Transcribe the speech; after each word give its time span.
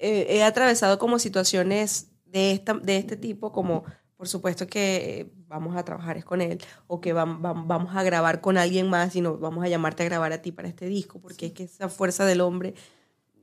eh, 0.00 0.26
he 0.30 0.42
atravesado 0.42 0.98
como 0.98 1.18
situaciones 1.18 2.08
de, 2.24 2.52
esta, 2.52 2.74
de 2.74 2.96
este 2.96 3.16
tipo, 3.16 3.52
como 3.52 3.84
por 4.16 4.28
supuesto 4.28 4.66
que 4.66 4.96
eh, 4.96 5.32
vamos 5.46 5.76
a 5.76 5.84
trabajar 5.84 6.16
es 6.16 6.24
con 6.24 6.40
él, 6.40 6.58
o 6.86 7.00
que 7.00 7.12
vamos 7.12 7.96
a 7.96 8.02
grabar 8.02 8.40
con 8.40 8.58
alguien 8.58 8.90
más 8.90 9.14
y 9.16 9.20
nos 9.20 9.40
vamos 9.40 9.64
a 9.64 9.68
llamarte 9.68 10.02
a 10.02 10.06
grabar 10.06 10.32
a 10.32 10.42
ti 10.42 10.52
para 10.52 10.68
este 10.68 10.86
disco, 10.86 11.20
porque 11.20 11.46
es 11.46 11.52
que 11.52 11.64
esa 11.64 11.88
fuerza 11.88 12.24
del 12.24 12.40
hombre 12.40 12.74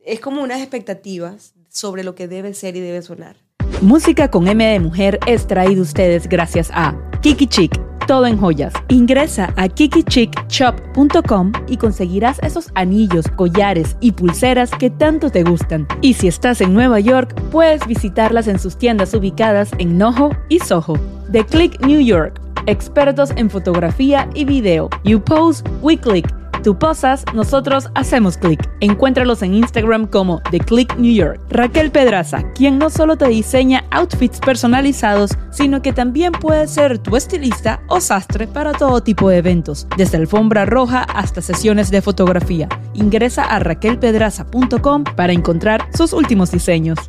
es 0.06 0.20
como 0.20 0.42
unas 0.42 0.62
expectativas 0.62 1.54
sobre 1.70 2.04
lo 2.04 2.16
que 2.16 2.28
debe 2.28 2.54
ser 2.54 2.76
y 2.76 2.80
debe 2.80 3.02
sonar. 3.02 3.38
Música 3.82 4.32
con 4.32 4.48
M 4.48 4.66
de 4.66 4.80
Mujer 4.80 5.20
es 5.28 5.46
traído 5.46 5.82
ustedes 5.82 6.28
gracias 6.28 6.70
a 6.74 6.96
Kiki 7.22 7.48
Chic, 7.48 7.87
todo 8.08 8.26
en 8.26 8.40
joyas. 8.40 8.74
Ingresa 8.88 9.54
a 9.56 9.68
kikichickshop.com 9.68 11.52
y 11.68 11.78
conseguirás 11.78 12.40
esos 12.42 12.72
anillos, 12.74 13.26
collares 13.36 13.96
y 14.00 14.14
pulseras 14.14 14.72
que 14.72 14.90
tanto 14.90 15.30
te 15.30 15.44
gustan. 15.44 15.88
Y 16.02 16.16
si 16.16 16.28
estás 16.28 16.62
en 16.62 16.74
Nueva 16.74 17.00
York, 17.00 17.40
puedes 17.52 17.86
visitarlas 17.86 18.48
en 18.48 18.58
sus 18.58 18.78
tiendas 18.78 19.14
ubicadas 19.14 19.70
en 19.78 19.98
Noho 19.98 20.32
y 20.50 20.60
Soho. 20.60 20.98
The 21.32 21.46
Click 21.46 21.80
New 21.86 22.00
York, 22.00 22.42
expertos 22.66 23.32
en 23.36 23.50
fotografía 23.50 24.28
y 24.34 24.46
video. 24.46 24.90
You 25.04 25.20
pose, 25.20 25.64
we 25.82 25.98
click 25.98 26.26
Tú 26.68 26.78
posas, 26.78 27.24
nosotros 27.34 27.90
hacemos 27.96 28.36
clic. 28.36 28.60
Encuéntralos 28.82 29.42
en 29.42 29.54
Instagram 29.54 30.06
como 30.06 30.42
The 30.52 30.60
Click 30.60 30.98
New 30.98 31.14
York. 31.14 31.40
Raquel 31.50 31.92
Pedraza, 31.92 32.44
quien 32.56 32.78
no 32.78 32.90
solo 32.90 33.16
te 33.16 33.30
diseña 33.30 33.86
outfits 33.90 34.42
personalizados, 34.42 35.32
sino 35.50 35.82
que 35.82 35.94
también 35.94 36.34
puede 36.34 36.68
ser 36.68 37.00
tu 37.00 37.16
estilista 37.16 37.80
o 37.88 38.02
sastre 38.02 38.48
para 38.48 38.74
todo 38.74 39.02
tipo 39.02 39.30
de 39.30 39.38
eventos, 39.38 39.88
desde 39.96 40.18
alfombra 40.18 40.66
roja 40.66 41.04
hasta 41.04 41.42
sesiones 41.42 41.90
de 41.90 42.02
fotografía. 42.02 42.68
Ingresa 42.94 43.46
a 43.46 43.60
raquelpedraza.com 43.60 45.06
para 45.16 45.32
encontrar 45.32 45.88
sus 45.96 46.12
últimos 46.12 46.52
diseños. 46.52 47.00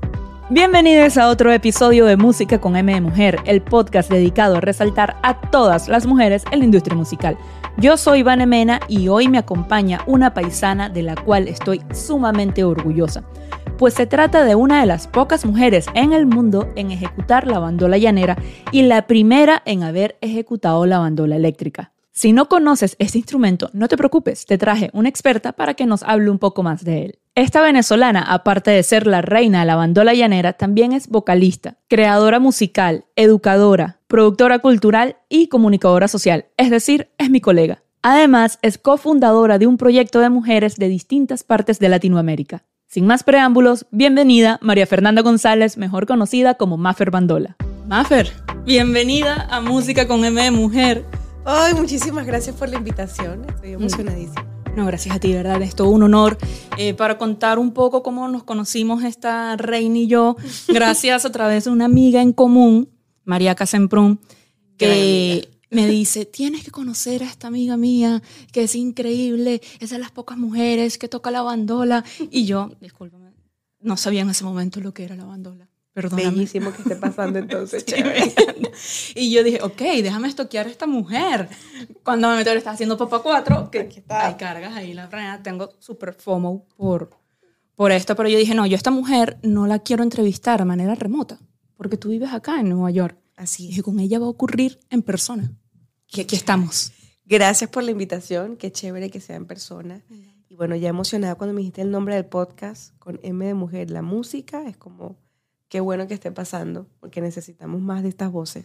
Bienvenidos 0.51 1.19
a 1.19 1.29
otro 1.29 1.53
episodio 1.53 2.07
de 2.07 2.17
Música 2.17 2.59
con 2.59 2.75
M 2.75 2.91
de 2.91 3.03
Mujer, 3.03 3.39
el 3.45 3.61
podcast 3.61 4.11
dedicado 4.11 4.57
a 4.57 4.61
resaltar 4.63 5.19
a 5.23 5.43
todas 5.51 5.89
las 5.89 6.07
mujeres 6.07 6.43
en 6.51 6.61
la 6.61 6.65
industria 6.65 6.97
musical. 6.97 7.37
Yo 7.77 7.99
soy 7.99 8.21
Ivana 8.21 8.47
Mena 8.47 8.81
y 8.89 9.09
hoy 9.09 9.29
me 9.29 9.37
acompaña 9.37 10.01
una 10.07 10.33
paisana 10.33 10.89
de 10.89 11.03
la 11.03 11.17
cual 11.17 11.49
estoy 11.49 11.83
sumamente 11.93 12.65
orgullosa, 12.65 13.25
pues 13.77 13.93
se 13.93 14.07
trata 14.07 14.43
de 14.45 14.55
una 14.55 14.81
de 14.81 14.87
las 14.87 15.07
pocas 15.07 15.45
mujeres 15.45 15.85
en 15.93 16.15
el 16.15 16.25
mundo 16.25 16.67
en 16.77 16.93
ejecutar 16.93 17.47
la 17.47 17.59
bandola 17.59 17.99
llanera 17.99 18.39
y 18.73 18.81
la 18.81 19.07
primera 19.07 19.63
en 19.67 19.83
haber 19.83 20.17
ejecutado 20.23 20.87
la 20.87 20.99
bandola 20.99 21.37
eléctrica. 21.37 21.93
Si 22.11 22.33
no 22.33 22.49
conoces 22.49 22.97
este 22.99 23.19
instrumento, 23.19 23.69
no 23.75 23.87
te 23.87 23.99
preocupes, 23.99 24.47
te 24.47 24.57
traje 24.57 24.89
una 24.95 25.11
experta 25.11 25.53
para 25.53 25.75
que 25.75 25.85
nos 25.85 26.03
hable 26.05 26.31
un 26.31 26.39
poco 26.39 26.63
más 26.63 26.85
de 26.85 27.05
él. 27.05 27.19
Esta 27.39 27.63
venezolana, 27.63 28.21
aparte 28.21 28.73
de 28.73 28.83
ser 28.83 29.07
la 29.07 29.23
reina 29.23 29.61
de 29.61 29.67
la 29.67 29.77
bandola 29.77 30.13
llanera, 30.13 30.55
también 30.55 30.91
es 30.91 31.07
vocalista, 31.07 31.77
creadora 31.87 32.41
musical, 32.41 33.05
educadora, 33.15 34.01
productora 34.09 34.59
cultural 34.59 35.19
y 35.29 35.47
comunicadora 35.47 36.09
social, 36.09 36.47
es 36.57 36.69
decir, 36.69 37.11
es 37.17 37.31
mi 37.31 37.41
colega. 37.41 37.85
Además, 38.03 38.59
es 38.61 38.77
cofundadora 38.77 39.59
de 39.59 39.69
un 39.69 39.77
proyecto 39.77 40.19
de 40.19 40.31
mujeres 40.31 40.79
de 40.79 40.89
distintas 40.89 41.45
partes 41.45 41.79
de 41.79 41.89
Latinoamérica. 41.89 42.65
Sin 42.89 43.07
más 43.07 43.23
preámbulos, 43.23 43.87
bienvenida 43.93 44.59
María 44.61 44.89
Fernanda 44.89 45.23
González, 45.23 45.77
mejor 45.77 46.09
conocida 46.09 46.55
como 46.55 46.77
Maffer 46.77 47.13
Bandola. 47.13 47.55
Maffer, 47.87 48.33
bienvenida 48.65 49.47
a 49.49 49.61
Música 49.61 50.09
con 50.09 50.25
M 50.25 50.43
de 50.43 50.51
Mujer. 50.51 51.05
Ay, 51.45 51.73
muchísimas 51.75 52.27
gracias 52.27 52.57
por 52.57 52.69
la 52.69 52.79
invitación, 52.79 53.47
estoy 53.49 53.75
emocionadísima. 53.75 54.58
No, 54.79 54.87
gracias 54.87 55.17
a 55.17 55.19
ti, 55.19 55.33
¿verdad? 55.33 55.61
Es 55.61 55.75
todo 55.75 55.91
un 55.91 56.05
honor. 56.05 56.39
Eh, 56.77 56.95
para 56.95 57.19
contar 57.19 57.59
un 57.59 57.73
poco 57.73 58.05
cómo 58.05 58.29
nos 58.29 58.45
conocimos 58.45 59.03
esta 59.03 59.57
reina 59.57 59.99
y 59.99 60.07
yo, 60.07 60.37
gracias 60.69 61.25
a 61.25 61.33
través 61.33 61.65
de 61.65 61.71
una 61.71 61.87
amiga 61.87 62.23
en 62.23 62.33
común, 62.33 62.89
María 63.25 63.57
Casemprún, 63.57 64.21
que 64.77 65.49
me 65.71 65.89
dice, 65.89 66.27
tienes 66.27 66.63
que 66.63 66.71
conocer 66.71 67.25
a 67.25 67.27
esta 67.27 67.49
amiga 67.49 67.77
mía, 67.77 68.23
que 68.53 68.63
es 68.63 68.77
increíble, 68.77 69.63
es 69.81 69.91
de 69.91 69.99
las 69.99 70.13
pocas 70.13 70.39
mujeres 70.39 70.97
que 70.97 71.09
toca 71.09 71.33
la 71.33 71.43
bandola. 71.43 72.05
Y 72.31 72.45
yo, 72.45 72.71
discúlpame, 72.81 73.33
no 73.81 73.97
sabía 73.97 74.21
en 74.21 74.31
ese 74.31 74.45
momento 74.45 74.79
lo 74.79 74.95
que 74.95 75.03
era 75.03 75.17
la 75.17 75.25
bandola. 75.25 75.68
Perdóname. 76.01 76.31
Bellísimo 76.31 76.73
que 76.73 76.83
esté 76.83 76.95
pasando 76.95 77.39
entonces. 77.41 77.85
y 79.17 79.33
yo 79.33 79.43
dije, 79.43 79.61
ok, 79.63 79.81
déjame 80.01 80.29
estoquear 80.29 80.69
a 80.69 80.71
esta 80.71 80.87
mujer. 80.87 81.49
Cuando 82.05 82.29
me 82.29 82.37
meto, 82.37 82.53
le 82.53 82.59
estaba 82.59 82.75
haciendo 82.75 82.97
Papá 82.97 83.21
4, 83.21 83.69
que 83.73 84.05
hay 84.07 84.35
cargas 84.35 84.77
ahí, 84.77 84.95
la 84.95 85.09
verdad, 85.09 85.41
tengo 85.43 85.71
súper 85.81 86.15
FOMO 86.15 86.69
por, 86.77 87.11
por 87.75 87.91
esto, 87.91 88.15
pero 88.15 88.29
yo 88.29 88.39
dije, 88.39 88.55
no, 88.55 88.65
yo 88.65 88.77
esta 88.77 88.93
mujer 88.93 89.39
no 89.43 89.67
la 89.67 89.81
quiero 89.81 90.05
entrevistar 90.05 90.61
de 90.61 90.67
manera 90.67 90.95
remota, 90.95 91.41
porque 91.77 91.97
tú 91.97 92.11
vives 92.11 92.33
acá 92.33 92.61
en 92.61 92.69
Nueva 92.69 92.93
York. 92.93 93.19
Así 93.35 93.71
es. 93.71 93.79
Y 93.79 93.83
con 93.83 93.99
ella 93.99 94.21
va 94.21 94.27
a 94.27 94.31
ocurrir 94.31 94.79
en 94.91 95.03
persona. 95.03 95.51
Y 96.13 96.21
aquí 96.21 96.37
estamos. 96.37 96.93
Gracias 97.25 97.71
por 97.71 97.83
la 97.83 97.91
invitación, 97.91 98.57
qué 98.57 98.71
chévere 98.71 99.11
que 99.11 99.19
sea 99.19 99.35
en 99.35 99.47
persona. 99.47 100.05
Y 100.49 100.55
bueno, 100.55 100.77
ya 100.77 100.91
emocionada 100.91 101.35
cuando 101.35 101.55
me 101.55 101.59
dijiste 101.59 101.83
el 101.83 101.91
nombre 101.91 102.15
del 102.15 102.27
podcast 102.27 102.97
con 103.01 103.19
M 103.25 103.45
de 103.45 103.55
Mujer. 103.55 103.91
La 103.91 104.03
música 104.03 104.63
es 104.69 104.77
como 104.77 105.17
qué 105.69 105.81
bueno 105.81 106.07
que 106.07 106.15
esté 106.15 106.33
pasando, 106.33 106.87
porque 107.01 107.21
necesitamos 107.21 107.81
más 107.81 108.03
de 108.03 108.09
estas 108.09 108.33
voces. 108.33 108.65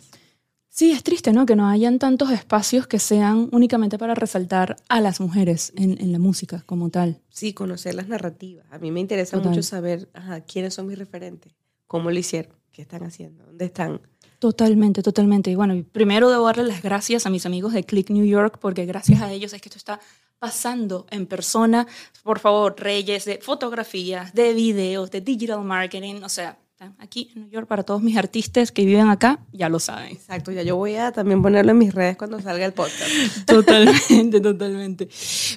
Sí, 0.75 0.91
es 0.91 1.03
triste, 1.03 1.33
¿no? 1.33 1.45
Que 1.45 1.55
no 1.55 1.67
hayan 1.67 1.99
tantos 1.99 2.31
espacios 2.31 2.87
que 2.87 2.97
sean 2.97 3.47
únicamente 3.51 3.99
para 3.99 4.15
resaltar 4.15 4.75
a 4.89 5.01
las 5.01 5.19
mujeres 5.19 5.71
en, 5.75 6.11
la 6.11 6.17
música 6.17 6.63
como 6.65 6.89
tal. 6.89 7.21
Sí, 7.29 7.53
conocer 7.53 7.93
las 7.93 8.07
narrativas. 8.07 8.65
A 8.71 8.79
mí 8.79 8.89
me 8.89 8.99
interesa 8.99 9.37
mucho 9.37 9.61
saber 9.61 10.09
quiénes 10.51 10.73
son 10.73 10.87
mis 10.87 10.97
referentes, 10.97 11.53
cómo 11.85 12.09
lo 12.09 12.17
hicieron, 12.17 12.55
qué 12.71 12.81
están 12.81 13.03
haciendo, 13.03 13.45
dónde 13.45 13.65
están. 13.65 14.01
Totalmente, 14.39 15.03
totalmente. 15.03 15.51
Y 15.51 15.55
bueno, 15.55 15.85
primero 15.91 16.31
debo 16.31 16.47
darle 16.47 16.63
las 16.63 16.81
gracias 16.81 17.27
a 17.27 17.29
mis 17.29 17.45
amigos 17.45 17.73
de 17.73 17.83
Click 17.83 18.09
New 18.09 18.25
York, 18.25 18.57
porque 18.59 18.87
gracias 18.87 19.21
a 19.21 19.31
ellos 19.31 19.53
es 19.53 19.61
que 19.61 19.69
esto 19.69 19.77
está 19.77 19.99
pasando 20.39 21.05
en 21.11 21.27
persona. 21.27 21.85
Por 22.23 22.39
favor, 22.39 22.75
reyes 22.79 23.25
de 23.25 23.37
fotografías, 23.37 24.33
de 24.33 24.55
videos, 24.55 25.11
de 25.11 25.21
digital 25.21 25.63
marketing, 25.63 26.23
o 26.23 26.29
sea, 26.29 26.57
aquí 26.97 27.31
en 27.35 27.43
New 27.43 27.49
York 27.49 27.67
para 27.67 27.83
todos 27.83 28.01
mis 28.01 28.17
artistas 28.17 28.71
que 28.71 28.85
viven 28.85 29.09
acá, 29.09 29.39
ya 29.51 29.69
lo 29.69 29.79
saben. 29.79 30.11
Exacto, 30.11 30.51
ya 30.51 30.63
yo 30.63 30.75
voy 30.75 30.95
a 30.95 31.11
también 31.11 31.41
ponerlo 31.41 31.71
en 31.71 31.77
mis 31.77 31.93
redes 31.93 32.17
cuando 32.17 32.39
salga 32.39 32.65
el 32.65 32.73
podcast. 32.73 33.09
totalmente, 33.45 34.41
totalmente. 34.41 35.09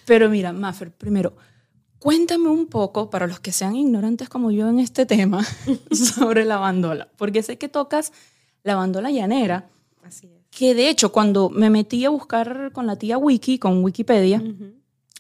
Pero 0.05 0.29
mira, 0.29 0.53
Maffer, 0.53 0.91
primero, 0.91 1.37
cuéntame 1.99 2.49
un 2.49 2.67
poco, 2.67 3.11
para 3.11 3.27
los 3.27 3.41
que 3.41 3.53
sean 3.53 3.77
ignorantes 3.77 4.29
como 4.29 4.51
yo 4.51 4.69
en 4.69 4.79
este 4.79 5.07
tema, 5.07 5.45
sobre 5.91 6.45
la 6.45 6.59
bandola, 6.59 7.09
porque 7.17 7.43
sé 7.43 7.59
que 7.59 7.69
tocas 7.69 8.13
la 8.63 8.77
bandola 8.77 9.11
llanera. 9.11 9.69
Así 10.03 10.27
es. 10.27 10.33
Que 10.51 10.75
de 10.75 10.89
hecho, 10.89 11.13
cuando 11.13 11.51
me 11.51 11.69
metí 11.69 12.05
a 12.05 12.11
buscar 12.11 12.73
con 12.73 12.87
la 12.87 12.97
tía 12.97 13.19
Wiki, 13.19 13.59
con 13.59 13.85
Wikipedia, 13.85 14.43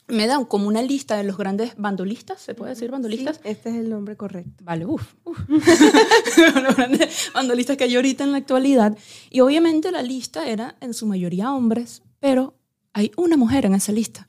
me 0.09 0.27
dan 0.27 0.44
como 0.44 0.69
una 0.69 0.83
lista 0.83 1.17
de 1.17 1.25
los 1.25 1.37
grandes 1.37 1.75
bandolistas, 1.77 2.41
¿se 2.41 2.55
puede 2.55 2.71
decir 2.71 2.91
bandolistas? 2.91 3.41
este 3.44 3.71
es 3.71 3.77
el 3.77 3.91
nombre 3.91 4.17
correcto. 4.17 4.62
Vale, 4.62 4.87
uff. 4.87 5.15
Uf. 5.25 5.39
los 6.62 6.77
grandes 6.77 7.31
bandolistas 7.34 7.77
que 7.77 7.84
hay 7.84 7.97
ahorita 7.97 8.25
en 8.25 8.33
la 8.33 8.39
actualidad. 8.39 8.97
Y 9.31 9.41
obviamente 9.41 9.91
la 9.91 10.03
lista 10.03 10.49
era 10.49 10.77
en 10.81 10.95
su 10.95 11.06
mayoría 11.06 11.53
hombres, 11.53 12.03
pero 12.21 12.55
hay 12.93 13.11
una 13.16 13.37
mujer 13.37 13.66
en 13.66 13.75
esa 13.75 13.93
lista. 13.93 14.28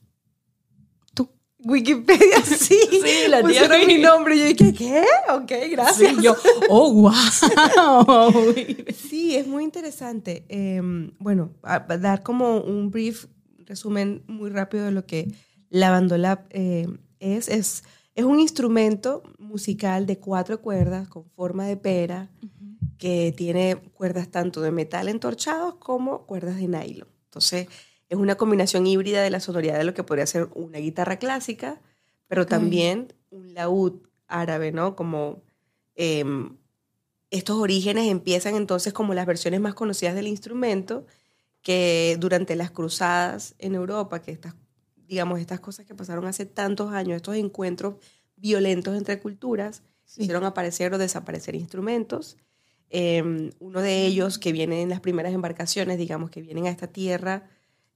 Tú. 1.14 1.30
Wikipedia, 1.60 2.42
sí. 2.44 2.80
sí, 2.90 3.28
la 3.30 3.44
tía 3.44 3.66
era 3.66 3.78
mi 3.86 4.00
nombre. 4.00 4.36
Y 4.36 4.40
yo 4.40 4.46
dije, 4.46 4.74
¿qué? 4.74 5.06
Ok, 5.30 5.52
gracias. 5.72 6.16
Sí, 6.16 6.24
yo, 6.24 6.36
oh, 6.70 6.92
wow. 6.92 7.14
sí, 9.10 9.36
es 9.36 9.46
muy 9.46 9.64
interesante. 9.64 10.44
Em, 10.50 11.12
bueno, 11.20 11.54
dar 11.62 12.24
como 12.24 12.62
un 12.62 12.90
brief 12.90 13.28
resumen 13.68 14.24
muy 14.28 14.50
rápido 14.50 14.86
de 14.86 14.92
lo 14.92 15.06
que 15.06 15.28
la 15.70 15.92
bandola 15.92 16.46
eh, 16.50 16.88
es, 17.20 17.48
es, 17.48 17.84
es 18.16 18.26
un 18.26 18.40
instrumento 18.40 19.24
musical 19.38 20.06
de 20.06 20.18
cuatro 20.20 20.62
cuerdas 20.62 21.08
con 21.08 21.26
forma 21.32 21.66
de 21.66 21.78
pera 21.78 22.30
que 22.98 23.34
tiene 23.36 23.78
cuerdas 23.94 24.30
tanto 24.30 24.62
de 24.62 24.72
metal 24.72 25.08
entorchados 25.08 25.76
como 25.76 26.26
cuerdas 26.26 26.58
de 26.58 26.68
nylon. 26.68 27.08
Entonces, 27.26 27.68
es 28.10 28.18
una 28.18 28.36
combinación 28.36 28.88
híbrida 28.88 29.22
de 29.22 29.30
la 29.30 29.40
sonoridad 29.40 29.78
de 29.78 29.84
lo 29.84 29.94
que 29.94 30.04
podría 30.04 30.26
ser 30.26 30.50
una 30.56 30.80
guitarra 30.80 31.18
clásica, 31.18 31.82
pero 32.28 32.46
también 32.46 33.14
un 33.30 33.54
laúd 33.54 34.02
árabe, 34.28 34.72
¿no? 34.72 34.96
Como 34.96 35.42
em, 35.96 36.58
estos 37.30 37.58
orígenes 37.58 38.10
empiezan 38.10 38.56
entonces 38.56 38.94
como 38.94 39.14
las 39.14 39.26
versiones 39.26 39.60
más 39.60 39.74
conocidas 39.74 40.16
del 40.16 40.28
instrumento, 40.28 41.06
que 41.62 42.18
durante 42.20 42.56
las 42.56 42.72
cruzadas 42.72 43.56
en 43.60 43.76
Europa, 43.76 44.22
que 44.22 44.32
estas 44.32 44.56
digamos, 45.08 45.40
estas 45.40 45.60
cosas 45.60 45.86
que 45.86 45.96
pasaron 45.96 46.26
hace 46.26 46.46
tantos 46.46 46.92
años, 46.92 47.18
estos 47.18 47.36
encuentros 47.36 47.96
violentos 48.36 48.96
entre 48.96 49.20
culturas, 49.20 49.82
hicieron 50.16 50.44
aparecer 50.44 50.94
o 50.94 50.98
desaparecer 50.98 51.56
instrumentos. 51.56 52.38
Em, 52.90 53.52
uno 53.60 53.82
de 53.82 54.06
ellos 54.06 54.38
que 54.38 54.52
viene 54.52 54.82
en 54.82 54.90
las 54.90 55.02
primeras 55.02 55.34
embarcaciones, 55.34 55.98
digamos, 55.98 56.30
que 56.30 56.42
vienen 56.42 56.68
a 56.68 56.70
esta 56.70 56.88
tierra, 56.88 57.50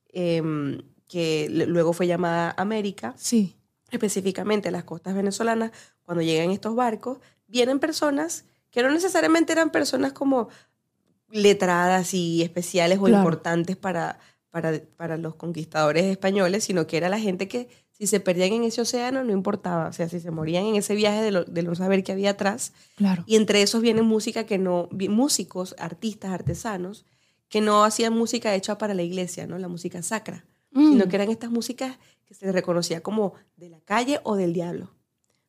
em, 0.10 0.82
que 1.08 1.48
luego 1.50 1.94
fue 1.94 2.08
llamada 2.08 2.54
América. 2.58 3.14
Sí. 3.18 3.56
Específicamente 3.92 4.72
las 4.72 4.84
costas 4.84 5.14
venezolanas, 5.16 5.72
cuando 6.04 6.22
llegan 6.22 6.52
estos 6.52 6.76
barcos, 6.76 7.20
vienen 7.48 7.80
personas 7.80 8.46
que 8.70 8.82
no 8.82 8.90
necesariamente 8.90 9.52
eran 9.52 9.70
personas 9.70 10.14
como 10.14 10.50
letradas 11.30 12.14
y 12.14 12.42
especiales 12.42 13.00
o 13.00 13.08
importantes 13.08 13.76
para, 13.78 14.20
para, 14.52 14.80
para, 14.98 15.18
los 15.18 15.36
conquistadores 15.36 16.06
españoles, 16.06 16.64
sino 16.64 16.86
que 16.86 16.98
era 16.98 17.10
la 17.10 17.20
gente 17.20 17.48
que 17.48 17.70
si 17.92 18.06
se 18.08 18.20
perdían 18.20 18.54
en 18.54 18.64
ese 18.64 18.82
océano 18.82 19.24
no 19.24 19.32
importaba, 19.32 19.88
o 19.88 19.94
sea, 19.94 20.10
si 20.10 20.20
se 20.20 20.32
morían 20.32 20.66
en 20.66 20.76
ese 20.76 20.96
viaje 20.96 21.32
de, 21.32 21.46
de 21.46 21.64
no 21.64 21.74
saber 21.76 22.04
qué 22.04 22.12
había 22.12 22.32
atrás. 22.32 22.74
Claro. 22.96 23.24
Y 23.26 23.36
entre 23.36 23.62
esos 23.62 23.82
vienen 23.82 24.06
música 24.06 24.46
que 24.46 24.58
no, 24.58 24.90
músicos, 24.92 25.76
artistas, 25.80 26.32
artesanos, 26.32 27.06
que 27.48 27.62
no 27.62 27.84
hacían 27.84 28.14
música 28.14 28.56
hecha 28.56 28.78
para 28.78 28.94
la 28.94 29.04
iglesia, 29.04 29.46
¿no? 29.46 29.58
La 29.58 29.68
música 29.68 30.02
sacra, 30.02 30.46
sino 30.74 31.06
mm. 31.06 31.10
que 31.10 31.16
eran 31.16 31.30
estas 31.30 31.52
músicas 31.52 31.98
que 32.26 32.34
se 32.34 32.52
reconocía 32.52 33.02
como 33.02 33.34
de 33.58 33.70
la 33.70 33.82
calle 33.82 34.20
o 34.24 34.36
del 34.36 34.54
diablo. 34.54 34.92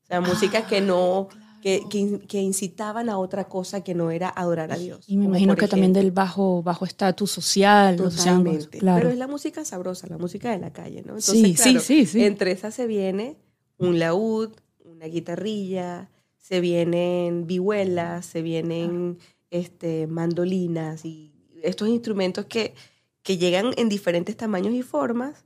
O 0.02 0.06
sea, 0.06 0.20
música 0.20 0.66
que 0.66 0.80
no, 0.80 1.28
que, 1.62 1.84
que, 2.28 2.42
incitaban 2.42 3.08
a 3.08 3.18
otra 3.18 3.44
cosa 3.44 3.82
que 3.82 3.94
no 3.94 4.10
era 4.10 4.28
adorar 4.28 4.72
a 4.72 4.76
Dios. 4.76 5.04
Y 5.06 5.16
me 5.16 5.26
imagino 5.26 5.54
que 5.54 5.68
también 5.68 5.92
del 5.92 6.10
bajo 6.10 6.62
bajo 6.62 6.84
estatus 6.84 7.30
social. 7.30 7.96
Totalmente. 7.96 8.78
Claro. 8.78 8.98
Pero 8.98 9.10
es 9.10 9.18
la 9.18 9.28
música 9.28 9.64
sabrosa, 9.64 10.08
la 10.08 10.18
música 10.18 10.50
de 10.50 10.58
la 10.58 10.72
calle, 10.72 11.02
¿no? 11.06 11.16
Entonces, 11.16 11.58
sí, 11.60 11.78
sí, 11.78 12.04
sí, 12.04 12.24
Entre 12.24 12.50
esas 12.50 12.74
se 12.74 12.86
viene 12.86 13.36
un 13.78 14.00
laúd, 14.00 14.50
una 14.84 15.06
guitarrilla, 15.06 16.10
se 16.36 16.60
vienen 16.60 17.46
vihuelas, 17.46 18.26
se 18.26 18.42
vienen 18.42 19.18
este, 19.50 20.08
mandolinas 20.08 21.04
y 21.04 21.32
estos 21.62 21.88
instrumentos 21.88 22.46
que, 22.46 22.74
que 23.22 23.38
llegan 23.38 23.70
en 23.76 23.88
diferentes 23.88 24.36
tamaños 24.36 24.74
y 24.74 24.82
formas 24.82 25.44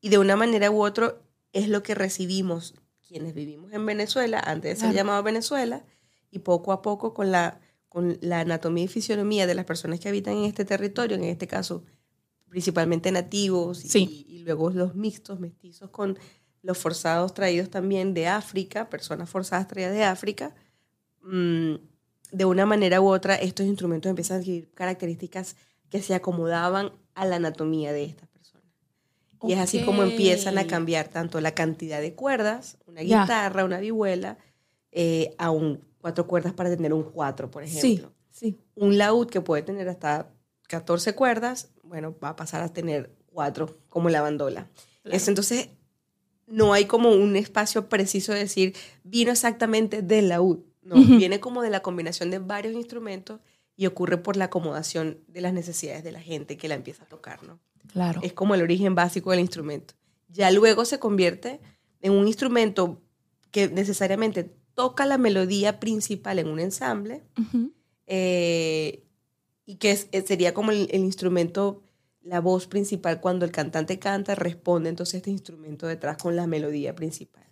y 0.00 0.08
de 0.08 0.18
una 0.18 0.36
manera 0.36 0.70
u 0.70 0.84
otra 0.84 1.16
es 1.52 1.68
lo 1.68 1.82
que 1.82 1.96
recibimos 1.96 2.74
quienes 3.06 3.34
vivimos 3.34 3.72
en 3.72 3.86
Venezuela, 3.86 4.40
antes 4.40 4.74
de 4.78 4.86
ser 4.86 4.94
llamado 4.94 5.22
Venezuela, 5.22 5.84
y 6.30 6.40
poco 6.40 6.72
a 6.72 6.82
poco 6.82 7.14
con 7.14 7.30
la, 7.30 7.60
con 7.88 8.18
la 8.20 8.40
anatomía 8.40 8.84
y 8.84 8.88
fisionomía 8.88 9.46
de 9.46 9.54
las 9.54 9.64
personas 9.64 10.00
que 10.00 10.08
habitan 10.08 10.34
en 10.34 10.44
este 10.44 10.64
territorio, 10.64 11.16
en 11.16 11.24
este 11.24 11.46
caso 11.46 11.84
principalmente 12.48 13.10
nativos 13.10 13.94
y, 13.94 14.42
luego 14.44 14.70
los 14.70 14.94
mixtos, 14.94 15.40
mestizos 15.40 15.90
con 15.90 16.18
los 16.62 16.78
forzados 16.78 17.34
traídos 17.34 17.70
también 17.70 18.14
de 18.14 18.28
África, 18.28 18.88
personas 18.88 19.28
forzadas 19.28 19.68
traídas 19.68 19.92
de 19.92 20.04
África, 20.04 20.54
mm, 21.22 21.74
de 22.32 22.44
una 22.44 22.66
manera 22.66 23.00
u 23.00 23.08
otra 23.08 23.34
estos 23.36 23.66
instrumentos 23.66 24.10
empiezan 24.10 24.36
a 24.36 24.40
adquirir 24.40 24.70
características 24.74 25.56
que 25.90 26.02
se 26.02 26.14
acomodaban 26.14 26.92
a 27.14 27.24
la 27.24 27.36
anatomía 27.36 27.92
de 27.92 28.04
estas 28.04 28.28
y 29.42 29.52
es 29.52 29.58
así 29.58 29.84
como 29.84 30.02
empiezan 30.02 30.58
a 30.58 30.66
cambiar 30.66 31.08
tanto 31.08 31.40
la 31.40 31.52
cantidad 31.52 32.00
de 32.00 32.14
cuerdas, 32.14 32.78
una 32.86 33.02
guitarra, 33.02 33.64
una 33.64 33.78
vihuela, 33.78 34.38
eh, 34.92 35.34
a 35.38 35.50
un 35.50 35.84
cuatro 35.98 36.26
cuerdas 36.26 36.52
para 36.52 36.70
tener 36.70 36.92
un 36.92 37.02
cuatro, 37.02 37.50
por 37.50 37.62
ejemplo. 37.62 38.12
Sí, 38.30 38.58
Un 38.74 38.98
laúd 38.98 39.28
que 39.28 39.40
puede 39.40 39.62
tener 39.62 39.88
hasta 39.88 40.30
14 40.68 41.14
cuerdas, 41.14 41.70
bueno, 41.82 42.14
va 42.22 42.30
a 42.30 42.36
pasar 42.36 42.62
a 42.62 42.68
tener 42.72 43.10
cuatro, 43.26 43.78
como 43.88 44.08
la 44.08 44.22
bandola. 44.22 44.68
entonces, 45.04 45.70
no 46.46 46.72
hay 46.72 46.84
como 46.86 47.10
un 47.10 47.36
espacio 47.36 47.88
preciso 47.88 48.32
de 48.32 48.40
decir, 48.40 48.74
vino 49.04 49.32
exactamente 49.32 50.02
del 50.02 50.28
laúd. 50.28 50.60
No, 50.82 50.94
viene 50.94 51.40
como 51.40 51.62
de 51.62 51.70
la 51.70 51.80
combinación 51.80 52.30
de 52.30 52.38
varios 52.38 52.74
instrumentos 52.74 53.40
y 53.76 53.86
ocurre 53.86 54.18
por 54.18 54.36
la 54.36 54.46
acomodación 54.46 55.18
de 55.26 55.40
las 55.40 55.52
necesidades 55.52 56.04
de 56.04 56.12
la 56.12 56.20
gente 56.20 56.56
que 56.56 56.68
la 56.68 56.76
empieza 56.76 57.02
a 57.02 57.08
tocar, 57.08 57.42
¿no? 57.42 57.58
Claro. 57.96 58.20
Es 58.22 58.34
como 58.34 58.54
el 58.54 58.60
origen 58.60 58.94
básico 58.94 59.30
del 59.30 59.40
instrumento. 59.40 59.94
Ya 60.28 60.50
luego 60.50 60.84
se 60.84 60.98
convierte 60.98 61.60
en 62.02 62.12
un 62.12 62.26
instrumento 62.26 63.00
que 63.50 63.68
necesariamente 63.68 64.54
toca 64.74 65.06
la 65.06 65.16
melodía 65.16 65.80
principal 65.80 66.38
en 66.38 66.48
un 66.48 66.60
ensamble 66.60 67.24
eh, 68.06 69.02
y 69.64 69.76
que 69.76 69.92
eh, 70.12 70.22
sería 70.26 70.52
como 70.52 70.72
el, 70.72 70.94
instrumento, 70.94 71.84
la 72.20 72.40
voz 72.40 72.66
principal 72.66 73.22
cuando 73.22 73.46
el 73.46 73.50
cantante 73.50 73.98
canta, 73.98 74.34
responde 74.34 74.90
entonces 74.90 75.14
este 75.14 75.30
instrumento 75.30 75.86
detrás 75.86 76.18
con 76.18 76.36
la 76.36 76.46
melodía 76.46 76.94
principal. 76.94 77.48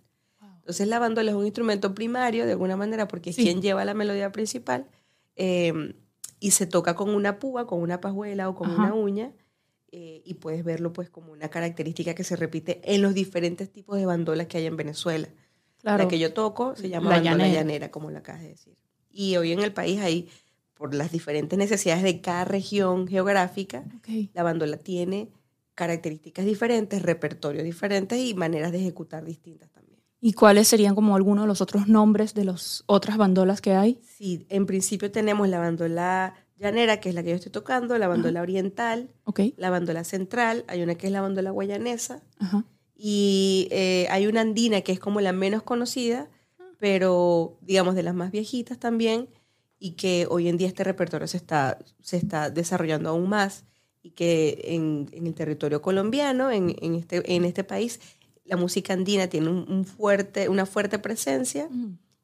Entonces 0.57 0.87
la 0.89 0.99
bandola 0.99 1.31
es 1.31 1.37
un 1.39 1.47
instrumento 1.47 1.95
primario 1.95 2.45
de 2.45 2.53
alguna 2.53 2.77
manera 2.77 3.09
porque 3.09 3.31
es 3.31 3.37
quien 3.37 3.63
lleva 3.63 3.87
la 3.87 3.95
melodía 3.95 4.31
principal 4.31 4.91
eh, 5.37 5.95
y 6.39 6.51
se 6.51 6.67
toca 6.67 6.95
con 6.95 7.09
una 7.09 7.39
púa, 7.39 7.67
con 7.67 7.81
una 7.81 8.03
pajuela 8.03 8.51
o 8.51 8.55
con 8.55 8.71
una 8.71 8.93
uña 8.93 9.33
eh, 9.97 10.23
y 10.25 10.35
puedes 10.35 10.65
verlo 10.65 10.93
pues 10.93 11.09
como 11.09 11.31
una 11.31 11.51
característica 11.51 12.17
que 12.17 12.25
se 12.25 12.35
repite 12.35 12.81
en 12.83 13.01
los 13.01 13.15
diferentes 13.15 13.71
tipos 13.71 13.97
de 13.97 14.07
bandolas 14.07 14.49
que 14.49 14.59
hay 14.59 14.67
en 14.67 14.77
Venezuela. 14.77 15.29
La 15.83 16.09
que 16.09 16.19
yo 16.19 16.33
toco 16.35 16.75
se 16.75 16.89
llama 16.89 17.11
la 17.11 17.23
bandola 17.23 17.47
llanera. 17.47 17.93
como 17.93 18.11
la 18.11 18.19
acabas 18.19 18.43
de 18.43 18.49
decir. 18.49 18.77
Y 19.09 19.37
hoy 19.37 19.53
en 19.53 19.61
el 19.61 19.73
país 19.73 20.01
hay, 20.01 20.29
por 20.75 20.95
las 20.95 21.13
diferentes 21.13 21.57
necesidades 21.57 22.03
de 22.03 22.21
cada 22.21 22.45
región 22.45 23.07
geográfica, 23.07 23.85
la 24.33 24.43
bandola 24.43 24.79
tiene 24.79 25.31
características 25.77 26.45
diferentes, 26.45 27.01
repertorios 27.01 27.63
diferentes 27.63 28.19
y 28.19 28.35
maneras 28.35 28.73
de 28.73 28.81
ejecutar 28.81 29.25
distintas 29.25 29.71
también. 29.71 30.01
¿Y 30.21 30.33
cuáles 30.33 30.67
serían 30.67 30.97
como 30.97 31.15
algunos 31.15 31.45
de 31.45 31.49
los 31.49 31.61
otros 31.61 31.87
nombres 31.87 32.35
de 32.35 32.47
las 32.47 32.83
otras 32.87 33.17
bandolas 33.17 33.61
que 33.61 33.75
hay? 33.75 34.01
Sí, 34.03 34.45
en 34.49 34.67
principio 34.67 35.13
tenemos 35.13 35.49
la 35.49 35.61
bandola 35.61 36.35
llanera, 36.57 37.01
que 37.01 37.09
es 37.09 37.15
la 37.15 37.23
que 37.23 37.31
yo 37.31 37.37
estoy 37.37 37.53
tocando, 37.53 37.99
la 37.99 38.09
bandola 38.09 38.41
oriental, 38.43 39.11
la 39.57 39.71
bandola 39.71 40.05
central, 40.05 40.65
hay 40.69 40.83
una 40.83 40.95
que 40.95 41.07
es 41.07 41.13
la 41.13 41.21
bandola 41.21 41.51
guayanesa, 41.51 42.23
y 42.97 43.69
eh, 43.71 44.07
hay 44.11 44.27
una 44.27 44.43
andina 44.43 44.81
que 44.83 44.93
es 44.93 45.01
como 45.01 45.21
la 45.21 45.33
menos 45.33 45.63
conocida, 45.63 46.29
pero 46.79 47.59
digamos 47.61 47.95
de 47.95 48.03
las 48.03 48.15
más 48.15 48.31
viejitas 48.31 48.79
también, 48.79 49.29
y 49.79 49.93
que 49.93 50.27
hoy 50.31 50.49
en 50.49 50.57
día 50.57 50.69
este 50.69 50.85
repertorio 50.85 51.27
se 51.27 51.37
está, 51.37 51.79
se 52.01 52.17
está 52.17 52.51
desarrollando 52.51 53.11
aún 53.11 53.29
más, 53.29 53.65
y 54.01 54.11
que 54.11 54.61
en, 54.67 55.09
el 55.13 55.35
territorio 55.35 55.83
colombiano, 55.83 56.51
en, 56.51 56.71
este, 56.95 57.35
en 57.35 57.45
este 57.45 57.65
país, 57.65 58.01
la 58.45 58.57
música 58.57 58.93
andina 58.93 59.27
tiene 59.27 59.49
un, 59.49 59.85
fuerte, 59.85 60.49
una 60.49 60.67
fuerte 60.67 60.99
presencia, 60.99 61.69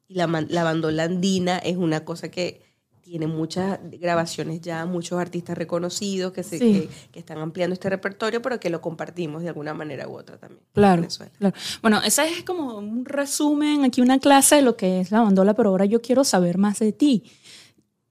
y 0.07 0.15
la, 0.15 0.27
la 0.27 0.63
bandola 0.63 1.03
andina 1.03 1.57
es 1.57 1.75
una 1.75 2.05
cosa 2.05 2.29
que 2.29 2.70
tiene 3.01 3.27
muchas 3.27 3.79
grabaciones 3.99 4.61
ya, 4.61 4.85
muchos 4.85 5.19
artistas 5.19 5.57
reconocidos 5.57 6.31
que, 6.31 6.43
se, 6.43 6.59
que, 6.59 6.89
están 7.19 7.39
ampliando 7.39 7.73
este 7.73 7.89
repertorio, 7.89 8.41
pero 8.41 8.59
que 8.59 8.69
lo 8.69 8.79
compartimos 8.79 9.41
de 9.41 9.49
alguna 9.49 9.73
manera 9.73 10.07
u 10.07 10.15
otra 10.15 10.37
también. 10.37 10.61
Claro, 10.73 11.05
claro. 11.37 11.55
Bueno, 11.81 12.01
ese 12.03 12.25
es 12.29 12.43
como 12.43 12.77
un 12.77 13.05
resumen, 13.05 13.83
aquí 13.83 14.01
una 14.01 14.19
clase 14.19 14.57
de 14.57 14.61
lo 14.61 14.77
que 14.77 15.01
es 15.01 15.11
la 15.11 15.21
bandola, 15.21 15.53
pero 15.53 15.69
ahora 15.69 15.85
yo 15.85 16.01
quiero 16.01 16.23
saber 16.23 16.57
más 16.57 16.79
de 16.79 16.93
ti. 16.93 17.23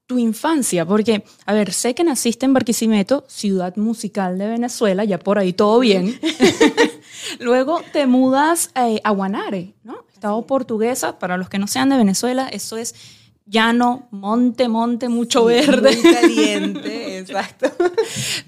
Tu 0.06 0.18
infancia, 0.18 0.84
porque, 0.84 1.24
a 1.46 1.54
ver, 1.54 1.72
sé 1.72 1.94
que 1.94 2.02
naciste 2.02 2.44
en 2.44 2.52
Barquisimeto, 2.52 3.24
ciudad 3.28 3.76
musical 3.76 4.38
de 4.38 4.48
Venezuela, 4.48 5.04
ya 5.04 5.20
por 5.20 5.38
ahí 5.38 5.52
todo 5.52 5.78
bien. 5.78 6.18
Luego 7.38 7.80
te 7.92 8.06
mudas 8.08 8.70
eh, 8.74 9.00
a 9.04 9.10
Guanare, 9.12 9.74
¿no? 9.84 10.04
Estado 10.12 10.44
portuguesa, 10.46 11.18
para 11.20 11.36
los 11.36 11.48
que 11.48 11.60
no 11.60 11.68
sean 11.68 11.90
de 11.90 11.96
Venezuela, 11.96 12.48
eso 12.48 12.76
es 12.76 13.19
llano, 13.50 14.08
monte, 14.12 14.68
monte, 14.68 15.08
mucho 15.08 15.44
verde. 15.44 15.96
Muy 15.96 16.14
caliente, 16.14 17.18
exacto. 17.18 17.70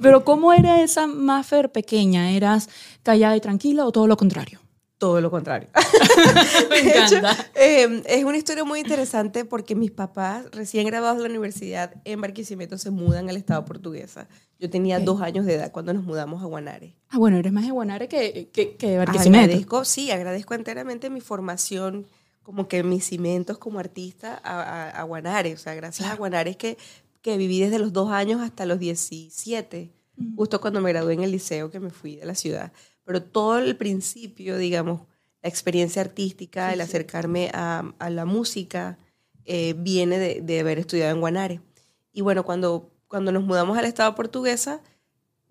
Pero 0.00 0.24
¿cómo 0.24 0.52
era 0.52 0.82
esa 0.82 1.06
Maffer 1.06 1.70
pequeña? 1.70 2.30
¿Eras 2.30 2.70
callada 3.02 3.36
y 3.36 3.40
tranquila 3.40 3.84
o 3.84 3.92
todo 3.92 4.06
lo 4.06 4.16
contrario? 4.16 4.60
Todo 4.98 5.20
lo 5.20 5.32
contrario. 5.32 5.68
Me 6.70 6.78
encanta. 6.78 7.36
Em, 7.56 8.02
es 8.06 8.22
una 8.22 8.36
historia 8.36 8.62
muy 8.62 8.78
interesante 8.78 9.44
porque 9.44 9.74
mis 9.74 9.90
papás, 9.90 10.44
recién 10.52 10.86
graduados 10.86 11.18
de 11.18 11.24
la 11.24 11.30
universidad 11.30 11.92
en 12.04 12.20
Barquisimeto, 12.20 12.78
se 12.78 12.92
mudan 12.92 13.28
al 13.28 13.36
estado 13.36 13.64
portuguesa. 13.64 14.28
Yo 14.60 14.70
tenía 14.70 15.00
dos 15.00 15.20
años 15.20 15.44
de 15.44 15.54
edad 15.54 15.72
cuando 15.72 15.92
nos 15.92 16.04
mudamos 16.04 16.40
a 16.40 16.46
Guanare. 16.46 16.94
Ah, 17.08 17.18
bueno, 17.18 17.36
eres 17.36 17.52
más 17.52 17.64
de 17.64 17.72
Guanare 17.72 18.06
que, 18.06 18.48
que, 18.52 18.76
que 18.76 18.90
de 18.90 18.98
Barquisimeto. 18.98 19.42
Agradezco, 19.42 19.84
sí, 19.84 20.12
agradezco 20.12 20.54
enteramente 20.54 21.10
mi 21.10 21.20
formación 21.20 22.06
como 22.42 22.68
que 22.68 22.82
mis 22.82 23.04
cimientos 23.04 23.58
como 23.58 23.78
artista 23.78 24.40
a, 24.42 24.90
a, 24.90 25.02
Guanare. 25.04 25.54
O 25.54 25.58
sea, 25.58 25.74
gracias 25.74 26.10
a 26.10 26.16
Guanare 26.16 26.56
que, 26.56 26.76
que 27.20 27.36
viví 27.36 27.60
desde 27.60 27.78
los 27.78 27.92
dos 27.92 28.10
años 28.10 28.40
hasta 28.40 28.66
los 28.66 28.78
17, 28.78 29.90
justo 30.36 30.60
cuando 30.60 30.80
me 30.80 30.90
gradué 30.90 31.14
en 31.14 31.22
el 31.22 31.32
liceo 31.32 31.70
que 31.70 31.80
me 31.80 31.90
fui 31.90 32.16
de 32.16 32.26
la 32.26 32.34
ciudad. 32.34 32.72
Pero 33.04 33.22
todo 33.22 33.58
el 33.58 33.76
principio, 33.76 34.56
digamos, 34.58 35.02
la 35.42 35.48
experiencia 35.48 36.02
artística, 36.02 36.72
el 36.72 36.80
acercarme 36.80 37.50
a, 37.52 37.92
a, 37.98 38.10
la 38.10 38.24
música, 38.24 38.98
eh, 39.44 39.74
viene 39.76 40.18
de, 40.18 40.40
de, 40.40 40.60
haber 40.60 40.78
estudiado 40.78 41.12
en 41.12 41.20
Guanare. 41.20 41.60
Y 42.12 42.20
bueno, 42.20 42.44
cuando, 42.44 42.92
cuando 43.08 43.32
nos 43.32 43.42
mudamos 43.42 43.76
al 43.76 43.86
estado 43.86 44.14
portuguesa, 44.14 44.82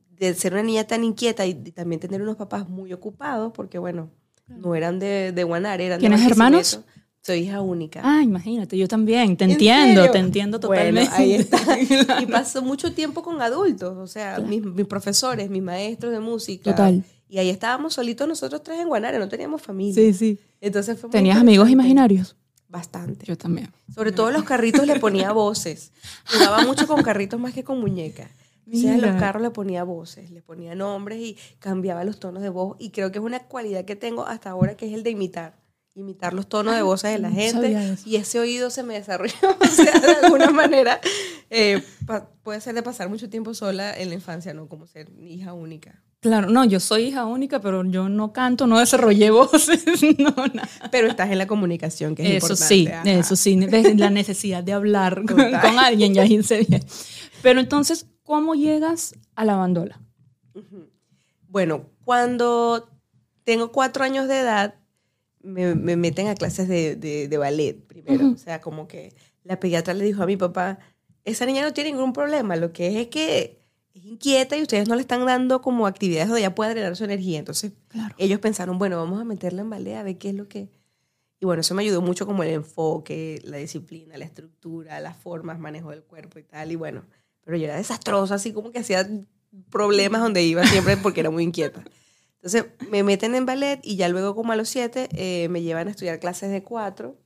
de 0.10 0.34
ser 0.36 0.54
una 0.54 0.64
niña 0.64 0.86
tan 0.86 1.04
inquieta 1.04 1.46
y 1.46 1.56
también 1.56 2.00
tener 2.00 2.22
unos 2.22 2.38
papás 2.38 2.70
muy 2.70 2.94
ocupados, 2.94 3.52
porque 3.54 3.80
bueno, 3.80 4.12
no 4.58 4.76
eran 4.76 5.00
de, 5.00 5.32
de 5.32 5.44
Guanare, 5.44 5.86
eran 5.86 6.00
¿Tienes 6.00 6.26
hermanos? 6.26 6.80
Soy 7.24 7.42
hija 7.42 7.62
única. 7.62 8.02
Ah, 8.04 8.24
imagínate, 8.24 8.76
yo 8.78 8.88
también, 8.88 9.38
te 9.38 9.46
entiendo, 9.46 10.10
te 10.10 10.18
entiendo 10.18 10.60
totalmente. 10.60 11.14
ahí 11.14 11.34
está. 11.34 11.60
Y 12.22 12.26
paso 12.26 12.64
mucho 12.64 12.94
tiempo 12.94 13.22
con 13.22 13.42
adultos, 13.42 13.96
o 13.96 14.08
sea, 14.08 14.40
mis, 14.40 14.64
mis, 14.64 14.88
profesores, 14.88 15.50
mis 15.50 15.62
maestros 15.62 16.12
de 16.12 16.20
música. 16.20 16.72
Total. 16.72 17.04
Y 17.30 17.38
ahí 17.38 17.50
estábamos 17.50 17.94
solitos 17.94 18.28
nosotros 18.28 18.64
tres 18.64 18.80
en 18.80 18.88
Guanare, 18.88 19.20
no 19.20 19.30
teníamos 19.30 19.62
familia. 19.62 19.94
Sí, 19.94 20.14
sí. 20.14 20.40
Entonces 20.60 21.00
fue 21.00 21.12
¿Tenías 21.12 21.38
amigos 21.38 21.70
imaginarios? 21.70 22.36
Bastante. 22.68 23.26
Yo 23.26 23.38
también. 23.38 23.70
Sobre 23.94 24.12
todo 24.12 24.32
los 24.32 24.44
carritos 24.44 24.88
le 24.88 25.00
ponía 25.00 25.32
voces. 25.32 25.92
Jugaba 26.26 26.64
mucho 26.64 26.88
con 26.88 27.04
carritos 27.04 27.40
más 27.40 27.54
que 27.54 27.64
con 27.64 27.80
muñecas. 27.80 28.30
O 28.74 28.78
sea, 28.78 28.94
a 28.94 28.96
Mira. 28.96 29.12
los 29.12 29.20
carros 29.20 29.42
le 29.44 29.50
ponía 29.52 29.84
voces, 29.84 30.32
le 30.32 30.42
ponía 30.42 30.76
nombres 30.76 31.20
y 31.20 31.38
cambiaba 31.60 32.04
los 32.04 32.20
tonos 32.20 32.42
de 32.42 32.50
voz. 32.50 32.78
Y 32.80 32.92
creo 32.92 33.12
que 33.12 33.20
es 33.20 33.26
una 33.26 33.40
cualidad 33.40 33.86
que 33.86 33.96
tengo 33.96 34.26
hasta 34.26 34.50
ahora, 34.52 34.76
que 34.76 34.88
es 34.88 34.94
el 34.94 35.04
de 35.04 35.10
imitar. 35.12 35.60
Imitar 35.94 36.34
los 36.34 36.48
tonos 36.48 36.74
de 36.76 36.82
voces 36.82 37.12
de 37.12 37.20
la 37.20 37.30
gente. 37.30 37.98
Y 38.06 38.16
ese 38.16 38.40
oído 38.40 38.70
se 38.70 38.82
me 38.84 38.94
desarrolló. 38.94 39.34
O 39.62 39.66
sea, 39.66 40.00
de 40.00 40.16
alguna 40.24 40.52
manera, 40.52 41.02
eh, 41.50 41.84
puede 42.44 42.62
ser 42.62 42.76
de 42.76 42.82
pasar 42.84 43.10
mucho 43.10 43.30
tiempo 43.30 43.54
sola 43.54 43.94
en 43.98 44.08
la 44.08 44.16
infancia, 44.16 44.54
no 44.54 44.70
como 44.70 44.88
ser 44.88 45.10
hija 45.22 45.52
única. 45.54 46.02
Claro, 46.22 46.50
no, 46.50 46.64
yo 46.64 46.80
soy 46.80 47.06
hija 47.06 47.26
única, 47.26 47.60
pero 47.60 47.84
yo 47.84 48.08
no 48.08 48.32
canto, 48.32 48.68
no 48.68 48.80
desarrollé 48.80 49.32
voces, 49.32 49.84
no, 50.20 50.34
nada. 50.54 50.70
Pero 50.92 51.08
estás 51.08 51.30
en 51.32 51.40
la 51.40 51.48
comunicación, 51.48 52.16
que 52.16 52.22
es 52.38 52.44
Eso 52.44 52.54
importante. 52.54 52.76
sí, 52.76 52.88
ajá. 52.88 53.12
eso 53.12 53.36
sí, 53.36 53.56
la 53.98 54.10
necesidad 54.12 54.64
de 54.64 54.72
hablar 54.74 55.26
con, 55.26 55.36
con 55.36 55.80
alguien, 55.80 56.14
ya 56.14 56.24
hice 56.24 56.64
bien. 56.70 56.86
Pero 57.42 57.60
entonces, 57.60 58.06
¿cómo 58.32 58.56
llegas 58.56 59.14
a 59.36 59.44
la 59.44 59.58
bandola? 59.58 60.00
Bueno, 61.50 61.88
cuando 62.06 62.90
tengo 63.44 63.74
cuatro 63.74 64.06
años 64.06 64.30
de 64.30 64.40
edad, 64.40 64.76
me, 65.44 65.76
me 65.76 65.98
meten 65.98 66.28
a 66.30 66.36
clases 66.36 66.70
de, 66.70 66.96
de- 66.96 67.28
de 67.28 67.38
ballet 67.38 67.74
primero. 67.86 68.32
O 68.32 68.38
sea, 68.38 68.62
como 68.62 68.88
que 68.88 69.14
la 69.44 69.60
pediatra 69.60 69.94
le 69.94 70.06
dijo 70.06 70.24
a 70.24 70.28
mi 70.28 70.38
papá, 70.38 70.80
esa 71.26 71.46
niña 71.46 71.62
no 71.62 71.74
tiene 71.74 71.92
ningún 71.92 72.14
problema, 72.14 72.56
lo 72.56 72.72
que 72.72 72.88
es 72.88 72.96
es 72.96 73.08
que 73.08 73.60
es 73.94 74.06
inquieta 74.06 74.56
y 74.56 74.62
ustedes 74.62 74.88
no 74.88 74.96
le 74.96 75.02
están 75.02 75.26
dando 75.26 75.62
como 75.62 75.86
actividades 75.86 76.30
donde 76.30 76.40
ella 76.40 76.56
pueda 76.56 76.70
drenar 76.72 76.96
su 76.96 77.04
energía. 77.04 77.40
Entonces, 77.40 77.74
Claro. 77.90 78.16
ellos 78.18 78.40
pensaron, 78.40 78.78
bueno, 78.78 78.96
vamos 78.96 79.20
a 79.20 79.26
meterla 79.26 79.60
en 79.62 79.70
ballet 79.70 79.96
a 79.98 80.04
ver 80.04 80.18
qué 80.18 80.30
es 80.30 80.36
lo 80.36 80.48
que... 80.48 80.70
Y 81.42 81.46
bueno, 81.46 81.60
eso 81.62 81.76
me 81.76 81.82
ayudó 81.84 82.02
mucho 82.02 82.26
como 82.26 82.44
el 82.44 82.52
enfoque, 82.52 83.42
la 83.44 83.58
disciplina, 83.58 84.16
la 84.18 84.24
estructura, 84.24 85.02
las 85.02 85.18
formas, 85.18 85.60
manejo 85.60 85.90
del 85.90 86.04
cuerpo 86.04 86.40
y 86.40 86.44
tal. 86.44 86.72
Y 86.72 86.76
bueno, 86.76 87.04
pero 87.44 87.58
yo 87.58 87.66
era 87.66 87.76
desastrosa, 87.78 88.36
así 88.36 88.54
como 88.54 88.72
que 88.72 88.80
hacía 88.80 89.08
problemas 89.70 90.22
donde 90.22 90.44
iba 90.44 90.66
siempre 90.66 90.98
porque 90.98 91.20
era 91.22 91.30
muy 91.30 91.44
inquieta. 91.44 91.84
Entonces 92.36 92.66
me 92.90 93.04
meten 93.04 93.36
en 93.36 93.46
ballet 93.46 93.80
y 93.84 93.96
ya 93.98 94.10
luego 94.10 94.34
como 94.36 94.52
a 94.52 94.56
los 94.56 94.70
siete 94.70 95.10
eh, 95.14 95.48
me 95.50 95.62
llevan 95.62 95.88
a 95.88 95.92
estudiar 95.92 96.20
clases 96.20 96.50
de 96.52 96.64
cuatro. 96.64 97.18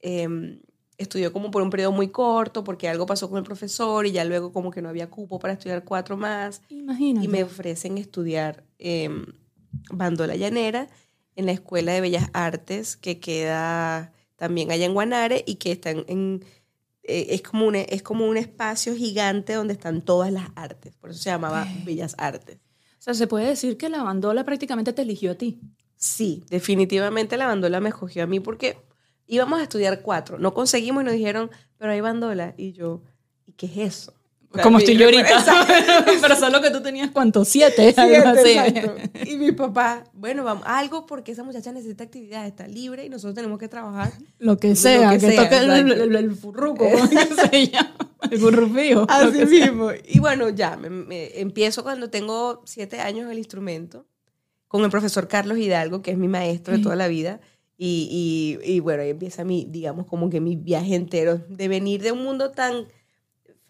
Eh, 0.00 0.60
estudió 0.98 1.32
como 1.32 1.50
por 1.50 1.62
un 1.62 1.70
periodo 1.70 1.92
muy 1.92 2.08
corto 2.08 2.62
porque 2.62 2.88
algo 2.88 3.06
pasó 3.06 3.28
con 3.28 3.38
el 3.38 3.44
profesor 3.44 4.06
y 4.06 4.12
ya 4.12 4.24
luego 4.24 4.52
como 4.52 4.70
que 4.70 4.82
no 4.82 4.88
había 4.90 5.08
cupo 5.10 5.38
para 5.38 5.54
estudiar 5.54 5.82
cuatro 5.84 6.16
más 6.16 6.62
Imagínate. 6.68 7.24
y 7.24 7.28
me 7.28 7.42
ofrecen 7.42 7.98
estudiar 7.98 8.64
eh, 8.78 9.08
bandola 9.90 10.36
llanera 10.36 10.88
en 11.36 11.46
la 11.46 11.52
Escuela 11.52 11.92
de 11.92 12.00
Bellas 12.00 12.28
Artes 12.32 12.96
que 12.96 13.18
queda 13.18 14.12
también 14.36 14.70
allá 14.70 14.84
en 14.86 14.94
Guanare 14.94 15.42
y 15.46 15.56
que 15.56 15.72
está 15.72 15.90
en, 15.90 16.04
en- 16.06 16.44
eh, 17.06 17.26
es, 17.30 17.42
como 17.42 17.66
un, 17.66 17.76
es 17.76 18.02
como 18.02 18.26
un 18.26 18.36
espacio 18.36 18.94
gigante 18.94 19.52
donde 19.52 19.74
están 19.74 20.02
todas 20.02 20.32
las 20.32 20.48
artes, 20.54 20.94
por 20.96 21.10
eso 21.10 21.22
se 21.22 21.30
llamaba. 21.30 21.66
Bellas 21.84 22.14
Artes. 22.18 22.56
O 22.98 23.02
sea, 23.04 23.14
se 23.14 23.26
puede 23.26 23.46
decir 23.46 23.76
que 23.76 23.90
la 23.90 24.02
bandola 24.02 24.44
prácticamente 24.44 24.94
te 24.94 25.02
eligió 25.02 25.32
a 25.32 25.34
ti. 25.34 25.60
Sí, 25.96 26.44
definitivamente 26.48 27.36
la 27.36 27.46
bandola 27.46 27.80
me 27.80 27.90
escogió 27.90 28.24
a 28.24 28.26
mí 28.26 28.40
porque 28.40 28.78
íbamos 29.26 29.60
a 29.60 29.64
estudiar 29.64 30.00
cuatro, 30.00 30.38
no 30.38 30.54
conseguimos 30.54 31.02
y 31.02 31.06
nos 31.06 31.14
dijeron, 31.14 31.50
pero 31.76 31.92
hay 31.92 32.00
bandola 32.00 32.54
y 32.56 32.72
yo, 32.72 33.02
¿y 33.46 33.52
qué 33.52 33.66
es 33.66 33.76
eso? 33.76 34.13
Como 34.62 34.78
estoy 34.78 34.96
yo 34.96 35.06
ahorita. 35.06 35.28
Exacto. 35.38 35.72
Pero 36.20 36.36
solo 36.36 36.60
que 36.60 36.70
tú 36.70 36.80
tenías, 36.82 37.10
¿cuántos? 37.10 37.48
Siete. 37.48 37.92
Siete, 37.94 38.00
algo 38.00 38.28
así. 38.40 38.50
exacto. 38.52 38.94
Y 39.30 39.36
mi 39.36 39.52
papá, 39.52 40.04
bueno, 40.12 40.44
vamos, 40.44 40.64
algo 40.66 41.06
porque 41.06 41.32
esa 41.32 41.42
muchacha 41.42 41.72
necesita 41.72 42.04
actividad, 42.04 42.46
está 42.46 42.66
libre 42.68 43.04
y 43.04 43.08
nosotros 43.08 43.34
tenemos 43.34 43.58
que 43.58 43.68
trabajar. 43.68 44.12
Lo 44.38 44.56
que 44.58 44.76
sea, 44.76 45.10
que 45.12 45.18
que, 45.18 45.32
sea, 45.32 45.42
toque 45.44 45.56
el, 45.58 45.92
el, 45.92 46.16
el- 46.16 46.34
furruco, 46.36 46.84
¿cómo 46.90 47.04
es 47.04 47.10
que 47.10 47.34
se 47.48 47.66
llama? 47.68 47.96
El 48.30 48.40
gurrufío. 48.40 49.00
lo 49.00 49.06
Así 49.08 49.38
que 49.38 49.46
sea. 49.46 49.66
mismo. 49.66 49.90
Y 50.06 50.18
bueno, 50.20 50.48
ya, 50.50 50.76
me, 50.76 50.88
me- 50.90 51.40
empiezo 51.40 51.82
cuando 51.82 52.10
tengo 52.10 52.62
siete 52.64 53.00
años 53.00 53.30
el 53.30 53.38
instrumento 53.38 54.06
con 54.68 54.82
el 54.84 54.90
profesor 54.90 55.28
Carlos 55.28 55.58
Hidalgo, 55.58 56.02
que 56.02 56.10
es 56.12 56.18
mi 56.18 56.28
maestro 56.28 56.72
de 56.72 56.78
Ok. 56.78 56.82
toda 56.84 56.96
la 56.96 57.08
vida. 57.08 57.40
Y, 57.76 58.58
y, 58.64 58.72
y 58.72 58.80
bueno, 58.80 59.02
ahí 59.02 59.10
empieza 59.10 59.42
mi, 59.44 59.66
digamos, 59.68 60.06
como 60.06 60.30
que 60.30 60.40
mi 60.40 60.54
viaje 60.56 60.94
entero 60.94 61.40
de 61.48 61.68
venir 61.68 62.02
de 62.02 62.12
un 62.12 62.22
mundo 62.22 62.50
tan 62.52 62.86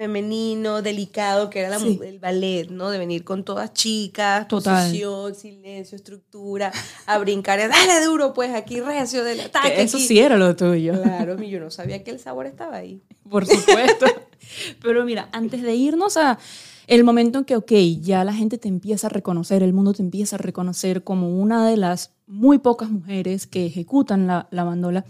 femenino, 0.08 0.82
delicado, 0.82 1.49
que 1.50 1.61
era 1.61 1.70
la 1.70 1.78
Sí. 1.78 1.99
el 2.04 2.18
ballet, 2.18 2.68
¿no? 2.68 2.90
De 2.90 2.99
venir 2.99 3.25
con 3.25 3.42
todas 3.44 3.73
chicas, 3.73 4.46
Total. 4.49 4.84
posición, 4.87 5.34
silencio, 5.34 5.96
estructura, 5.96 6.70
a 7.06 7.18
brincar, 7.18 7.58
y 7.58 7.62
dale 7.68 8.04
duro, 8.04 8.34
pues 8.34 8.54
aquí 8.54 8.80
recio 8.80 9.25
del 9.25 9.40
ataque. 9.40 9.75
Que 9.75 9.82
Eso 9.82 9.96
aquí". 9.96 10.06
sí 10.06 10.18
era 10.18 10.37
lo 10.37 10.54
tuyo. 10.54 11.00
Claro, 11.02 11.40
yo 11.42 11.58
no 11.61 11.70
sabía 11.70 12.04
que 12.04 12.11
el 12.11 12.20
sabor 12.20 12.46
estaba 12.46 12.76
ahí. 12.76 13.02
Por 13.28 13.46
supuesto. 13.46 14.06
Pero 14.82 15.04
mira, 15.04 15.28
antes 15.32 15.62
de 15.62 15.75
irnos 15.75 16.16
a 16.18 16.38
el 16.87 17.02
momento 17.02 17.38
en 17.38 17.44
que, 17.46 17.56
ok, 17.56 17.73
ya 18.02 18.25
la 18.25 18.34
gente 18.34 18.58
te 18.58 18.68
empieza 18.68 19.06
a 19.06 19.11
reconocer, 19.11 19.62
el 19.62 19.73
mundo 19.73 19.94
te 19.94 20.02
empieza 20.02 20.37
a 20.37 20.38
reconocer 20.38 21.02
como 21.02 21.30
una 21.40 21.66
de 21.66 21.78
las 21.78 22.12
muy 22.26 22.58
pocas 22.58 22.90
mujeres 22.90 23.46
que 23.46 23.64
ejecutan 23.64 24.26
la, 24.26 24.49
la 24.50 24.64
bandola, 24.64 25.06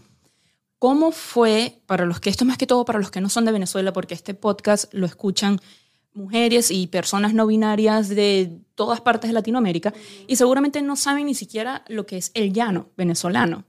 ¿cómo 0.84 1.12
fue, 1.12 1.80
para 1.86 2.04
los 2.04 2.20
que, 2.20 2.28
esto 2.28 2.44
es 2.44 2.48
más 2.48 2.58
que 2.58 2.66
todo 2.66 2.84
para 2.84 2.98
los 2.98 3.10
que 3.10 3.22
no 3.22 3.30
son 3.30 3.46
de 3.46 3.52
Venezuela, 3.52 3.94
porque 3.94 4.12
este 4.12 4.34
podcast 4.34 4.92
lo 4.92 5.06
escuchan 5.06 5.58
mujeres 6.12 6.70
y 6.70 6.88
personas 6.88 7.32
no 7.32 7.46
binarias 7.46 8.10
de 8.10 8.60
todas 8.74 9.00
partes 9.00 9.30
de 9.30 9.32
Latinoamérica 9.32 9.94
y 10.26 10.36
seguramente 10.36 10.82
no 10.82 10.94
saben 10.96 11.24
ni 11.24 11.34
siquiera 11.34 11.86
lo 11.88 12.04
que 12.04 12.18
es 12.18 12.32
el 12.34 12.52
llano 12.52 12.90
venezolano, 12.98 13.64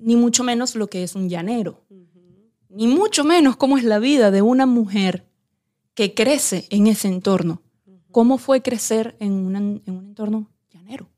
ni 0.00 0.14
mucho 0.14 0.44
menos 0.44 0.76
lo 0.76 0.86
que 0.86 1.02
es 1.02 1.16
un 1.16 1.28
llanero 1.28 1.82
ni 2.68 2.86
mucho 2.86 3.24
menos 3.24 3.56
cómo 3.56 3.76
es 3.76 3.82
la 3.82 3.98
vida 3.98 4.30
de 4.30 4.42
una 4.42 4.64
mujer 4.64 5.26
que 5.94 6.14
crece 6.14 6.68
en 6.70 6.86
ese 6.86 7.08
entorno. 7.08 7.60
¿Cómo 8.12 8.38
fue 8.38 8.62
crecer 8.62 9.16
en, 9.18 9.32
una- 9.32 9.58
en 9.58 9.82
un 9.86 10.04
entorno 10.10 10.48
llanero? 10.72 11.08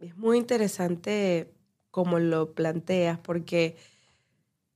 Es 0.00 0.16
muy 0.16 0.38
interesante 0.38 1.52
como 1.90 2.18
lo 2.18 2.54
planteas, 2.54 3.18
porque 3.18 3.76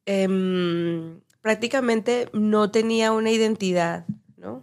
em, 0.06 1.20
prácticamente 1.40 2.28
no 2.32 2.70
tenía 2.70 3.12
una 3.12 3.30
identidad, 3.30 4.06
¿no? 4.36 4.62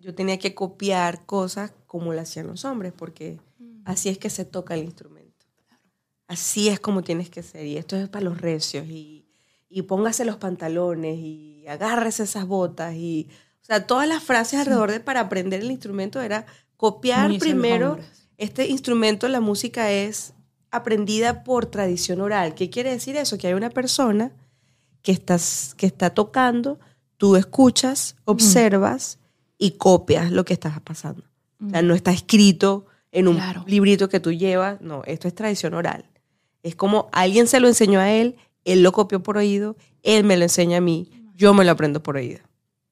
Yo 0.00 0.14
tenía 0.14 0.38
que 0.38 0.54
copiar 0.54 1.24
cosas 1.24 1.72
como 1.86 2.12
lo 2.12 2.20
hacían 2.20 2.46
los 2.46 2.64
hombres, 2.64 2.92
porque 2.92 3.40
así 3.84 4.08
es 4.08 4.18
que 4.18 4.30
se 4.30 4.44
toca 4.44 4.74
el 4.74 4.84
instrumento. 4.84 5.46
Así 6.26 6.68
es 6.68 6.80
como 6.80 7.02
tienes 7.02 7.30
que 7.30 7.42
ser. 7.42 7.66
Y 7.66 7.76
esto 7.76 7.96
es 7.96 8.08
para 8.08 8.24
los 8.24 8.40
recios. 8.40 8.86
Y, 8.86 9.26
y 9.68 9.82
póngase 9.82 10.24
los 10.24 10.36
pantalones 10.36 11.18
y 11.18 11.66
agárrese 11.66 12.22
esas 12.22 12.46
botas. 12.46 12.94
Y, 12.94 13.28
o 13.60 13.64
sea, 13.64 13.86
todas 13.86 14.08
las 14.08 14.22
frases 14.22 14.60
alrededor 14.60 14.90
de 14.90 15.00
para 15.00 15.20
aprender 15.20 15.60
el 15.60 15.70
instrumento 15.70 16.20
era 16.20 16.46
copiar 16.76 17.28
Muy 17.28 17.38
primero. 17.38 17.98
Este 18.38 18.66
instrumento, 18.66 19.28
la 19.28 19.40
música 19.40 19.90
es 19.90 20.34
aprendida 20.72 21.44
por 21.44 21.66
tradición 21.66 22.20
oral. 22.20 22.54
¿Qué 22.54 22.70
quiere 22.70 22.90
decir 22.90 23.16
eso? 23.16 23.38
Que 23.38 23.46
hay 23.48 23.54
una 23.54 23.70
persona 23.70 24.32
que, 25.02 25.12
estás, 25.12 25.74
que 25.76 25.86
está 25.86 26.10
tocando, 26.10 26.80
tú 27.18 27.36
escuchas, 27.36 28.16
observas 28.24 29.18
y 29.58 29.72
copias 29.72 30.32
lo 30.32 30.44
que 30.44 30.54
está 30.54 30.80
pasando. 30.82 31.22
O 31.64 31.70
sea, 31.70 31.82
no 31.82 31.94
está 31.94 32.10
escrito 32.10 32.86
en 33.12 33.28
un 33.28 33.36
Claro. 33.36 33.64
librito 33.68 34.08
que 34.08 34.18
tú 34.18 34.32
llevas, 34.32 34.80
no, 34.80 35.02
esto 35.06 35.28
es 35.28 35.34
tradición 35.34 35.74
oral. 35.74 36.04
Es 36.62 36.74
como 36.74 37.08
alguien 37.12 37.46
se 37.46 37.60
lo 37.60 37.68
enseñó 37.68 38.00
a 38.00 38.10
él, 38.10 38.36
él 38.64 38.82
lo 38.82 38.92
copió 38.92 39.22
por 39.22 39.36
oído, 39.36 39.76
él 40.02 40.24
me 40.24 40.36
lo 40.36 40.44
enseña 40.44 40.78
a 40.78 40.80
mí, 40.80 41.10
yo 41.34 41.52
me 41.54 41.64
lo 41.64 41.72
aprendo 41.72 42.02
por 42.02 42.16
oído. 42.16 42.40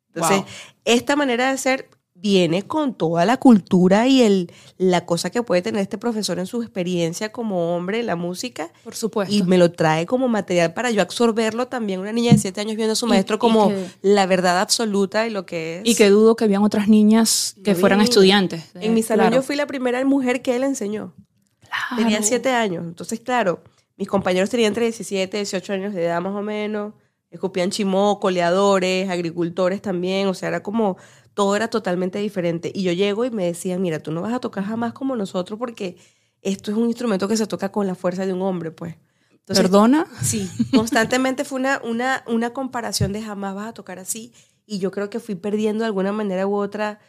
Entonces, 0.08 0.38
Wow. 0.38 0.46
esta 0.84 1.16
manera 1.16 1.50
de 1.50 1.58
ser 1.58 1.88
viene 2.22 2.62
con 2.66 2.94
toda 2.94 3.24
la 3.24 3.38
cultura 3.38 4.06
y 4.06 4.22
el, 4.22 4.52
la 4.76 5.06
cosa 5.06 5.30
que 5.30 5.42
puede 5.42 5.62
tener 5.62 5.80
este 5.80 5.96
profesor 5.98 6.38
en 6.38 6.46
su 6.46 6.62
experiencia 6.62 7.32
como 7.32 7.74
hombre 7.74 8.00
en 8.00 8.06
la 8.06 8.16
música 8.16 8.70
Por 8.84 8.94
supuesto. 8.94 9.34
y 9.34 9.42
me 9.42 9.56
lo 9.58 9.72
trae 9.72 10.04
como 10.06 10.28
material 10.28 10.74
para 10.74 10.90
yo 10.90 11.00
absorberlo 11.02 11.68
también. 11.68 12.00
Una 12.00 12.12
niña 12.12 12.32
de 12.32 12.38
siete 12.38 12.60
años 12.60 12.76
viendo 12.76 12.92
a 12.92 12.96
su 12.96 13.06
maestro 13.06 13.36
y 13.36 13.38
como 13.38 13.68
que- 13.68 13.86
la 14.02 14.26
verdad 14.26 14.60
absoluta 14.60 15.26
y 15.26 15.30
lo 15.30 15.46
que 15.46 15.78
es. 15.78 15.82
y 15.86 15.94
que 15.94 16.10
dudo 16.10 16.36
que 16.36 16.44
habían 16.44 16.62
otras 16.62 16.88
niñas 16.88 17.56
que 17.64 17.74
fueran 17.74 18.00
estudiantes. 18.00 18.64
En 18.74 18.92
mi 18.94 19.02
salón 19.02 19.26
Claro. 19.28 19.36
yo 19.36 19.42
fui 19.42 19.56
la 19.56 19.66
primera 19.66 20.04
mujer 20.04 20.42
que 20.42 20.56
él 20.56 20.62
enseñó. 20.64 21.14
Claro. 21.60 21.96
Tenía 22.02 22.22
siete 22.22 22.50
años. 22.50 22.84
Entonces, 22.86 23.20
claro, 23.20 23.62
mis 23.96 24.08
compañeros 24.08 24.50
tenían 24.50 24.68
entre 24.68 24.84
17 24.84 25.36
y 25.36 25.40
18 25.40 25.72
años 25.72 25.94
de 25.94 26.04
edad 26.04 26.20
más 26.20 26.34
o 26.34 26.42
menos. 26.42 26.94
Escupían 27.30 27.70
chimó, 27.70 28.18
coleadores, 28.18 29.08
agricultores 29.08 29.80
también. 29.80 30.26
O 30.26 30.34
sea, 30.34 30.48
era 30.48 30.62
como, 30.64 30.96
todo 31.34 31.56
era 31.56 31.68
totalmente 31.68 32.18
diferente. 32.18 32.70
Y 32.74 32.82
yo 32.82 32.92
llego 32.92 33.24
y 33.24 33.30
me 33.30 33.46
decían, 33.46 33.80
mira, 33.82 34.00
tú 34.00 34.12
no 34.12 34.22
vas 34.22 34.32
a 34.32 34.40
tocar 34.40 34.64
jamás 34.64 34.92
como 34.92 35.16
nosotros 35.16 35.58
porque 35.58 35.96
esto 36.42 36.70
es 36.70 36.76
un 36.76 36.86
instrumento 36.86 37.28
que 37.28 37.36
se 37.36 37.46
toca 37.46 37.70
con 37.72 37.86
la 37.86 37.94
fuerza 37.94 38.26
de 38.26 38.32
un 38.32 38.42
hombre, 38.42 38.70
pues. 38.70 38.96
Entonces, 39.30 39.64
¿Perdona? 39.64 40.06
Sí, 40.22 40.48
constantemente 40.74 41.44
fue 41.44 41.58
una, 41.60 41.80
una, 41.84 42.24
una 42.26 42.52
comparación 42.52 43.12
de 43.12 43.22
jamás 43.22 43.54
vas 43.54 43.68
a 43.68 43.74
tocar 43.74 43.98
así. 43.98 44.32
Y 44.66 44.78
yo 44.78 44.90
creo 44.90 45.10
que 45.10 45.20
fui 45.20 45.34
perdiendo 45.34 45.82
de 45.82 45.86
alguna 45.86 46.12
manera 46.12 46.46
u 46.46 46.54
otra, 46.54 47.00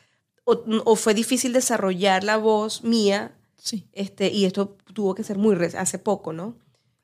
o, 0.44 0.64
o 0.86 0.96
fue 0.96 1.14
difícil 1.14 1.54
desarrollar 1.54 2.24
la 2.24 2.38
voz 2.38 2.84
mía 2.84 3.36
Sí. 3.62 3.88
Este, 3.94 4.32
y 4.32 4.46
esto 4.46 4.76
tuvo 4.94 5.14
que 5.14 5.24
ser 5.24 5.38
muy 5.38 5.56
hace 5.78 6.00
poco, 6.00 6.34
¿no? 6.34 6.58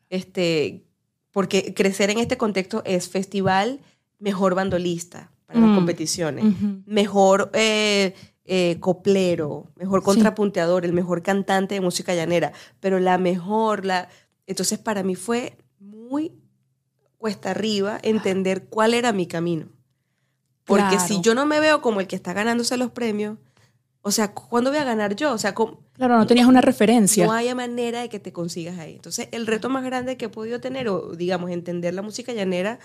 Este, 0.10 0.88
porque 1.32 1.76
crecer 1.76 2.10
en 2.10 2.18
este 2.18 2.38
contexto 2.38 2.82
es 2.84 3.10
festival 3.10 3.80
mejor 4.18 4.56
bandolista 4.56 5.32
para 5.48 5.60
Mm. 5.60 5.66
las 5.68 5.76
competiciones, 5.76 6.46
Ujú. 6.46 6.82
mejor 6.86 7.50
eh, 7.54 8.14
eh, 8.46 8.78
coplero, 8.80 9.66
mejor 9.76 10.02
Sí. 10.02 10.06
contrapunteador, 10.06 10.86
el 10.86 10.94
mejor 10.94 11.24
cantante 11.24 11.76
de 11.76 11.82
música 11.82 12.14
llanera, 12.14 12.54
pero 12.80 13.00
la 13.00 13.18
mejor, 13.18 13.86
la... 13.86 14.08
Entonces 14.46 14.78
para 14.78 15.04
mí 15.04 15.16
fue 15.16 15.58
muy 15.80 16.34
cuesta 17.18 17.52
arriba 17.52 17.98
entender 18.04 18.66
cuál 18.70 18.94
era 18.94 19.12
mi 19.12 19.26
camino. 19.26 19.68
Porque 20.66 20.84
Claro. 20.84 21.08
si 21.08 21.22
yo 21.22 21.34
no 21.34 21.46
me 21.46 21.60
veo 21.60 21.82
como 21.82 22.00
el 22.02 22.08
que 22.08 22.16
está 22.16 22.34
ganándose 22.34 22.78
los 22.78 22.92
premios, 22.92 23.38
o 24.02 24.12
sea, 24.12 24.34
¿cuándo 24.34 24.70
voy 24.70 24.80
a 24.80 24.84
ganar 24.86 25.16
yo? 25.16 25.34
O 25.34 25.38
sea, 25.38 25.54
¿cómo- 25.54 25.80
Claro, 25.94 26.18
no 26.18 26.28
tenías 26.28 26.48
una 26.48 26.62
referencia. 26.62 27.26
no 27.26 27.34
haya 27.34 27.56
manera 27.56 28.02
de 28.02 28.10
que 28.10 28.20
te 28.20 28.32
consigas 28.32 28.78
ahí. 28.78 28.96
Entonces, 28.96 29.28
el 29.32 29.48
reto 29.48 29.70
más 29.70 29.84
grande 29.84 30.16
que 30.18 30.26
he 30.26 30.30
podido 30.30 30.60
tener, 30.62 30.88
o 30.90 31.16
digamos, 31.16 31.50
entender 31.52 31.94
la 31.94 32.02
música 32.02 32.32
llanera, 32.34 32.80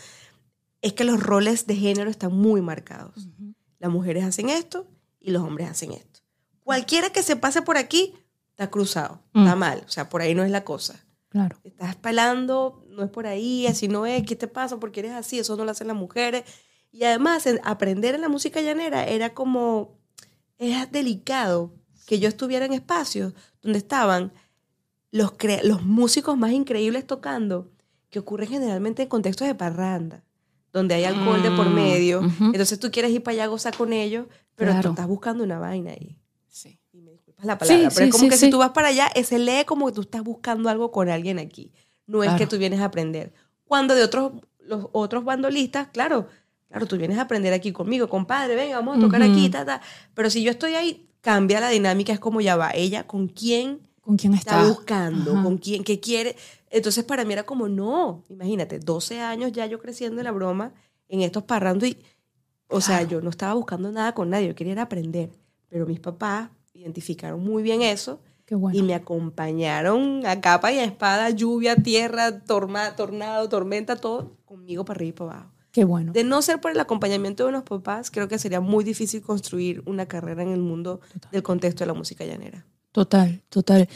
es 0.82 0.92
que 0.92 1.04
los 1.04 1.20
roles 1.22 1.66
de 1.66 1.76
género 1.76 2.10
están 2.10 2.34
muy 2.36 2.60
marcados. 2.60 3.28
Las 3.78 3.90
mujeres 3.90 4.24
hacen 4.24 4.48
esto 4.50 4.86
y 5.20 5.30
los 5.30 5.42
hombres 5.42 5.70
hacen 5.70 5.92
esto. 5.92 6.20
Cualquiera 6.64 7.10
que 7.10 7.22
se 7.22 7.36
pase 7.36 7.62
por 7.62 7.76
aquí 7.76 8.14
está 8.50 8.68
cruzado, 8.70 9.20
Mm. 9.32 9.42
está 9.44 9.56
mal. 9.56 9.82
O 9.86 9.90
sea, 9.90 10.08
por 10.08 10.20
ahí 10.22 10.34
no 10.34 10.44
es 10.44 10.50
la 10.50 10.64
cosa. 10.64 11.02
Claro. 11.28 11.56
Estás 11.64 11.96
palando, 11.96 12.84
no 12.90 13.02
es 13.04 13.10
por 13.10 13.26
ahí, 13.26 13.66
así 13.66 13.88
no 13.88 14.04
es, 14.04 14.22
¿qué 14.24 14.36
te 14.36 14.48
pasa? 14.48 14.78
Porque 14.78 15.00
eres 15.00 15.12
así, 15.12 15.38
eso 15.38 15.56
no 15.56 15.64
lo 15.64 15.70
hacen 15.70 15.86
las 15.88 15.96
mujeres. 15.96 16.44
Y 16.92 17.04
además, 17.04 17.46
en- 17.46 17.60
aprender 17.64 18.14
en 18.14 18.20
la 18.20 18.28
música 18.28 18.60
llanera 18.60 19.06
era 19.06 19.32
como, 19.32 19.96
era 20.58 20.84
delicado 20.86 21.72
que 22.06 22.18
yo 22.18 22.28
estuviera 22.28 22.66
en 22.66 22.74
espacios 22.74 23.32
donde 23.62 23.78
estaban 23.78 24.32
los, 25.10 25.32
los 25.62 25.82
músicos 25.82 26.36
más 26.36 26.52
increíbles 26.52 27.06
tocando, 27.06 27.70
que 28.10 28.18
ocurren 28.18 28.48
generalmente 28.50 29.02
en 29.04 29.08
contextos 29.08 29.46
de 29.46 29.54
parranda, 29.54 30.22
donde 30.72 30.94
hay 30.94 31.04
alcohol 31.04 31.42
de 31.42 31.50
por 31.50 31.68
Mm, 31.68 31.74
medio. 31.74 32.20
ujú. 32.20 32.44
Entonces 32.46 32.78
tú 32.80 32.90
quieres 32.90 33.10
ir 33.12 33.22
para 33.22 33.34
allá 33.34 33.44
a 33.44 33.48
gozar 33.48 33.76
con 33.76 33.92
ellos, 33.92 34.26
pero 34.54 34.70
tú 34.72 34.76
Claro. 34.76 34.90
estás 34.90 35.06
buscando 35.06 35.44
una 35.44 35.58
vaina 35.58 35.90
ahí. 35.92 36.16
Sí. 36.48 36.78
Y 36.92 37.00
me 37.02 37.10
disculpas 37.12 37.44
la 37.44 37.58
palabra, 37.58 37.90
Sí, 37.90 37.94
pero 37.94 38.04
sí, 38.06 38.08
es 38.08 38.12
como 38.12 38.24
sí, 38.24 38.28
que 38.30 38.36
sí. 38.36 38.44
si 38.46 38.50
tú 38.50 38.58
vas 38.58 38.70
para 38.70 38.88
allá, 38.88 39.10
se 39.24 39.38
lee 39.38 39.64
como 39.66 39.86
que 39.86 39.92
tú 39.92 40.00
estás 40.02 40.22
buscando 40.22 40.68
algo 40.68 40.90
con 40.90 41.08
alguien 41.08 41.38
aquí. 41.38 41.72
No 42.06 42.22
es 42.24 42.32
que 42.34 42.46
tú 42.46 42.58
vienes 42.58 42.80
a 42.80 42.86
aprender. 42.86 43.32
Cuando 43.66 43.94
de 43.94 44.02
otros, 44.02 44.32
los 44.60 44.86
otros 44.92 45.24
bandolistas, 45.24 45.88
claro, 45.88 46.26
claro, 46.68 46.86
tú 46.86 46.96
vienes 46.96 47.18
a 47.18 47.22
aprender 47.22 47.52
aquí 47.52 47.72
conmigo, 47.72 48.08
compadre, 48.08 48.54
venga, 48.56 48.76
vamos 48.76 48.98
a 48.98 49.00
tocar 49.00 49.22
Ujú. 49.22 49.30
aquí, 49.32 49.48
ta, 49.50 49.64
ta. 49.64 49.80
Pero 50.14 50.28
si 50.30 50.42
yo 50.42 50.50
estoy 50.50 50.74
ahí, 50.74 51.06
cambia 51.20 51.60
la 51.60 51.68
dinámica, 51.68 52.12
es 52.12 52.20
como 52.20 52.40
ya 52.40 52.56
va, 52.56 52.70
ella 52.74 53.06
con 53.06 53.28
quién 53.28 53.80
¿Con 54.02 54.16
quién 54.16 54.34
está, 54.34 54.60
está? 54.60 54.68
buscando, 54.68 55.32
Ajá. 55.32 55.42
con 55.42 55.56
quién, 55.58 55.84
qué 55.84 55.98
quiere. 55.98 56.36
Entonces 56.70 57.04
para 57.04 57.24
mí 57.24 57.32
era 57.32 57.44
como, 57.44 57.68
no, 57.68 58.24
imagínate, 58.28 58.78
12 58.78 59.20
años 59.20 59.52
ya 59.52 59.64
yo 59.66 59.78
creciendo 59.78 60.20
en 60.20 60.24
la 60.24 60.32
broma, 60.32 60.74
en 61.08 61.22
estos 61.22 61.44
parrando 61.44 61.86
y, 61.86 61.96
o 62.68 62.80
sea, 62.80 63.02
yo 63.02 63.20
no 63.20 63.30
estaba 63.30 63.54
buscando 63.54 63.90
nada 63.90 64.14
con 64.14 64.30
nadie, 64.30 64.48
yo 64.48 64.54
quería 64.54 64.80
aprender. 64.82 65.30
Pero 65.68 65.86
mis 65.86 66.00
papás 66.00 66.50
identificaron 66.74 67.42
muy 67.42 67.62
bien 67.62 67.82
eso 67.82 68.20
bueno. 68.56 68.78
y 68.78 68.82
me 68.82 68.94
acompañaron 68.94 70.26
a 70.26 70.40
capa 70.40 70.72
y 70.72 70.78
a 70.78 70.84
espada, 70.84 71.30
lluvia, 71.30 71.76
tierra, 71.76 72.40
torma, 72.40 72.94
tornado, 72.96 73.48
tormenta, 73.48 73.96
todo 73.96 74.36
conmigo 74.44 74.84
para 74.84 74.98
arriba 74.98 75.08
y 75.08 75.12
para 75.12 75.32
abajo. 75.32 75.52
Qué 75.70 75.84
bueno. 75.84 76.12
De 76.12 76.22
no 76.22 76.42
ser 76.42 76.60
por 76.60 76.70
el 76.70 76.80
acompañamiento 76.80 77.44
de 77.44 77.48
unos 77.48 77.62
papás, 77.62 78.10
creo 78.10 78.28
que 78.28 78.38
sería 78.38 78.60
muy 78.60 78.84
difícil 78.84 79.22
construir 79.22 79.82
una 79.86 80.06
carrera 80.06 80.42
en 80.42 80.50
el 80.50 80.60
mundo 80.60 81.00
del 81.30 81.42
contexto 81.42 81.84
de 81.84 81.86
la 81.86 81.94
música 81.94 82.24
llanera. 82.26 82.66
Total, 82.92 83.42
total. 83.48 83.88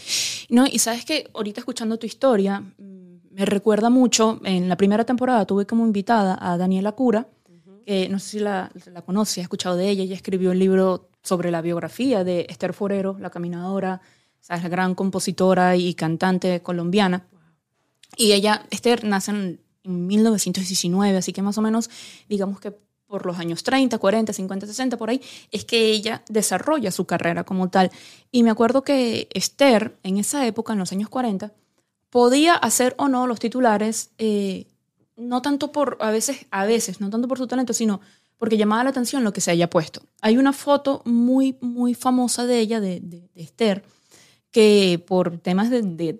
No, 0.48 0.66
y 0.66 0.78
sabes 0.78 1.04
que 1.04 1.28
ahorita 1.34 1.60
escuchando 1.60 1.98
tu 1.98 2.06
historia, 2.06 2.64
me 2.78 3.44
recuerda 3.44 3.90
mucho, 3.90 4.40
en 4.44 4.68
la 4.70 4.76
primera 4.76 5.04
temporada 5.04 5.44
tuve 5.44 5.66
como 5.66 5.84
invitada 5.84 6.38
a 6.40 6.56
Daniela 6.56 6.92
Cura, 6.92 7.28
que 7.84 8.08
no 8.08 8.18
sé 8.18 8.30
si 8.30 8.38
la, 8.40 8.72
la 8.92 9.02
conoces, 9.02 9.38
has 9.38 9.42
escuchado 9.42 9.76
de 9.76 9.90
ella, 9.90 10.02
ella 10.02 10.16
escribió 10.16 10.50
un 10.50 10.58
libro 10.58 11.10
sobre 11.22 11.50
la 11.50 11.60
biografía 11.60 12.24
de 12.24 12.46
Esther 12.48 12.72
Forero, 12.72 13.16
la 13.20 13.30
caminadora, 13.30 14.00
¿sabes? 14.40 14.62
la 14.62 14.70
gran 14.70 14.94
compositora 14.94 15.76
y 15.76 15.94
cantante 15.94 16.62
colombiana. 16.62 17.26
Y 18.16 18.32
ella, 18.32 18.64
Esther, 18.70 19.04
nace 19.04 19.30
en 19.32 19.60
1919, 19.84 21.18
así 21.18 21.32
que 21.32 21.42
más 21.42 21.58
o 21.58 21.62
menos, 21.62 21.90
digamos 22.28 22.60
que 22.60 22.74
por 23.06 23.24
los 23.26 23.38
años 23.38 23.62
30, 23.62 23.98
40, 23.98 24.32
50, 24.32 24.66
60, 24.66 24.96
por 24.96 25.10
ahí, 25.10 25.20
es 25.50 25.64
que 25.64 25.90
ella 25.90 26.22
desarrolla 26.28 26.90
su 26.90 27.06
carrera 27.06 27.44
como 27.44 27.68
tal. 27.70 27.90
Y 28.32 28.42
me 28.42 28.50
acuerdo 28.50 28.82
que 28.82 29.28
Esther, 29.32 29.96
en 30.02 30.18
esa 30.18 30.46
época, 30.46 30.72
en 30.72 30.78
los 30.80 30.92
años 30.92 31.08
40, 31.08 31.52
podía 32.10 32.54
hacer 32.54 32.94
o 32.98 33.08
no 33.08 33.26
los 33.26 33.38
titulares, 33.38 34.10
eh, 34.18 34.66
no 35.16 35.40
tanto 35.42 35.72
por, 35.72 35.98
a 36.00 36.10
veces, 36.10 36.46
a 36.50 36.66
veces, 36.66 37.00
no 37.00 37.10
tanto 37.10 37.28
por 37.28 37.38
su 37.38 37.46
talento, 37.46 37.72
sino 37.72 38.00
porque 38.38 38.58
llamaba 38.58 38.84
la 38.84 38.90
atención 38.90 39.24
lo 39.24 39.32
que 39.32 39.40
se 39.40 39.50
haya 39.50 39.70
puesto. 39.70 40.02
Hay 40.20 40.36
una 40.36 40.52
foto 40.52 41.02
muy, 41.04 41.56
muy 41.60 41.94
famosa 41.94 42.44
de 42.44 42.58
ella, 42.58 42.80
de, 42.80 43.02
Esther, 43.34 43.82
que 44.50 45.02
por 45.06 45.38
temas 45.38 45.70
de- 45.70 46.18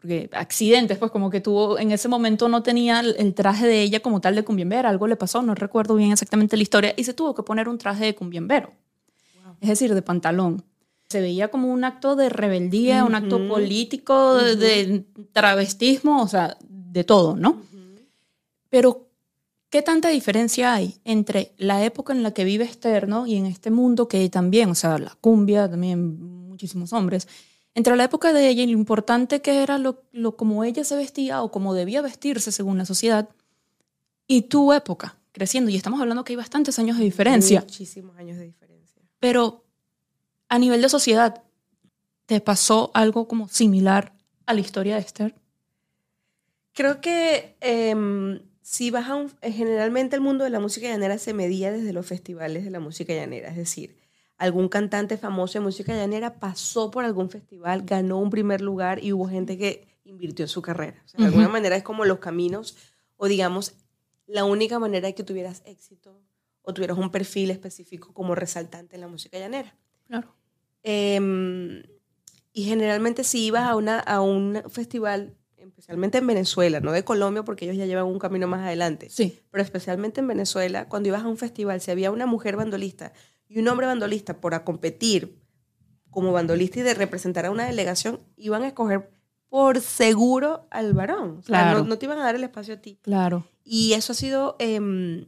porque 0.00 0.30
accidentes, 0.32 0.96
pues 0.96 1.10
como 1.10 1.28
que 1.28 1.42
tuvo, 1.42 1.78
en 1.78 1.92
ese 1.92 2.08
momento 2.08 2.48
no 2.48 2.62
tenía 2.62 3.00
el, 3.00 3.34
traje 3.34 3.66
de 3.66 3.82
ella 3.82 4.00
como 4.00 4.20
tal 4.22 4.34
de 4.34 4.44
cumbiambera, 4.44 4.88
algo 4.88 5.06
le 5.06 5.16
pasó, 5.16 5.42
no 5.42 5.54
recuerdo 5.54 5.94
bien 5.94 6.10
exactamente 6.10 6.56
la 6.56 6.62
historia, 6.62 6.94
y 6.96 7.04
se 7.04 7.12
tuvo 7.12 7.34
que 7.34 7.42
poner 7.42 7.68
un 7.68 7.76
traje 7.76 8.06
de 8.06 8.14
cumbiambero, 8.14 8.72
es 9.60 9.68
decir, 9.68 9.94
de 9.94 10.00
pantalón. 10.00 10.64
Se 11.10 11.20
veía 11.20 11.48
como 11.48 11.70
un 11.70 11.84
acto 11.84 12.16
de 12.16 12.30
rebeldía, 12.30 13.04
un 13.04 13.14
acto 13.14 13.46
político, 13.46 14.36
de, 14.36 14.54
de 14.54 15.04
travestismo, 15.32 16.22
o 16.22 16.28
sea, 16.28 16.56
de 16.62 17.04
todo, 17.04 17.36
¿no? 17.36 17.60
Pero, 18.70 19.08
¿qué 19.68 19.82
tanta 19.82 20.08
diferencia 20.08 20.72
hay 20.72 20.94
entre 21.04 21.52
la 21.58 21.84
época 21.84 22.12
en 22.12 22.22
la 22.22 22.30
que 22.30 22.44
vive 22.44 22.64
Esther, 22.64 23.08
¿no? 23.08 23.26
Y 23.26 23.34
en 23.34 23.46
este 23.46 23.70
mundo 23.70 24.08
que 24.08 24.30
también, 24.30 24.70
o 24.70 24.74
sea, 24.74 24.98
la 24.98 25.16
cumbia, 25.20 25.68
también 25.68 26.48
muchísimos 26.48 26.92
hombres, 26.92 27.26
entre 27.74 27.96
la 27.96 28.04
época 28.04 28.32
de 28.32 28.48
ella 28.48 28.62
y 28.62 28.66
lo 28.66 28.72
importante 28.78 29.42
que 29.42 29.62
era 29.62 29.78
lo, 29.78 30.02
lo 30.12 30.36
como 30.36 30.64
ella 30.64 30.84
se 30.84 30.96
vestía 30.96 31.42
o 31.42 31.50
como 31.50 31.74
debía 31.74 32.02
vestirse 32.02 32.52
según 32.52 32.78
la 32.78 32.84
sociedad, 32.84 33.28
y 34.26 34.42
tu 34.42 34.72
época, 34.72 35.16
creciendo, 35.32 35.70
y 35.70 35.76
estamos 35.76 36.00
hablando 36.00 36.24
que 36.24 36.32
hay 36.32 36.36
bastantes 36.36 36.78
años 36.78 36.98
de 36.98 37.04
diferencia, 37.04 37.60
Muchísimos 37.60 38.16
años 38.16 38.38
de 38.38 38.44
diferencia. 38.44 39.02
pero 39.18 39.64
a 40.48 40.58
nivel 40.58 40.82
de 40.82 40.88
sociedad, 40.88 41.42
¿te 42.26 42.40
pasó 42.40 42.90
algo 42.94 43.26
como 43.28 43.48
similar 43.48 44.12
a 44.46 44.54
la 44.54 44.60
historia 44.60 44.96
de 44.96 45.00
Esther? 45.00 45.34
Creo 46.72 47.00
que 47.00 47.56
em, 47.60 48.40
si 48.62 48.90
vas 48.90 49.08
a 49.08 49.16
un, 49.16 49.32
eh, 49.42 49.52
generalmente 49.52 50.14
el 50.16 50.22
mundo 50.22 50.44
de 50.44 50.50
la 50.50 50.60
música 50.60 50.86
llanera 50.88 51.18
se 51.18 51.34
medía 51.34 51.72
desde 51.72 51.92
los 51.92 52.06
festivales 52.06 52.64
de 52.64 52.70
la 52.70 52.80
música 52.80 53.12
llanera, 53.12 53.48
es 53.50 53.56
decir, 53.56 53.96
algún 54.40 54.68
cantante 54.68 55.16
famoso 55.18 55.58
de 55.58 55.64
música 55.64 55.94
llanera 55.94 56.40
pasó 56.40 56.90
por 56.90 57.04
algún 57.04 57.28
festival, 57.30 57.82
ganó 57.82 58.18
un 58.18 58.30
primer 58.30 58.60
lugar 58.62 59.02
y 59.04 59.12
hubo 59.12 59.28
gente 59.28 59.56
que 59.58 59.86
invirtió 60.04 60.44
en 60.44 60.48
su 60.48 60.62
carrera. 60.62 61.00
O 61.04 61.08
sea, 61.08 61.20
de 61.20 61.26
alguna 61.26 61.48
manera 61.48 61.76
es 61.76 61.82
como 61.82 62.04
los 62.04 62.18
caminos 62.18 62.76
o 63.16 63.26
digamos 63.28 63.74
la 64.26 64.44
única 64.44 64.78
manera 64.78 65.06
de 65.08 65.14
que 65.14 65.22
tuvieras 65.24 65.62
éxito 65.66 66.18
o 66.62 66.72
tuvieras 66.74 66.96
un 66.98 67.10
perfil 67.10 67.50
específico 67.50 68.12
como 68.14 68.34
resaltante 68.34 68.94
en 68.96 69.02
la 69.02 69.08
música 69.08 69.38
llanera. 69.38 69.76
Claro. 70.08 70.34
Em, 70.82 71.82
y 72.52 72.64
generalmente 72.64 73.24
si 73.24 73.44
ibas 73.46 73.68
a, 73.68 73.76
una, 73.76 73.98
a 74.00 74.20
un 74.22 74.62
festival, 74.70 75.36
especialmente 75.58 76.18
en 76.18 76.26
Venezuela, 76.26 76.80
no 76.80 76.92
de 76.92 77.04
Colombia 77.04 77.42
porque 77.44 77.66
ellos 77.66 77.76
ya 77.76 77.86
llevan 77.86 78.06
un 78.06 78.18
camino 78.18 78.46
más 78.48 78.60
adelante, 78.66 79.10
Sí. 79.10 79.38
pero 79.50 79.62
especialmente 79.62 80.20
en 80.20 80.28
Venezuela, 80.28 80.88
cuando 80.88 81.08
ibas 81.10 81.22
a 81.22 81.28
un 81.28 81.36
festival, 81.36 81.80
si 81.82 81.90
había 81.90 82.10
una 82.10 82.24
mujer 82.26 82.56
bandolista 82.56 83.12
y 83.50 83.58
un 83.58 83.68
hombre 83.68 83.86
bandolista 83.86 84.40
por 84.40 84.54
a 84.54 84.64
competir 84.64 85.36
como 86.10 86.32
bandolista 86.32 86.78
y 86.80 86.82
de 86.82 86.94
representar 86.94 87.46
a 87.46 87.50
una 87.50 87.66
delegación, 87.66 88.20
iban 88.36 88.62
a 88.62 88.68
escoger 88.68 89.10
por 89.48 89.80
seguro 89.80 90.66
al 90.70 90.94
varón. 90.94 91.38
O 91.38 91.42
sea, 91.42 91.62
Claro. 91.64 91.78
no, 91.80 91.84
no 91.84 91.98
te 91.98 92.06
iban 92.06 92.18
a 92.20 92.24
dar 92.24 92.36
el 92.36 92.44
espacio 92.44 92.74
a 92.74 92.76
ti. 92.78 92.98
Claro. 93.02 93.44
Y 93.64 93.92
eso 93.94 94.12
ha 94.12 94.14
sido, 94.14 94.54
em, 94.60 95.26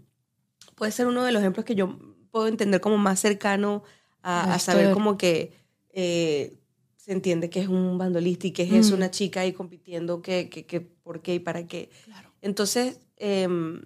puede 0.76 0.92
ser 0.92 1.06
uno 1.08 1.24
de 1.24 1.32
los 1.32 1.42
ejemplos 1.42 1.64
que 1.66 1.74
yo 1.74 1.98
puedo 2.30 2.46
entender 2.46 2.80
como 2.80 2.96
más 2.96 3.18
cercano 3.20 3.82
a, 4.22 4.58
saber 4.60 4.92
como 4.94 5.18
que 5.18 5.52
eh, 5.94 6.56
se 6.96 7.10
entiende 7.12 7.50
que 7.50 7.60
es 7.60 7.66
un 7.68 7.98
bandolista 7.98 8.46
y 8.46 8.52
que 8.52 8.62
es 8.78 8.90
Mm. 8.92 8.94
una 8.94 9.10
chica 9.10 9.40
ahí 9.40 9.52
compitiendo, 9.52 10.22
que, 10.22 10.48
que, 10.48 10.64
que 10.64 10.80
por 10.80 11.20
qué 11.22 11.34
y 11.34 11.38
para 11.40 11.66
qué. 11.66 11.90
Claro. 12.04 12.30
Entonces, 12.40 13.00
em, 13.16 13.82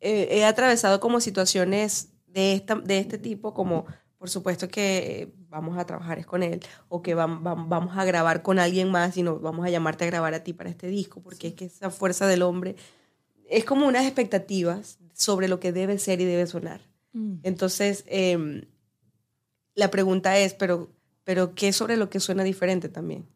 eh, 0.00 0.28
he 0.30 0.44
atravesado 0.46 0.98
como 1.00 1.20
situaciones 1.20 2.08
de, 2.32 2.54
esta, 2.54 2.74
de 2.76 2.98
este 2.98 3.18
tipo, 3.18 3.54
como 3.54 3.86
por 4.18 4.28
supuesto 4.30 4.68
que 4.68 5.32
vamos 5.48 5.78
a 5.78 5.86
trabajar 5.86 6.24
con 6.26 6.42
él, 6.42 6.60
o 6.88 7.02
que 7.02 7.14
vam- 7.16 7.40
vam- 7.40 7.68
vamos 7.68 7.96
a 7.96 8.04
grabar 8.04 8.42
con 8.42 8.58
alguien 8.58 8.90
más 8.90 9.16
y 9.16 9.22
no 9.22 9.38
vamos 9.38 9.64
a 9.64 9.70
llamarte 9.70 10.04
a 10.04 10.08
grabar 10.08 10.34
a 10.34 10.42
ti 10.42 10.52
para 10.52 10.70
este 10.70 10.88
disco, 10.88 11.22
porque 11.22 11.48
es 11.48 11.54
que 11.54 11.66
esa 11.66 11.90
fuerza 11.90 12.26
del 12.26 12.42
hombre 12.42 12.74
es 13.48 13.64
como 13.64 13.86
unas 13.86 14.04
expectativas 14.04 14.98
sobre 15.14 15.46
lo 15.48 15.60
que 15.60 15.72
debe 15.72 15.98
ser 15.98 16.20
y 16.20 16.24
debe 16.24 16.46
sonar. 16.46 16.80
Mm. 17.12 17.36
Entonces, 17.44 18.04
em, 18.08 18.62
la 19.74 19.90
pregunta 19.90 20.36
es, 20.38 20.54
pero, 20.54 20.90
pero 21.24 21.54
¿qué 21.54 21.72
sobre 21.72 21.96
lo 21.96 22.10
que 22.10 22.20
suena 22.20 22.42
diferente 22.42 22.88
también? 22.88 23.26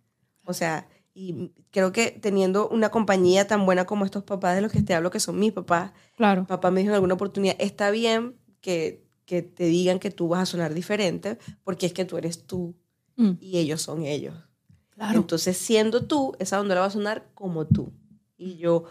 O 0.45 0.53
sea, 0.53 0.89
y 1.15 1.53
creo 1.71 1.93
que 1.93 2.11
teniendo 2.11 2.69
una 2.69 2.89
compañía 2.89 3.47
tan 3.47 3.65
buena 3.67 3.85
como 3.85 4.05
estos 4.05 4.25
papás 4.25 4.57
de 4.57 4.63
los 4.63 4.73
que 4.73 4.83
te 4.83 4.95
hablo, 4.95 5.11
que 5.11 5.21
son 5.21 5.39
mis 5.39 5.53
papás, 5.53 5.93
claro. 6.17 6.47
papá 6.47 6.71
me 6.71 6.81
dijo 6.81 6.91
en 6.91 6.95
alguna 6.97 7.15
oportunidad, 7.15 7.55
está 7.59 7.91
bien 7.91 8.35
que, 8.63 9.05
que 9.27 9.43
te 9.43 9.65
digan 9.65 9.99
que 9.99 10.11
tú 10.11 10.29
vas 10.29 10.41
a 10.41 10.47
sonar 10.47 10.73
diferente, 10.73 11.37
porque 11.65 11.85
es 11.85 11.93
que 11.93 12.07
tú 12.07 12.17
eres 12.17 12.47
tú 12.47 12.75
Mm, 13.17 13.33
y 13.41 13.59
ellos 13.59 13.83
son 13.83 14.05
ellos. 14.05 14.35
claro. 14.91 15.21
Entonces, 15.21 15.57
siendo 15.57 16.05
tú, 16.05 16.35
esa 16.39 16.59
bandola 16.59 16.81
va 16.81 16.87
a 16.87 16.91
sonar 16.91 17.27
como 17.35 17.67
tú. 17.67 17.93
Y 18.37 18.57
yo, 18.57 18.85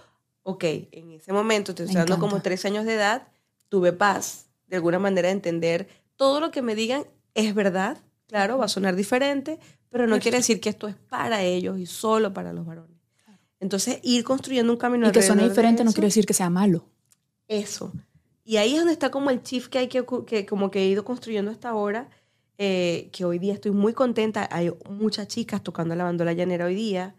ok, 0.43 0.63
en 0.91 1.11
ese 1.11 1.33
momento, 1.33 1.71
estoy 1.71 1.85
Me 1.87 1.91
usando 1.91 2.19
como 2.19 2.41
tres 2.41 2.65
años 2.65 2.85
de 2.85 2.95
edad, 2.95 3.27
tuve 3.69 3.93
paz, 3.93 4.47
de 4.67 4.75
alguna 4.77 4.99
manera, 4.99 5.27
de 5.27 5.33
entender 5.33 5.87
todo 6.15 6.39
lo 6.39 6.51
que 6.51 6.61
me 6.61 6.75
digan 6.75 7.05
es 7.33 7.55
verdad, 7.55 7.97
claro, 8.27 8.57
va 8.57 8.65
a 8.65 8.69
sonar 8.69 8.95
diferente, 8.95 9.59
pero 9.89 10.07
no 10.07 10.19
quiere 10.19 10.37
decir 10.37 10.59
que 10.59 10.69
esto 10.69 10.87
es 10.87 10.95
para 10.95 11.43
ellos 11.43 11.79
y 11.79 11.85
solo 11.85 12.33
para 12.33 12.53
los 12.53 12.65
varones. 12.65 12.97
Entonces, 13.59 13.99
ir 14.03 14.23
construyendo 14.23 14.71
un 14.73 14.79
camino 14.79 15.07
y 15.07 15.11
que 15.11 15.21
suene 15.21 15.47
diferente 15.47 15.83
no 15.83 15.93
quiere 15.93 16.07
decir 16.07 16.25
que 16.25 16.33
sea 16.33 16.49
malo. 16.49 16.85
eso. 17.47 17.91
Y 18.43 18.57
ahí 18.57 18.73
es 18.73 18.79
donde 18.79 18.93
está 18.93 19.11
como 19.11 19.29
el 19.29 19.43
chief 19.43 19.67
que 19.67 19.79
hay 19.79 19.87
que, 19.87 20.05
que 20.25 20.45
como 20.45 20.71
que 20.71 20.79
he 20.79 20.87
ido 20.87 21.05
construyendo 21.05 21.51
hasta 21.51 21.69
ahora, 21.69 22.09
eh, 22.57 23.09
que 23.11 23.25
hoy 23.25 23.39
día 23.39 23.53
estoy 23.53 23.71
muy 23.71 23.93
contenta. 23.93 24.47
Hay 24.51 24.71
muchas 24.89 25.27
chicas 25.27 25.63
tocando 25.63 25.95
la 25.95 26.03
bandola 26.03 26.33
llanera 26.33 26.65
hoy 26.65 26.75
día. 26.75 27.15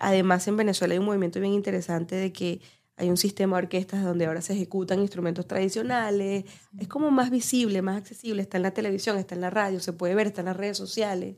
Además, 0.00 0.46
en 0.48 0.56
Venezuela 0.56 0.94
hay 0.94 0.98
un 0.98 1.06
movimiento 1.06 1.40
bien 1.40 1.52
interesante 1.52 2.14
de 2.14 2.32
que 2.32 2.60
hay 2.96 3.10
un 3.10 3.16
sistema 3.16 3.56
de 3.56 3.64
orquestas 3.64 4.04
donde 4.04 4.26
ahora 4.26 4.42
se 4.42 4.52
ejecutan 4.52 5.00
instrumentos 5.00 5.46
tradicionales. 5.46 6.44
Es 6.78 6.88
como 6.88 7.10
más 7.10 7.30
visible, 7.30 7.82
más 7.82 7.96
accesible. 7.96 8.42
Está 8.42 8.58
en 8.58 8.62
la 8.62 8.72
televisión, 8.72 9.18
está 9.18 9.34
en 9.34 9.40
la 9.40 9.50
radio, 9.50 9.80
se 9.80 9.92
puede 9.92 10.14
ver, 10.14 10.28
está 10.28 10.42
en 10.42 10.46
las 10.46 10.56
redes 10.56 10.76
sociales. 10.76 11.36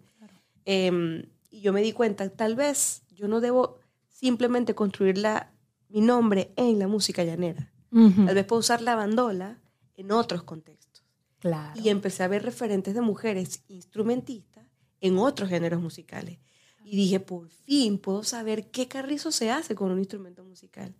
Eh, 0.66 1.26
y 1.50 1.60
yo 1.60 1.72
me 1.72 1.82
di 1.82 1.92
cuenta, 1.92 2.28
tal 2.30 2.56
vez 2.56 3.02
yo 3.12 3.28
no 3.28 3.40
debo 3.40 3.78
simplemente 4.08 4.74
construir 4.74 5.18
la, 5.18 5.52
mi 5.88 6.00
nombre 6.00 6.52
en 6.56 6.78
la 6.78 6.88
música 6.88 7.22
llanera. 7.22 7.73
Ujú. 7.94 8.26
Tal 8.26 8.34
vez 8.34 8.44
puedo 8.44 8.60
usar 8.60 8.82
la 8.82 8.96
bandola 8.96 9.62
en 9.96 10.10
otros 10.10 10.42
contextos. 10.42 11.04
Claro. 11.38 11.80
Y 11.80 11.88
empecé 11.88 12.24
a 12.24 12.28
ver 12.28 12.42
referentes 12.42 12.94
de 12.94 13.00
mujeres 13.00 13.62
instrumentistas 13.68 14.66
en 15.00 15.18
otros 15.18 15.48
géneros 15.48 15.80
musicales. 15.80 16.38
Y 16.84 16.96
dije, 16.96 17.20
por 17.20 17.48
fin 17.48 17.98
puedo 17.98 18.24
saber 18.24 18.70
qué 18.70 18.88
carrizo 18.88 19.30
se 19.30 19.50
hace 19.50 19.74
con 19.74 19.90
un 19.90 19.98
instrumento 19.98 20.44
musical. 20.44 20.94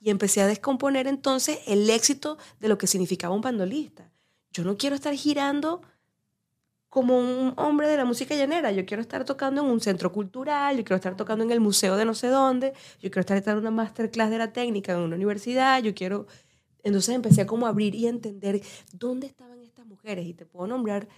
Y 0.00 0.10
empecé 0.10 0.40
a 0.40 0.46
descomponer 0.46 1.06
entonces 1.06 1.60
el 1.66 1.88
éxito 1.88 2.36
de 2.58 2.68
lo 2.68 2.78
que 2.78 2.86
significaba 2.86 3.34
un 3.34 3.42
bandolista. 3.42 4.10
Yo 4.52 4.64
no 4.64 4.76
quiero 4.76 4.96
estar 4.96 5.14
girando 5.14 5.82
como 6.90 7.16
un 7.18 7.54
hombre 7.56 7.88
de 7.88 7.96
la 7.96 8.04
música 8.04 8.34
llanera. 8.34 8.72
Yo 8.72 8.84
quiero 8.84 9.00
estar 9.00 9.24
tocando 9.24 9.62
en 9.62 9.68
un 9.68 9.80
centro 9.80 10.12
cultural, 10.12 10.76
yo 10.76 10.84
quiero 10.84 10.96
estar 10.96 11.16
tocando 11.16 11.44
en 11.44 11.52
el 11.52 11.60
museo 11.60 11.96
de 11.96 12.04
no 12.04 12.14
sé 12.14 12.26
dónde, 12.26 12.74
yo 13.00 13.10
quiero 13.10 13.20
estar 13.20 13.42
en 13.46 13.58
una 13.58 13.70
masterclass 13.70 14.28
de 14.28 14.38
la 14.38 14.52
técnica 14.52 14.92
en 14.92 14.98
una 14.98 15.16
universidad, 15.16 15.82
yo 15.82 15.94
quiero... 15.94 16.26
Entonces 16.82 17.14
empecé 17.14 17.42
a 17.42 17.46
como 17.46 17.66
abrir 17.66 17.94
y 17.94 18.06
a 18.06 18.10
entender 18.10 18.60
dónde 18.92 19.26
estaban 19.26 19.60
estas 19.62 19.86
mujeres 19.86 20.26
y 20.26 20.34
te 20.34 20.46
puedo 20.46 20.66
nombrar 20.66 21.08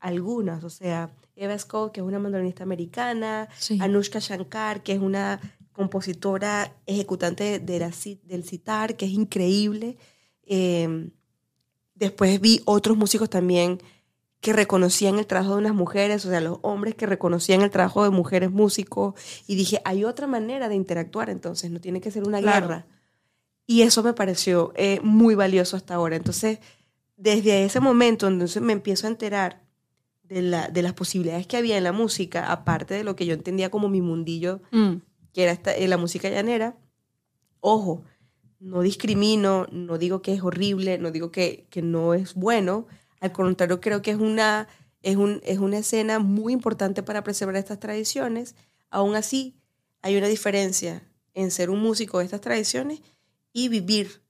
algunas, 0.00 0.64
o 0.64 0.70
sea, 0.70 1.10
Eva 1.36 1.56
Scott, 1.58 1.92
que 1.92 2.00
es 2.00 2.06
una 2.06 2.18
mandolinista 2.18 2.64
americana, 2.64 3.48
Sí. 3.58 3.78
Anushka 3.80 4.18
Shankar, 4.18 4.82
que 4.82 4.92
es 4.92 5.00
una 5.00 5.38
compositora 5.72 6.74
ejecutante 6.86 7.60
de 7.60 7.78
la, 7.78 7.92
del 8.24 8.44
sitar, 8.44 8.96
que 8.96 9.04
es 9.04 9.12
increíble. 9.12 9.98
Eh, 10.44 11.10
después 11.94 12.40
vi 12.40 12.62
otros 12.64 12.96
músicos 12.96 13.30
también 13.30 13.78
que 14.42 14.52
reconocían 14.52 15.18
el 15.18 15.26
trabajo 15.26 15.52
de 15.54 15.60
unas 15.60 15.74
mujeres, 15.74 16.26
o 16.26 16.28
sea, 16.28 16.40
los 16.40 16.58
hombres 16.62 16.94
que 16.96 17.06
reconocían 17.06 17.62
el 17.62 17.70
trabajo 17.70 18.02
de 18.04 18.10
mujeres 18.10 18.50
músicos, 18.50 19.14
y 19.46 19.54
dije, 19.54 19.80
hay 19.84 20.04
otra 20.04 20.26
manera 20.26 20.68
de 20.68 20.74
interactuar, 20.74 21.30
entonces 21.30 21.70
no 21.70 21.80
tiene 21.80 22.00
que 22.00 22.10
ser 22.10 22.24
una 22.26 22.40
Claro. 22.40 22.66
guerra. 22.66 22.86
Y 23.68 23.82
eso 23.82 24.02
me 24.02 24.12
pareció 24.12 24.72
eh, 24.74 24.98
muy 25.04 25.36
valioso 25.36 25.76
hasta 25.76 25.94
ahora. 25.94 26.16
Entonces, 26.16 26.58
desde 27.16 27.64
ese 27.64 27.78
momento, 27.78 28.26
entonces 28.26 28.60
me 28.60 28.72
empiezo 28.72 29.06
a 29.06 29.10
enterar 29.10 29.62
de, 30.24 30.42
la, 30.42 30.68
de 30.68 30.82
las 30.82 30.92
posibilidades 30.94 31.46
que 31.46 31.56
había 31.56 31.78
en 31.78 31.84
la 31.84 31.92
música, 31.92 32.50
aparte 32.50 32.94
de 32.94 33.04
lo 33.04 33.14
que 33.14 33.26
yo 33.26 33.34
entendía 33.34 33.70
como 33.70 33.88
mi 33.88 34.02
mundillo 34.02 34.60
Mm, 34.72 34.94
que 35.32 35.42
era 35.44 35.52
esta- 35.52 35.74
eh, 35.76 35.86
la 35.86 35.96
música 35.98 36.28
llanera. 36.28 36.76
Ojo, 37.60 38.02
no 38.58 38.80
discrimino, 38.82 39.66
no 39.70 39.98
digo 39.98 40.20
que 40.20 40.34
es 40.34 40.42
horrible, 40.42 40.98
no 40.98 41.12
digo 41.12 41.30
que, 41.30 41.66
que 41.70 41.80
no 41.82 42.14
es 42.14 42.34
bueno. 42.34 42.86
Al 43.22 43.30
contrario, 43.32 43.80
creo 43.80 44.02
que 44.02 44.10
es 44.10 44.16
una, 44.18 44.66
es, 45.02 45.16
un, 45.16 45.40
es 45.44 45.58
una 45.58 45.78
escena 45.78 46.18
muy 46.18 46.52
importante 46.52 47.02
para 47.04 47.22
preservar 47.22 47.54
estas 47.56 47.78
tradiciones. 47.78 48.56
Aún 48.90 49.14
así, 49.14 49.54
hay 50.02 50.16
una 50.16 50.26
diferencia 50.26 51.02
en 51.34 51.50
ser 51.52 51.70
un 51.70 51.78
músico 51.80 52.18
de 52.18 52.24
estas 52.24 52.40
tradiciones 52.40 53.00
y 53.52 53.68
vivir 53.68 54.22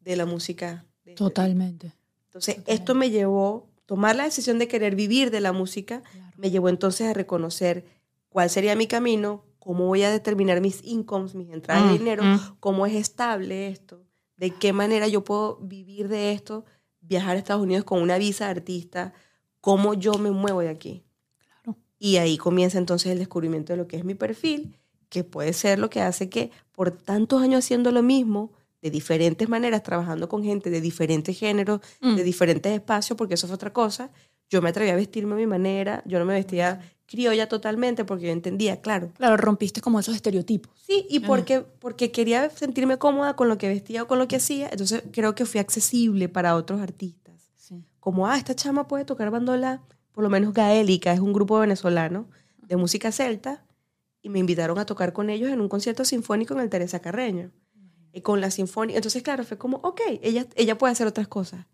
de 0.00 0.16
la 0.16 0.24
música. 0.24 0.86
de 1.04 1.12
este 1.12 1.18
totalmente. 1.18 1.92
entonces, 2.26 2.56
Totalmente. 2.56 2.72
esto 2.72 2.94
me 2.94 3.10
llevó, 3.10 3.68
tomar 3.84 4.16
la 4.16 4.24
decisión 4.24 4.58
de 4.58 4.66
querer 4.66 4.94
vivir 4.96 5.30
de 5.30 5.40
la 5.40 5.52
música, 5.52 6.02
Claro. 6.10 6.34
me 6.38 6.50
llevó 6.50 6.68
entonces 6.70 7.06
a 7.06 7.12
reconocer 7.12 7.84
cuál 8.30 8.48
sería 8.50 8.74
mi 8.76 8.86
camino, 8.86 9.44
cómo 9.58 9.84
voy 9.86 10.02
a 10.04 10.10
determinar 10.10 10.60
mis 10.62 10.80
incomes, 10.84 11.34
mis 11.34 11.50
entradas 11.50 11.84
Mm, 11.84 11.88
de 11.92 11.98
dinero, 11.98 12.24
mm. 12.24 12.56
cómo 12.60 12.86
es 12.86 12.94
estable 12.94 13.68
esto, 13.68 14.02
de 14.38 14.50
qué 14.52 14.72
manera 14.72 15.06
yo 15.08 15.22
puedo 15.22 15.56
vivir 15.56 16.08
de 16.08 16.32
esto, 16.32 16.64
viajar 17.08 17.36
a 17.36 17.38
Estados 17.38 17.62
Unidos 17.62 17.84
con 17.84 18.02
una 18.02 18.18
visa 18.18 18.44
de 18.46 18.50
artista, 18.52 19.12
cómo 19.60 19.94
yo 19.94 20.14
me 20.14 20.30
muevo 20.30 20.60
de 20.60 20.68
aquí. 20.68 21.04
Claro. 21.38 21.78
Y 21.98 22.16
ahí 22.16 22.36
comienza 22.38 22.78
entonces 22.78 23.10
el 23.12 23.18
descubrimiento 23.18 23.72
de 23.72 23.76
lo 23.78 23.86
que 23.88 23.96
es 23.96 24.04
mi 24.04 24.14
perfil, 24.14 24.76
que 25.08 25.24
puede 25.24 25.52
ser 25.52 25.78
lo 25.78 25.88
que 25.90 26.00
hace 26.02 26.28
que 26.28 26.50
por 26.72 26.90
tantos 26.90 27.42
años 27.42 27.64
haciendo 27.64 27.90
lo 27.92 28.02
mismo, 28.02 28.52
de 28.82 28.90
diferentes 28.90 29.48
maneras, 29.48 29.82
trabajando 29.82 30.28
con 30.28 30.44
gente 30.44 30.70
de 30.70 30.80
diferentes 30.80 31.36
géneros, 31.36 31.80
Mm. 32.00 32.14
de 32.14 32.22
diferentes 32.22 32.72
espacios, 32.72 33.16
porque 33.16 33.34
eso 33.34 33.46
fue 33.48 33.54
otra 33.56 33.72
cosa, 33.72 34.10
yo 34.48 34.62
me 34.62 34.68
atreví 34.68 34.90
a 34.90 34.96
vestirme 34.96 35.32
a 35.34 35.36
mi 35.36 35.46
manera, 35.46 36.02
yo 36.06 36.18
no 36.20 36.24
me 36.24 36.34
vestía 36.34 36.80
criolla 37.08 37.48
totalmente 37.48 38.04
porque 38.04 38.26
yo 38.26 38.32
entendía, 38.32 38.80
claro. 38.80 39.10
Claro, 39.16 39.36
rompiste 39.38 39.80
como 39.80 39.98
esos 39.98 40.14
estereotipos. 40.14 40.70
Sí, 40.86 41.06
y 41.08 41.20
porque, 41.20 41.62
porque 41.62 42.12
quería 42.12 42.50
sentirme 42.50 42.98
cómoda 42.98 43.34
con 43.34 43.48
lo 43.48 43.56
que 43.56 43.66
vestía 43.66 44.02
o 44.02 44.06
con 44.06 44.18
lo 44.18 44.28
que 44.28 44.36
hacía, 44.36 44.68
entonces 44.70 45.02
creo 45.10 45.34
que 45.34 45.46
fui 45.46 45.58
accesible 45.58 46.28
para 46.28 46.54
otros 46.54 46.80
artistas. 46.80 47.34
Sí. 47.56 47.82
Como, 47.98 48.26
ah, 48.28 48.36
esta 48.36 48.54
chama 48.54 48.86
puede 48.86 49.06
tocar 49.06 49.30
bandola, 49.30 49.82
por 50.12 50.22
lo 50.22 50.30
menos 50.30 50.52
gaélica, 50.52 51.12
es 51.12 51.20
un 51.20 51.32
grupo 51.32 51.58
venezolano 51.58 52.28
de 52.58 52.76
música 52.76 53.10
celta, 53.10 53.64
y 54.20 54.28
me 54.28 54.38
invitaron 54.38 54.78
a 54.78 54.84
tocar 54.84 55.12
con 55.12 55.30
ellos 55.30 55.50
en 55.50 55.60
un 55.60 55.68
concierto 55.68 56.04
sinfónico 56.04 56.52
en 56.54 56.60
el 56.60 56.68
Teresa 56.68 57.00
Carreño. 57.00 57.50
Y 58.12 58.20
con 58.20 58.40
la 58.40 58.50
sinfónica, 58.50 58.98
entonces 58.98 59.22
claro, 59.22 59.44
fue 59.44 59.56
como, 59.56 59.78
ok, 59.78 60.00
ella, 60.22 60.46
ella 60.56 60.76
puede 60.76 60.92
hacer 60.92 61.06
otras 61.06 61.28
cosas. 61.28 61.66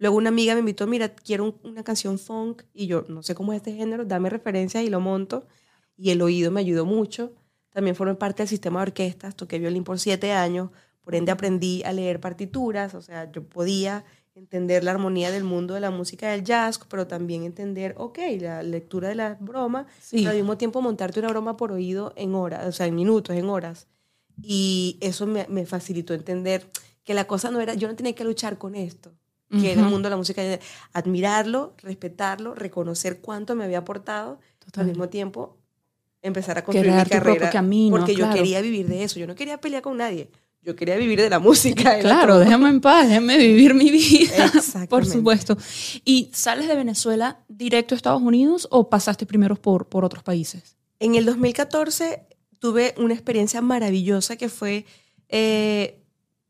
Luego 0.00 0.16
una 0.16 0.30
amiga 0.30 0.54
me 0.54 0.60
invitó, 0.60 0.86
mira, 0.86 1.10
quiero 1.14 1.44
un- 1.44 1.60
una 1.62 1.84
canción 1.84 2.18
funk, 2.18 2.62
y 2.72 2.86
yo, 2.86 3.04
no 3.08 3.22
sé 3.22 3.34
cómo 3.34 3.52
es 3.52 3.58
este 3.58 3.74
género, 3.74 4.06
dame 4.06 4.30
referencias 4.30 4.82
y 4.82 4.88
lo 4.88 4.98
monto. 4.98 5.46
Y 5.94 6.08
el 6.10 6.22
oído 6.22 6.50
me 6.50 6.60
ayudó 6.60 6.86
mucho. 6.86 7.34
También 7.68 7.94
formé 7.94 8.14
parte 8.14 8.42
del 8.42 8.48
sistema 8.48 8.80
de 8.80 8.84
orquestas, 8.90 9.36
toqué 9.36 9.58
violín 9.58 9.84
por 9.84 9.98
siete 10.00 10.32
años, 10.32 10.70
por 11.02 11.14
ende 11.14 11.30
aprendí 11.32 11.82
a 11.84 11.92
leer 11.92 12.18
partituras, 12.18 12.94
o 12.94 13.02
sea, 13.02 13.30
yo 13.30 13.44
podía 13.44 14.04
entender 14.34 14.84
la 14.84 14.92
armonía 14.92 15.30
del 15.30 15.44
mundo 15.44 15.74
de 15.74 15.80
la 15.80 15.90
música 15.90 16.30
del 16.30 16.44
jazz, 16.44 16.80
pero 16.88 17.06
también 17.06 17.42
entender, 17.44 17.94
ok, 17.98 18.18
la 18.40 18.62
lectura 18.62 19.08
de 19.10 19.16
las 19.16 19.38
bromas, 19.38 19.86
Sí. 20.00 20.18
pero 20.18 20.30
al 20.30 20.36
mismo 20.36 20.56
tiempo 20.56 20.80
montarte 20.80 21.20
una 21.20 21.28
broma 21.28 21.58
por 21.58 21.72
oído 21.72 22.14
en 22.16 22.34
horas, 22.34 22.66
o 22.66 22.72
sea, 22.72 22.86
en 22.86 22.94
minutos, 22.94 23.36
en 23.36 23.44
horas. 23.50 23.86
Y 24.42 24.96
eso 25.02 25.26
me, 25.26 25.46
me 25.48 25.66
facilitó 25.66 26.14
entender 26.14 26.66
que 27.04 27.12
la 27.12 27.26
cosa 27.26 27.50
no 27.50 27.60
era, 27.60 27.74
yo 27.74 27.86
no 27.88 27.96
tenía 27.96 28.14
que 28.14 28.24
luchar 28.24 28.56
con 28.56 28.74
esto, 28.74 29.12
que 29.50 29.72
era 29.72 29.80
el 29.82 29.88
mundo 29.88 30.06
de 30.06 30.10
la 30.10 30.16
música, 30.16 30.42
admirarlo, 30.92 31.74
respetarlo, 31.78 32.54
reconocer 32.54 33.20
cuánto 33.20 33.56
me 33.56 33.64
había 33.64 33.78
aportado, 33.78 34.38
Total. 34.58 34.82
al 34.82 34.88
mismo 34.90 35.08
tiempo 35.08 35.56
empezar 36.22 36.58
a 36.58 36.64
construir 36.64 36.92
mi 36.92 36.92
Crear 36.92 37.08
propio 37.08 37.34
carrera 37.34 37.50
camino, 37.50 37.96
porque 37.96 38.12
yo 38.12 38.26
claro. 38.26 38.34
quería 38.34 38.60
vivir 38.60 38.86
de 38.86 39.04
eso, 39.04 39.18
yo 39.18 39.26
no 39.26 39.34
quería 39.34 39.58
pelear 39.58 39.82
con 39.82 39.96
nadie, 39.96 40.30
yo 40.62 40.76
quería 40.76 40.96
vivir 40.96 41.20
de 41.20 41.30
la 41.30 41.38
música. 41.38 41.98
Claro, 42.00 42.38
déjame 42.38 42.68
en 42.68 42.80
paz, 42.80 43.08
déjame 43.08 43.38
vivir 43.38 43.74
mi 43.74 43.90
vida. 43.90 44.44
Exactamente. 44.54 44.88
por 44.88 45.06
supuesto. 45.06 45.56
¿Y 46.04 46.30
sales 46.34 46.68
de 46.68 46.74
Venezuela 46.74 47.40
directo 47.48 47.94
a 47.94 47.96
Estados 47.96 48.20
Unidos 48.20 48.68
o 48.70 48.90
pasaste 48.90 49.24
primero 49.24 49.56
por, 49.56 49.86
por 49.86 50.04
otros 50.04 50.22
países? 50.22 50.76
En 50.98 51.14
el 51.14 51.24
2014 51.24 52.26
tuve 52.58 52.94
una 52.98 53.14
experiencia 53.14 53.62
maravillosa 53.62 54.36
que 54.36 54.50
fue, 54.50 54.84
eh, 55.28 56.02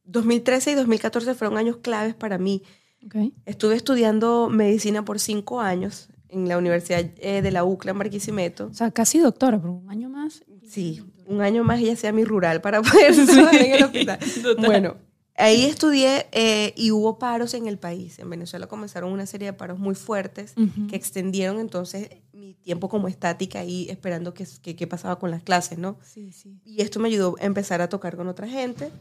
2013 0.05 0.73
y 0.73 0.75
2014 0.75 1.35
fueron 1.35 1.57
años 1.57 1.77
claves 1.77 2.17
para 2.17 2.37
mí. 2.37 2.65
Okay. 3.07 3.33
Estuve 3.47 3.75
estudiando 3.77 4.49
medicina 4.51 5.05
por 5.05 5.19
cinco 5.19 5.61
años 5.61 6.09
en 6.29 6.49
la 6.49 6.59
Universidad 6.59 7.05
eh, 7.19 7.43
de 7.43 7.51
la 7.51 7.65
UCLA 7.65 7.93
en 7.93 7.99
Barquisimeto. 7.99 8.67
O 8.67 8.75
sea, 8.75 8.91
casi 8.91 9.19
doctora, 9.19 9.59
pero 9.61 9.73
un 9.73 9.91
año 9.91 10.09
más. 10.09 10.45
Sí, 10.69 11.03
un 11.27 11.41
año 11.41 11.65
más 11.65 11.81
ella 11.81 11.97
sea 11.97 12.13
mi 12.13 12.25
rural 12.25 12.61
para 12.61 12.83
poder 12.83 13.15
trabajar 13.27 13.63
en 13.63 13.73
el 13.73 13.85
hospital. 13.85 14.19
Total. 14.43 14.67
Bueno, 14.67 14.97
ahí 15.37 15.65
estudié 15.65 16.27
eh, 16.33 16.73
y 16.77 16.91
hubo 16.93 17.19
paros 17.19 17.55
en 17.55 17.67
el 17.67 17.79
país. 17.79 18.19
En 18.19 18.31
Venezuela 18.31 18.67
comenzaron 18.67 19.13
una 19.13 19.27
serie 19.27 19.47
de 19.47 19.53
paros 19.53 19.79
muy 19.79 19.95
fuertes 19.95 20.55
Ujú. 20.57 20.87
que 20.87 20.97
extendieron 20.97 21.59
entonces 21.59 22.11
mi 22.33 22.55
tiempo 22.55 22.89
como 22.89 23.09
estática 23.09 23.61
ahí 23.61 23.89
esperando 23.91 24.35
qué 24.35 24.47
que, 24.63 24.77
qué 24.77 24.87
pasaba 24.87 25.19
con 25.19 25.31
las 25.31 25.43
clases, 25.43 25.79
¿no? 25.79 25.99
Sí, 26.03 26.33
sí. 26.33 26.61
Y 26.65 26.83
esto 26.83 27.01
me 27.01 27.09
ayudó 27.09 27.37
a 27.41 27.45
empezar 27.45 27.81
a 27.81 27.89
tocar 27.89 28.17
con 28.17 28.29
otra 28.29 28.47
gente 28.47 28.93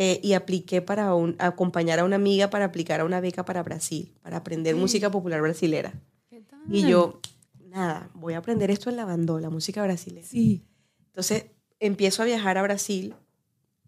eh, 0.00 0.20
y 0.22 0.34
apliqué 0.34 0.80
para 0.80 1.12
un, 1.14 1.34
acompañar 1.40 1.98
a 1.98 2.04
una 2.04 2.14
amiga 2.14 2.50
para 2.50 2.66
aplicar 2.66 3.00
a 3.00 3.04
una 3.04 3.20
beca 3.20 3.44
para 3.44 3.64
Brasil, 3.64 4.14
para 4.22 4.36
aprender 4.36 4.74
Ok. 4.74 4.80
música 4.80 5.10
popular 5.10 5.40
brasilera. 5.42 5.92
¿Qué 6.30 6.40
tal? 6.42 6.60
Y 6.70 6.86
yo, 6.86 7.18
nada, 7.66 8.08
voy 8.14 8.34
a 8.34 8.38
aprender 8.38 8.70
esto 8.70 8.90
en 8.90 8.96
la 8.96 9.04
bandola, 9.04 9.50
música 9.50 9.82
brasileña. 9.82 10.24
Sí. 10.28 10.62
Entonces 11.06 11.46
empiezo 11.80 12.22
a 12.22 12.26
viajar 12.26 12.58
a 12.58 12.62
Brasil 12.62 13.16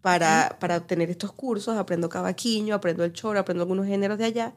para, 0.01 0.57
para 0.59 0.77
obtener 0.77 1.09
estos 1.09 1.31
cursos, 1.31 1.77
aprendo 1.77 2.09
cavaquinho, 2.09 2.75
aprendo 2.75 3.03
el 3.05 3.13
choro, 3.13 3.39
aprendo 3.39 3.63
algunos 3.63 3.85
géneros 3.87 4.17
de 4.17 4.25
allá. 4.25 4.53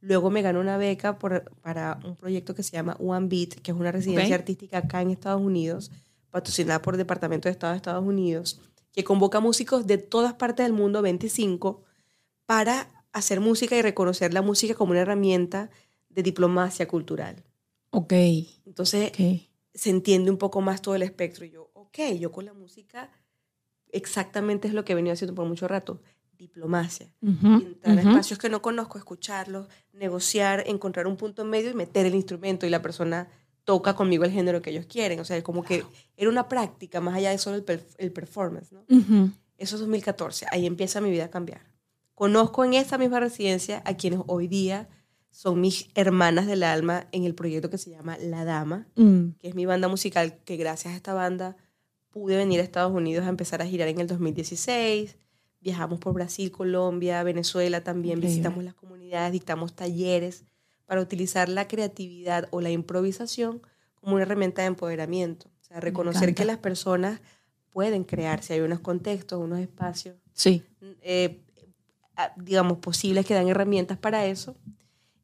Luego 0.00 0.30
me 0.30 0.40
gano 0.40 0.60
una 0.60 0.78
beca 0.78 1.18
por- 1.18 1.50
para 1.60 1.98
un 2.04 2.16
proyecto 2.16 2.54
que 2.54 2.62
se 2.62 2.72
llama 2.72 2.96
One 3.00 3.26
Beat, 3.28 3.60
que 3.60 3.72
es 3.72 3.76
una 3.76 3.92
residencia 3.92 4.34
Ok. 4.36 4.40
artística 4.40 4.78
acá 4.78 5.02
en 5.02 5.10
Estados 5.10 5.42
Unidos, 5.42 5.90
patrocinada 6.30 6.80
por 6.80 6.94
el 6.94 6.98
Departamento 6.98 7.48
de 7.48 7.52
Estado 7.52 7.72
de 7.72 7.76
Estados 7.78 8.04
Unidos, 8.04 8.60
que 8.96 9.04
convoca 9.04 9.40
músicos 9.40 9.86
de 9.86 9.98
todas 9.98 10.32
partes 10.32 10.64
del 10.64 10.72
mundo, 10.72 11.02
25, 11.02 11.82
para 12.46 13.04
hacer 13.12 13.40
música 13.40 13.76
y 13.76 13.82
reconocer 13.82 14.32
la 14.32 14.40
música 14.40 14.74
como 14.74 14.92
una 14.92 15.00
herramienta 15.00 15.68
de 16.08 16.22
diplomacia 16.22 16.88
cultural. 16.88 17.44
Ok. 17.90 18.14
Entonces, 18.64 19.12
se 19.74 19.90
entiende 19.90 20.30
un 20.30 20.38
poco 20.38 20.62
más 20.62 20.80
todo 20.80 20.94
el 20.94 21.02
espectro. 21.02 21.44
Y 21.44 21.50
yo, 21.50 21.70
ok, 21.74 21.98
yo 22.18 22.32
con 22.32 22.46
la 22.46 22.54
música 22.54 23.10
exactamente 23.90 24.66
es 24.66 24.72
lo 24.72 24.86
que 24.86 24.92
he 24.92 24.96
venido 24.96 25.12
haciendo 25.12 25.34
por 25.34 25.46
mucho 25.46 25.68
rato, 25.68 26.00
diplomacia. 26.38 27.12
Entrar 27.20 27.98
a 27.98 28.00
espacios 28.00 28.38
que 28.38 28.48
no 28.48 28.62
conozco, 28.62 28.96
escucharlos, 28.96 29.68
negociar, 29.92 30.64
encontrar 30.66 31.06
un 31.06 31.18
punto 31.18 31.42
en 31.42 31.50
medio 31.50 31.68
y 31.68 31.74
meter 31.74 32.06
el 32.06 32.14
instrumento 32.14 32.64
y 32.64 32.70
la 32.70 32.80
persona 32.80 33.28
toca 33.66 33.94
conmigo 33.94 34.24
el 34.24 34.30
género 34.30 34.62
que 34.62 34.70
ellos 34.70 34.86
quieren. 34.86 35.20
O 35.20 35.24
sea, 35.26 35.42
como 35.42 35.62
que 35.62 35.84
era 36.16 36.30
una 36.30 36.48
práctica 36.48 37.02
más 37.02 37.14
allá 37.16 37.30
de 37.32 37.36
solo 37.38 37.56
el, 37.56 37.64
per- 37.64 37.86
el 37.98 38.10
performance, 38.12 38.72
¿no? 38.72 38.84
Ujú. 38.88 39.30
Eso 39.58 39.76
es 39.76 39.80
2014, 39.80 40.46
ahí 40.50 40.64
empieza 40.64 41.02
mi 41.02 41.10
vida 41.10 41.24
a 41.26 41.30
cambiar. 41.30 41.60
Conozco 42.14 42.64
en 42.64 42.72
esta 42.74 42.96
misma 42.96 43.20
residencia 43.20 43.82
a 43.84 43.94
quienes 43.96 44.20
hoy 44.26 44.48
día 44.48 44.88
son 45.30 45.60
mis 45.60 45.88
hermanas 45.94 46.46
del 46.46 46.62
alma 46.62 47.08
en 47.12 47.24
el 47.24 47.34
proyecto 47.34 47.68
que 47.68 47.76
se 47.76 47.90
llama 47.90 48.16
La 48.18 48.44
Dama, 48.46 48.86
Mm. 48.96 49.32
que 49.38 49.48
es 49.48 49.54
mi 49.54 49.66
banda 49.66 49.88
musical, 49.88 50.38
que 50.44 50.56
gracias 50.56 50.94
a 50.94 50.96
esta 50.96 51.12
banda 51.12 51.56
pude 52.10 52.36
venir 52.36 52.60
a 52.60 52.62
Estados 52.62 52.92
Unidos 52.94 53.26
a 53.26 53.28
empezar 53.28 53.60
a 53.60 53.66
girar 53.66 53.88
en 53.88 54.00
el 54.00 54.06
2016. 54.06 55.16
Viajamos 55.60 55.98
por 55.98 56.14
Brasil, 56.14 56.50
Colombia, 56.50 57.22
Venezuela 57.22 57.82
también, 57.82 58.18
Increíble. 58.18 58.28
visitamos 58.36 58.64
las 58.64 58.74
comunidades, 58.74 59.32
dictamos 59.32 59.74
talleres 59.74 60.44
para 60.86 61.00
utilizar 61.00 61.48
la 61.48 61.68
creatividad 61.68 62.48
o 62.50 62.60
la 62.60 62.70
improvisación 62.70 63.60
como 63.94 64.14
una 64.14 64.22
herramienta 64.22 64.62
de 64.62 64.68
empoderamiento. 64.68 65.48
O 65.60 65.64
sea, 65.64 65.80
reconocer 65.80 66.34
que 66.34 66.44
las 66.44 66.58
personas 66.58 67.20
pueden 67.70 68.04
crearse, 68.04 68.54
hay 68.54 68.60
unos 68.60 68.80
contextos, 68.80 69.38
unos 69.40 69.58
espacios 69.58 70.16
Sí. 70.32 70.62
eh, 71.02 71.42
digamos, 72.36 72.78
posibles 72.78 73.26
que 73.26 73.34
dan 73.34 73.48
herramientas 73.48 73.98
para 73.98 74.24
eso 74.26 74.56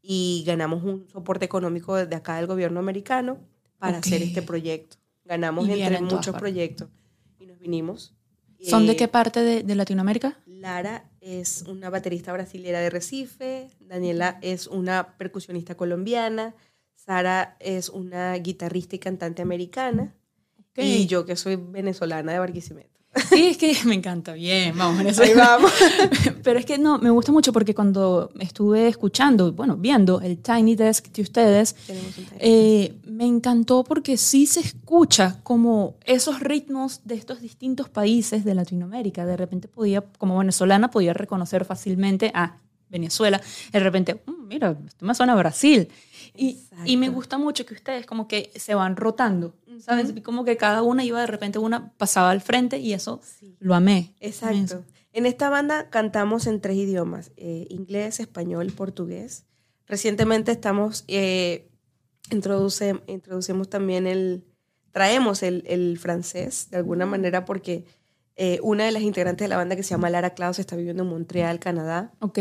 y 0.03 0.43
ganamos 0.47 0.83
un 0.85 1.09
soporte 1.09 1.45
económico 1.45 1.95
de 1.97 2.15
acá 2.17 2.37
del 2.37 2.47
gobierno 2.47 2.81
americano 2.81 3.39
para 3.79 3.99
hacer 3.99 4.23
este 4.23 4.43
proyecto. 4.43 4.97
Ganamos 5.25 5.69
entre 5.69 5.97
en 5.97 6.05
muchos 6.05 6.27
partes. 6.27 6.41
proyectos 6.41 6.89
y 7.39 7.47
nos 7.47 7.59
vinimos. 7.59 8.15
¿Son 8.61 8.87
de 8.87 8.93
Eh, 8.93 8.97
qué 8.97 9.09
parte 9.09 9.41
de, 9.41 9.63
de 9.63 9.75
Latinoamérica? 9.75 10.37
Lara 10.63 11.11
es 11.21 11.65
una 11.69 11.91
baterista 11.91 12.33
brasilera 12.33 12.79
de 12.79 12.89
Recife, 12.89 13.69
Daniela 13.81 14.39
es 14.43 14.69
una 14.69 15.19
percusionista 15.19 15.75
colombiana, 15.75 16.55
Sara 16.95 17.57
es 17.59 17.89
una 17.89 18.35
guitarrista 18.35 18.95
y 18.95 19.01
cantante 19.01 19.43
americana. 19.43 20.15
Y 20.77 21.07
yo 21.07 21.27
que 21.27 21.37
soy 21.37 21.57
venezolana 21.57 22.33
de 22.33 22.39
Barquisimeto. 22.39 22.92
Sí, 23.29 23.49
es 23.49 23.59
que 23.59 23.77
me 23.85 23.95
encanta. 23.95 24.33
Bien, 24.33 24.77
vamos. 24.77 25.01
en 25.01 25.07
eso. 25.09 25.23
Ahí 25.23 25.35
vamos. 25.35 25.71
Pero 26.43 26.59
es 26.59 26.65
que 26.65 26.79
no, 26.79 26.99
me 26.99 27.11
gusta 27.11 27.31
mucho 27.31 27.53
porque 27.53 27.75
cuando 27.75 28.31
estuve 28.41 28.89
escuchando, 28.89 29.53
bueno, 29.53 29.77
viendo 29.77 30.21
el 30.21 30.39
Tiny 30.39 30.77
Desk 30.77 31.09
de 31.13 31.23
ustedes, 31.23 31.77
eh, 32.39 32.95
me 33.05 33.27
encantó 33.27 33.85
porque 33.85 34.17
sí 34.17 34.47
se 34.47 34.61
escucha 34.61 35.39
como 35.43 35.97
esos 36.05 36.41
ritmos 36.41 37.01
de 37.05 37.17
estos 37.17 37.41
distintos 37.41 37.89
países 37.89 38.45
de 38.45 38.55
Latinoamérica. 38.55 39.27
De 39.27 39.37
repente 39.37 39.69
podía, 39.69 40.03
como 40.19 40.39
venezolana, 40.39 40.91
podía 40.91 41.13
reconocer 41.13 41.65
fácilmente 41.65 42.31
a 42.35 42.57
Venezuela. 42.93 43.41
De 43.73 43.81
repente, 43.81 44.23
"Mm, 44.27 44.47
mira, 44.47 44.77
esto 44.87 45.05
me 45.05 45.15
suena 45.17 45.33
a 45.33 45.37
Brasil. 45.37 45.89
Y, 46.37 46.61
y 46.85 46.97
me 46.97 47.09
gusta 47.09 47.37
mucho 47.39 47.67
que 47.67 47.75
ustedes 47.75 48.07
como 48.07 48.29
que 48.29 48.53
se 48.55 48.75
van 48.77 48.95
rotando, 48.97 49.57
¿sabes? 49.81 50.13
Como 50.23 50.45
que 50.45 50.57
cada 50.57 50.83
una 50.83 51.05
iba 51.05 51.21
de 51.21 51.27
repente, 51.27 51.59
una 51.59 51.91
pasaba 51.99 52.31
al 52.31 52.41
frente 52.41 52.79
y 52.79 52.93
eso 52.93 53.21
Sí. 53.25 53.57
lo 53.59 53.75
amé. 53.75 54.15
Exacto. 54.21 54.85
En 55.13 55.27
esta 55.27 55.51
banda 55.51 55.91
cantamos 55.91 56.47
en 56.47 56.61
tres 56.61 56.77
idiomas, 56.77 57.33
eh, 57.37 57.67
inglés, 57.69 58.19
español, 58.21 58.73
portugués. 58.73 59.45
Recientemente 59.87 60.53
estamos, 60.53 61.05
eh, 61.09 61.69
introduce, 62.31 63.01
introducimos 63.09 63.69
también 63.69 64.07
el, 64.07 64.45
traemos 64.91 65.43
el, 65.43 65.65
el 65.67 65.99
francés 65.99 66.69
de 66.71 66.79
alguna 66.79 67.05
manera 67.05 67.45
porque 67.45 67.85
eh, 68.37 68.59
una 68.63 68.85
de 68.87 68.93
las 68.93 69.03
integrantes 69.03 69.45
de 69.45 69.49
la 69.49 69.59
banda 69.59 69.77
que 69.77 69.83
se 69.83 69.91
llama 69.91 70.09
Lara 70.09 70.31
Klaus 70.31 70.59
está 70.59 70.77
viviendo 70.77 71.03
en 71.03 71.11
Montreal, 71.11 71.59
Canadá, 71.59 72.13
Ok. 72.21 72.39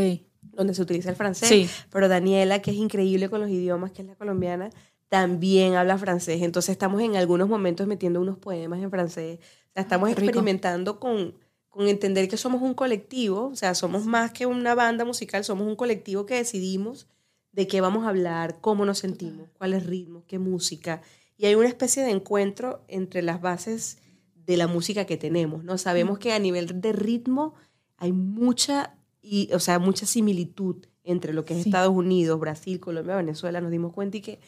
Donde 0.53 0.73
se 0.73 0.81
utiliza 0.81 1.09
el 1.09 1.15
francés. 1.15 1.49
Sí. 1.49 1.69
Pero 1.89 2.07
Daniela, 2.07 2.61
que 2.61 2.71
es 2.71 2.77
increíble 2.77 3.29
con 3.29 3.41
los 3.41 3.49
idiomas, 3.49 3.91
que 3.91 4.01
es 4.01 4.07
la 4.07 4.15
colombiana, 4.15 4.69
también 5.09 5.75
habla 5.75 5.97
francés. 5.97 6.41
Entonces 6.41 6.71
estamos 6.71 7.01
en 7.01 7.15
algunos 7.15 7.49
momentos 7.49 7.87
metiendo 7.87 8.21
unos 8.21 8.37
poemas 8.37 8.81
en 8.81 8.89
francés. 8.89 9.39
O 9.39 9.73
sea, 9.73 9.83
estamos 9.83 10.09
rico. 10.09 10.21
experimentando 10.21 10.99
con, 10.99 11.35
con 11.69 11.87
entender 11.87 12.27
que 12.27 12.37
somos 12.37 12.61
un 12.61 12.73
colectivo. 12.73 13.47
O 13.47 13.55
sea, 13.55 13.75
somos 13.75 14.05
más 14.05 14.31
que 14.31 14.45
una 14.45 14.75
banda 14.75 15.05
musical, 15.05 15.43
somos 15.43 15.67
un 15.67 15.75
colectivo 15.75 16.25
que 16.25 16.35
decidimos 16.35 17.07
de 17.51 17.67
qué 17.67 17.81
vamos 17.81 18.05
a 18.05 18.09
hablar, 18.09 18.59
cómo 18.61 18.85
nos 18.85 18.99
sentimos, 18.99 19.49
cuáles 19.57 19.85
ritmos, 19.85 20.23
qué 20.27 20.39
música. 20.39 21.01
Y 21.37 21.45
hay 21.45 21.55
una 21.55 21.67
especie 21.67 22.03
de 22.03 22.11
encuentro 22.11 22.83
entre 22.87 23.21
las 23.21 23.41
bases 23.41 23.97
de 24.45 24.57
la 24.57 24.67
música 24.67 25.05
que 25.05 25.17
tenemos, 25.17 25.63
¿no? 25.63 25.77
Sabemos 25.77 26.19
que 26.19 26.33
a 26.33 26.39
nivel 26.39 26.81
de 26.81 26.93
ritmo 26.93 27.53
hay 27.97 28.11
mucha, 28.11 28.95
y, 29.21 29.49
o 29.53 29.59
sea, 29.59 29.79
mucha 29.79 30.05
similitud 30.05 30.77
entre 31.03 31.33
lo 31.33 31.45
que 31.45 31.53
es 31.55 31.63
Sí. 31.63 31.69
Estados 31.69 31.93
Unidos, 31.95 32.39
Brasil, 32.39 32.79
Colombia, 32.79 33.15
Venezuela. 33.15 33.61
Nos 33.61 33.71
dimos 33.71 33.93
cuenta 33.93 34.17
y 34.17 34.21
que, 34.21 34.39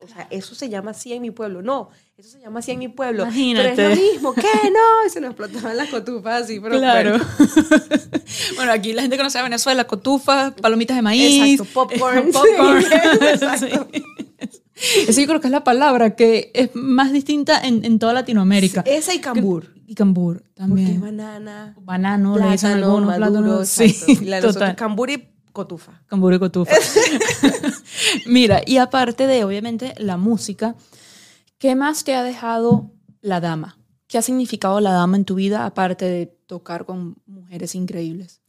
o 0.00 0.08
sea, 0.08 0.26
eso 0.30 0.54
se 0.54 0.68
llama 0.68 0.90
así 0.92 1.12
en 1.12 1.22
mi 1.22 1.30
pueblo. 1.30 1.62
No, 1.62 1.90
eso 2.16 2.28
se 2.30 2.40
llama 2.40 2.58
así 2.60 2.72
en 2.72 2.78
mi 2.80 2.88
pueblo. 2.88 3.22
Imagínate. 3.24 3.72
Pero 3.76 3.90
es 3.90 3.98
lo 3.98 4.04
mismo. 4.12 4.34
¿Qué? 4.34 4.42
No. 4.72 5.06
Y 5.06 5.10
se 5.10 5.20
nos 5.20 5.30
explotaban 5.30 5.76
las 5.76 5.88
cotufas 5.90 6.44
así, 6.44 6.60
pero 6.60 6.78
Claro. 6.78 7.18
bueno. 8.56 8.72
aquí 8.72 8.92
la 8.92 9.02
gente 9.02 9.16
conoce 9.16 9.38
a 9.38 9.42
Venezuela, 9.42 9.86
cotufa, 9.86 10.54
palomitas 10.60 10.96
de 10.96 11.02
maíz. 11.02 11.60
Exacto, 11.60 11.72
popcorn. 11.72 12.30
popcorn. 12.32 12.84
Exacto. 13.22 13.88
Eso 15.06 15.20
yo 15.20 15.26
creo 15.28 15.40
que 15.40 15.46
es 15.46 15.52
la 15.52 15.62
palabra 15.64 16.16
que 16.16 16.50
es 16.54 16.70
más 16.74 17.12
distinta 17.12 17.60
en, 17.60 17.84
en 17.84 17.98
toda 17.98 18.12
Latinoamérica. 18.14 18.82
Esa 18.86 19.14
y 19.14 19.20
cambur. 19.20 19.68
Y 19.92 19.94
cambur 19.94 20.38
Porque 20.38 20.54
también. 20.54 21.00
banana, 21.02 21.74
Banano, 21.82 22.38
le 22.38 22.50
dicen 22.52 22.70
plátano, 22.78 22.86
algunos 22.86 23.08
maduro, 23.18 23.40
plátanos. 23.42 23.68
Sí. 23.68 23.94
Y 24.08 24.24
la 24.24 24.40
total. 24.40 24.74
cambur 24.74 25.10
y 25.10 25.28
cotufa. 25.52 26.02
Cambur 26.06 26.32
y 26.32 26.38
cotufa. 26.38 26.72
Mira, 28.26 28.62
y 28.66 28.78
aparte 28.78 29.26
de, 29.26 29.44
obviamente, 29.44 29.94
la 29.98 30.16
música, 30.16 30.74
¿qué 31.58 31.74
más 31.74 32.04
te 32.04 32.14
ha 32.14 32.22
dejado 32.22 32.90
la 33.20 33.40
dama? 33.40 33.78
¿Qué 34.06 34.18
ha 34.18 34.22
significado 34.22 34.80
la 34.80 34.92
dama 34.92 35.16
en 35.16 35.24
tu 35.24 35.34
vida, 35.34 35.64
aparte 35.66 36.04
de 36.04 36.26
tocar 36.46 36.84
con 36.84 37.16
mujeres 37.26 37.74
increíbles? 37.74 38.40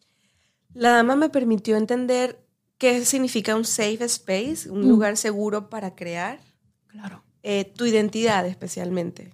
La 0.73 0.91
dama 0.91 1.15
me 1.15 1.29
permitió 1.29 1.77
entender 1.77 2.45
qué 2.77 3.05
significa 3.05 3.55
un 3.55 3.65
safe 3.65 4.03
space, 4.05 4.69
un 4.69 4.81
Mm. 4.85 4.89
lugar 4.89 5.17
seguro 5.17 5.69
para 5.69 5.95
crear 5.95 6.39
Claro. 6.87 7.23
eh, 7.43 7.65
tu 7.75 7.85
identidad 7.85 8.45
especialmente. 8.47 9.33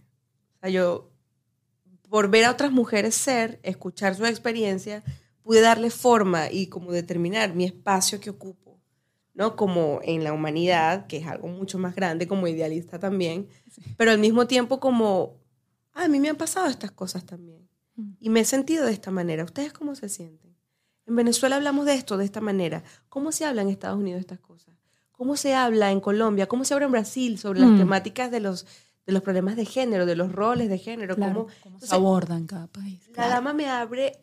O 0.57 0.59
sea, 0.61 0.69
yo, 0.69 1.08
por 2.09 2.29
ver 2.29 2.45
a 2.45 2.51
otras 2.51 2.71
mujeres 2.71 3.15
ser, 3.15 3.59
escuchar 3.63 4.15
su 4.15 4.25
experiencia, 4.25 5.03
pude 5.43 5.61
darle 5.61 5.89
forma 5.89 6.51
y 6.51 6.67
como 6.67 6.91
determinar 6.91 7.53
mi 7.55 7.65
espacio 7.65 8.19
que 8.19 8.29
ocupo, 8.29 8.79
¿no? 9.33 9.55
Como 9.55 9.99
en 10.03 10.23
la 10.23 10.33
humanidad, 10.33 11.07
que 11.07 11.17
es 11.17 11.27
algo 11.27 11.47
mucho 11.47 11.77
más 11.79 11.95
grande, 11.95 12.27
como 12.27 12.47
idealista 12.47 12.99
también, 12.99 13.47
pero 13.97 14.11
al 14.11 14.19
mismo 14.19 14.47
tiempo 14.47 14.79
como, 14.79 15.37
"Ah, 15.93 16.05
a 16.05 16.07
mí 16.07 16.19
me 16.19 16.29
han 16.29 16.35
pasado 16.35 16.67
estas 16.67 16.91
cosas 16.91 17.25
también. 17.25 17.67
Mm. 17.95 18.11
Y 18.19 18.29
me 18.29 18.39
he 18.41 18.45
sentido 18.45 18.85
de 18.85 18.91
esta 18.93 19.11
manera. 19.11 19.43
¿Ustedes 19.43 19.73
cómo 19.73 19.95
se 19.95 20.09
sienten? 20.09 20.55
En 21.05 21.15
Venezuela 21.15 21.55
hablamos 21.55 21.85
de 21.85 21.95
esto 21.95 22.17
de 22.17 22.25
esta 22.25 22.41
manera. 22.41 22.83
¿Cómo 23.09 23.31
se 23.31 23.45
habla 23.45 23.61
en 23.63 23.69
Estados 23.69 23.97
Unidos 23.99 24.17
de 24.17 24.21
estas 24.21 24.39
cosas? 24.39 24.75
¿Cómo 25.11 25.35
se 25.35 25.53
habla 25.55 25.91
en 25.91 25.99
Colombia? 25.99 26.47
¿Cómo 26.47 26.63
se 26.65 26.73
habla 26.73 26.85
en 26.85 26.91
Brasil 26.91 27.37
sobre 27.39 27.59
las 27.61 27.71
Mm. 27.71 27.77
temáticas 27.77 28.29
de 28.31 28.39
los, 28.39 28.65
de 29.09 29.13
los 29.13 29.23
problemas 29.23 29.55
de 29.55 29.65
género, 29.65 30.05
de 30.05 30.15
los 30.15 30.31
roles 30.31 30.69
de 30.69 30.77
género? 30.77 31.15
Claro, 31.15 31.33
¿Cómo, 31.45 31.45
¿Cómo 31.63 31.79
se 31.79 31.85
Entonces, 31.85 31.93
aborda 31.93 32.37
en 32.37 32.47
cada 32.47 32.67
país? 32.67 32.99
la 33.15 33.27
dama 33.27 33.53
me 33.53 33.67
abre 33.67 34.19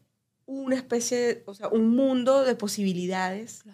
una 0.47 0.77
especie, 0.77 1.19
de, 1.19 1.43
o 1.47 1.55
sea, 1.55 1.69
un 1.69 1.89
mundo 1.95 2.45
de 2.45 2.55
posibilidades 2.55 3.65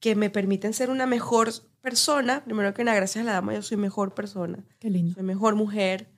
que 0.00 0.14
me 0.14 0.30
permiten 0.30 0.72
ser 0.72 0.90
una 0.90 1.06
mejor 1.06 1.50
persona. 1.80 2.44
Primero 2.44 2.72
que 2.74 2.84
nada, 2.84 2.96
gracias 2.96 3.22
a 3.22 3.26
la 3.26 3.32
dama, 3.32 3.54
yo 3.54 3.62
soy 3.62 3.76
mejor 3.76 4.14
persona. 4.14 4.64
Qué 4.78 4.88
lindo. 4.90 5.14
Soy 5.14 5.22
mejor 5.24 5.54
mujer. 5.56 6.08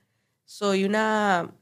Soy 0.45 0.83
una... 0.85 1.53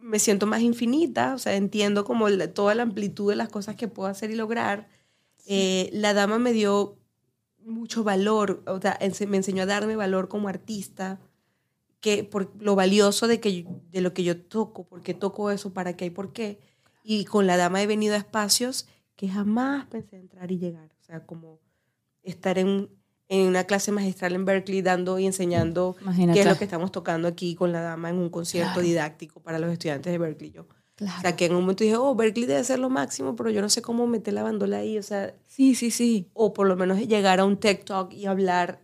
Me 0.00 0.18
siento 0.18 0.46
más 0.46 0.60
infinita, 0.62 1.34
o 1.34 1.38
sea, 1.38 1.56
entiendo 1.56 2.04
como 2.04 2.28
la- 2.28 2.52
toda 2.54 2.74
la 2.74 2.82
amplitud 2.84 3.30
de 3.30 3.36
las 3.36 3.48
cosas 3.48 3.76
que 3.76 3.88
puedo 3.88 4.08
hacer 4.08 4.30
y 4.30 4.34
lograr. 4.36 4.88
Eh, 5.46 5.90
la 5.92 6.14
dama 6.14 6.38
me 6.38 6.52
dio 6.52 6.97
mucho 7.64 8.04
valor, 8.04 8.62
o 8.66 8.80
sea, 8.80 8.98
me 9.28 9.36
enseñó 9.36 9.62
a 9.64 9.66
darme 9.66 9.96
valor 9.96 10.28
como 10.28 10.48
artista, 10.48 11.20
que 12.00 12.22
por 12.24 12.52
lo 12.62 12.76
valioso 12.76 13.26
de, 13.26 13.40
que, 13.40 13.62
yo- 13.62 13.80
de 13.90 14.00
lo 14.00 14.14
que 14.14 14.22
yo 14.24 14.40
toco, 14.40 14.84
por 14.84 15.02
qué 15.02 15.14
toco 15.14 15.50
eso, 15.50 15.72
para 15.72 15.96
qué 15.96 16.06
y 16.06 16.10
por 16.10 16.32
qué. 16.32 16.60
Y 17.02 17.24
con 17.24 17.46
la 17.46 17.56
dama 17.56 17.82
he 17.82 17.86
venido 17.86 18.14
a 18.14 18.18
espacios 18.18 18.86
que 19.16 19.28
jamás 19.28 19.86
pensé 19.86 20.16
entrar 20.16 20.50
y 20.52 20.58
llegar. 20.58 20.90
O 21.00 21.04
sea, 21.04 21.26
como 21.26 21.58
estar 22.22 22.58
en, 22.58 22.88
en 23.28 23.48
una 23.48 23.64
clase 23.64 23.90
magistral 23.90 24.34
en 24.34 24.44
Berkeley 24.44 24.80
dando 24.82 25.18
y 25.18 25.26
enseñando 25.26 25.96
Imagínate. 26.00 26.34
qué 26.34 26.40
es 26.42 26.46
lo 26.46 26.56
que 26.56 26.64
estamos 26.64 26.92
tocando 26.92 27.26
aquí 27.26 27.54
con 27.56 27.72
la 27.72 27.80
dama 27.80 28.10
en 28.10 28.16
un 28.18 28.30
concierto 28.30 28.74
Claro. 28.74 28.86
didáctico 28.86 29.40
para 29.40 29.58
los 29.58 29.72
estudiantes 29.72 30.12
de 30.12 30.18
Berkeley. 30.18 30.50
Yo. 30.52 30.66
Claro. 30.98 31.16
O 31.16 31.20
sea, 31.20 31.36
que 31.36 31.46
en 31.46 31.54
un 31.54 31.60
momento 31.60 31.84
dije, 31.84 31.96
oh, 31.96 32.14
Berkeley 32.16 32.46
debe 32.46 32.64
ser 32.64 32.80
lo 32.80 32.90
máximo, 32.90 33.36
pero 33.36 33.50
yo 33.50 33.62
no 33.62 33.68
sé 33.68 33.82
cómo 33.82 34.08
meter 34.08 34.34
la 34.34 34.42
bandola 34.42 34.78
ahí. 34.78 34.98
O 34.98 35.02
sea, 35.04 35.32
sí, 35.46 35.76
sí, 35.76 35.92
sí. 35.92 36.28
o 36.34 36.52
por 36.52 36.66
lo 36.66 36.74
menos 36.74 36.98
llegar 36.98 37.38
a 37.38 37.44
un 37.44 37.56
tech 37.56 37.84
talk 37.84 38.12
y 38.12 38.26
hablar 38.26 38.80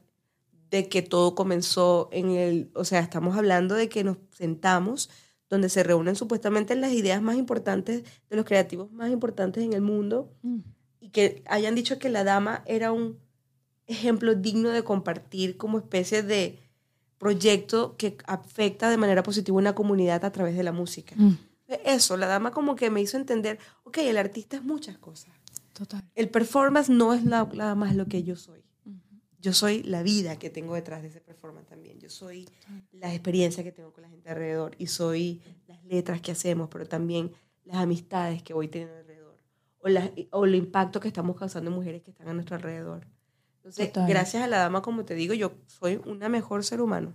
de 0.71 0.89
que 0.89 1.03
todo 1.03 1.35
comenzó 1.35 2.09
en 2.13 2.31
el, 2.31 2.71
o 2.75 2.85
sea, 2.85 3.01
estamos 3.01 3.37
hablando 3.37 3.75
de 3.75 3.89
que 3.89 4.05
nos 4.05 4.19
sentamos 4.31 5.11
donde 5.51 5.69
se 5.69 5.83
reúnen 5.83 6.15
supuestamente 6.15 6.77
las 6.77 6.93
ideas 6.93 7.21
más 7.21 7.37
importantes 7.37 8.05
de 8.31 8.37
los 8.37 8.45
creativos 8.45 8.91
más 8.93 9.11
importantes 9.11 9.63
en 9.65 9.73
el 9.73 9.83
mundo 9.83 10.33
Mm. 10.43 10.61
y 11.01 11.09
que 11.11 11.43
hayan 11.47 11.75
dicho 11.75 11.99
que 11.99 12.09
la 12.09 12.23
dama 12.25 12.63
era 12.67 12.93
un 12.93 13.19
ejemplo 13.87 14.35
digno 14.35 14.71
de 14.71 14.83
compartir 14.85 15.57
como 15.57 15.79
especie 15.79 16.23
de 16.23 16.59
proyecto 17.19 17.97
que 17.97 18.17
afecta 18.27 18.91
de 18.91 18.97
manera 18.97 19.23
positiva 19.23 19.57
una 19.59 19.75
comunidad 19.75 20.25
a 20.25 20.33
través 20.33 20.57
de 20.57 20.63
la 20.63 20.73
música. 20.73 21.15
Mm. 21.17 21.39
Eso, 21.85 22.17
la 22.17 22.27
dama 22.27 22.51
como 22.51 22.77
que 22.77 22.91
me 22.91 23.01
hizo 23.01 23.17
entender, 23.17 23.59
ok, 23.85 23.99
el 23.99 24.19
artista 24.19 24.57
es 24.57 24.63
muchas 24.65 24.99
cosas. 24.99 25.33
Total. 25.73 26.03
El 26.15 26.29
performance 26.29 26.89
no 26.91 27.15
es 27.15 27.25
la- 27.25 27.49
nada 27.53 27.75
más 27.75 27.97
lo 27.97 28.07
que 28.07 28.23
yo 28.23 28.37
soy. 28.37 28.63
Yo 29.41 29.53
soy 29.53 29.83
la 29.83 30.03
vida 30.03 30.39
que 30.39 30.49
tengo 30.49 30.75
detrás 30.75 31.03
de 31.03 31.09
ese 31.09 31.21
performance 31.21 31.67
también. 31.67 31.99
Yo 32.01 32.09
soy 32.09 32.49
la 32.93 33.13
experiencia 33.13 33.63
que 33.63 33.73
tengo 33.73 33.93
con 33.93 34.03
la 34.03 34.09
gente 34.09 34.31
alrededor 34.31 34.75
y 34.79 34.87
soy 34.87 35.43
las 35.67 35.85
letras 35.85 36.21
que 36.23 36.33
hacemos, 36.33 36.69
pero 36.71 36.87
también 36.87 37.33
las 37.65 37.77
amistades 37.77 38.43
que 38.43 38.55
voy 38.55 38.69
teniendo 38.69 38.97
alrededor 38.97 39.39
o, 39.81 39.89
las- 39.89 40.11
o 40.31 40.45
el 40.47 40.55
impacto 40.55 40.99
que 41.01 41.09
estamos 41.09 41.37
causando 41.37 41.71
en 41.71 41.77
mujeres 41.77 42.03
que 42.03 42.11
están 42.11 42.29
a 42.29 42.33
nuestro 42.35 42.57
alrededor. 42.57 43.07
Entonces, 43.57 43.89
Total. 43.89 44.09
gracias 44.09 44.43
a 44.43 44.47
la 44.47 44.59
dama, 44.59 44.81
como 44.81 45.05
te 45.05 45.15
digo, 45.15 45.35
yo 45.35 45.53
soy 45.67 46.01
una 46.07 46.29
mejor 46.31 46.65
ser 46.65 46.81
humano. 46.81 47.15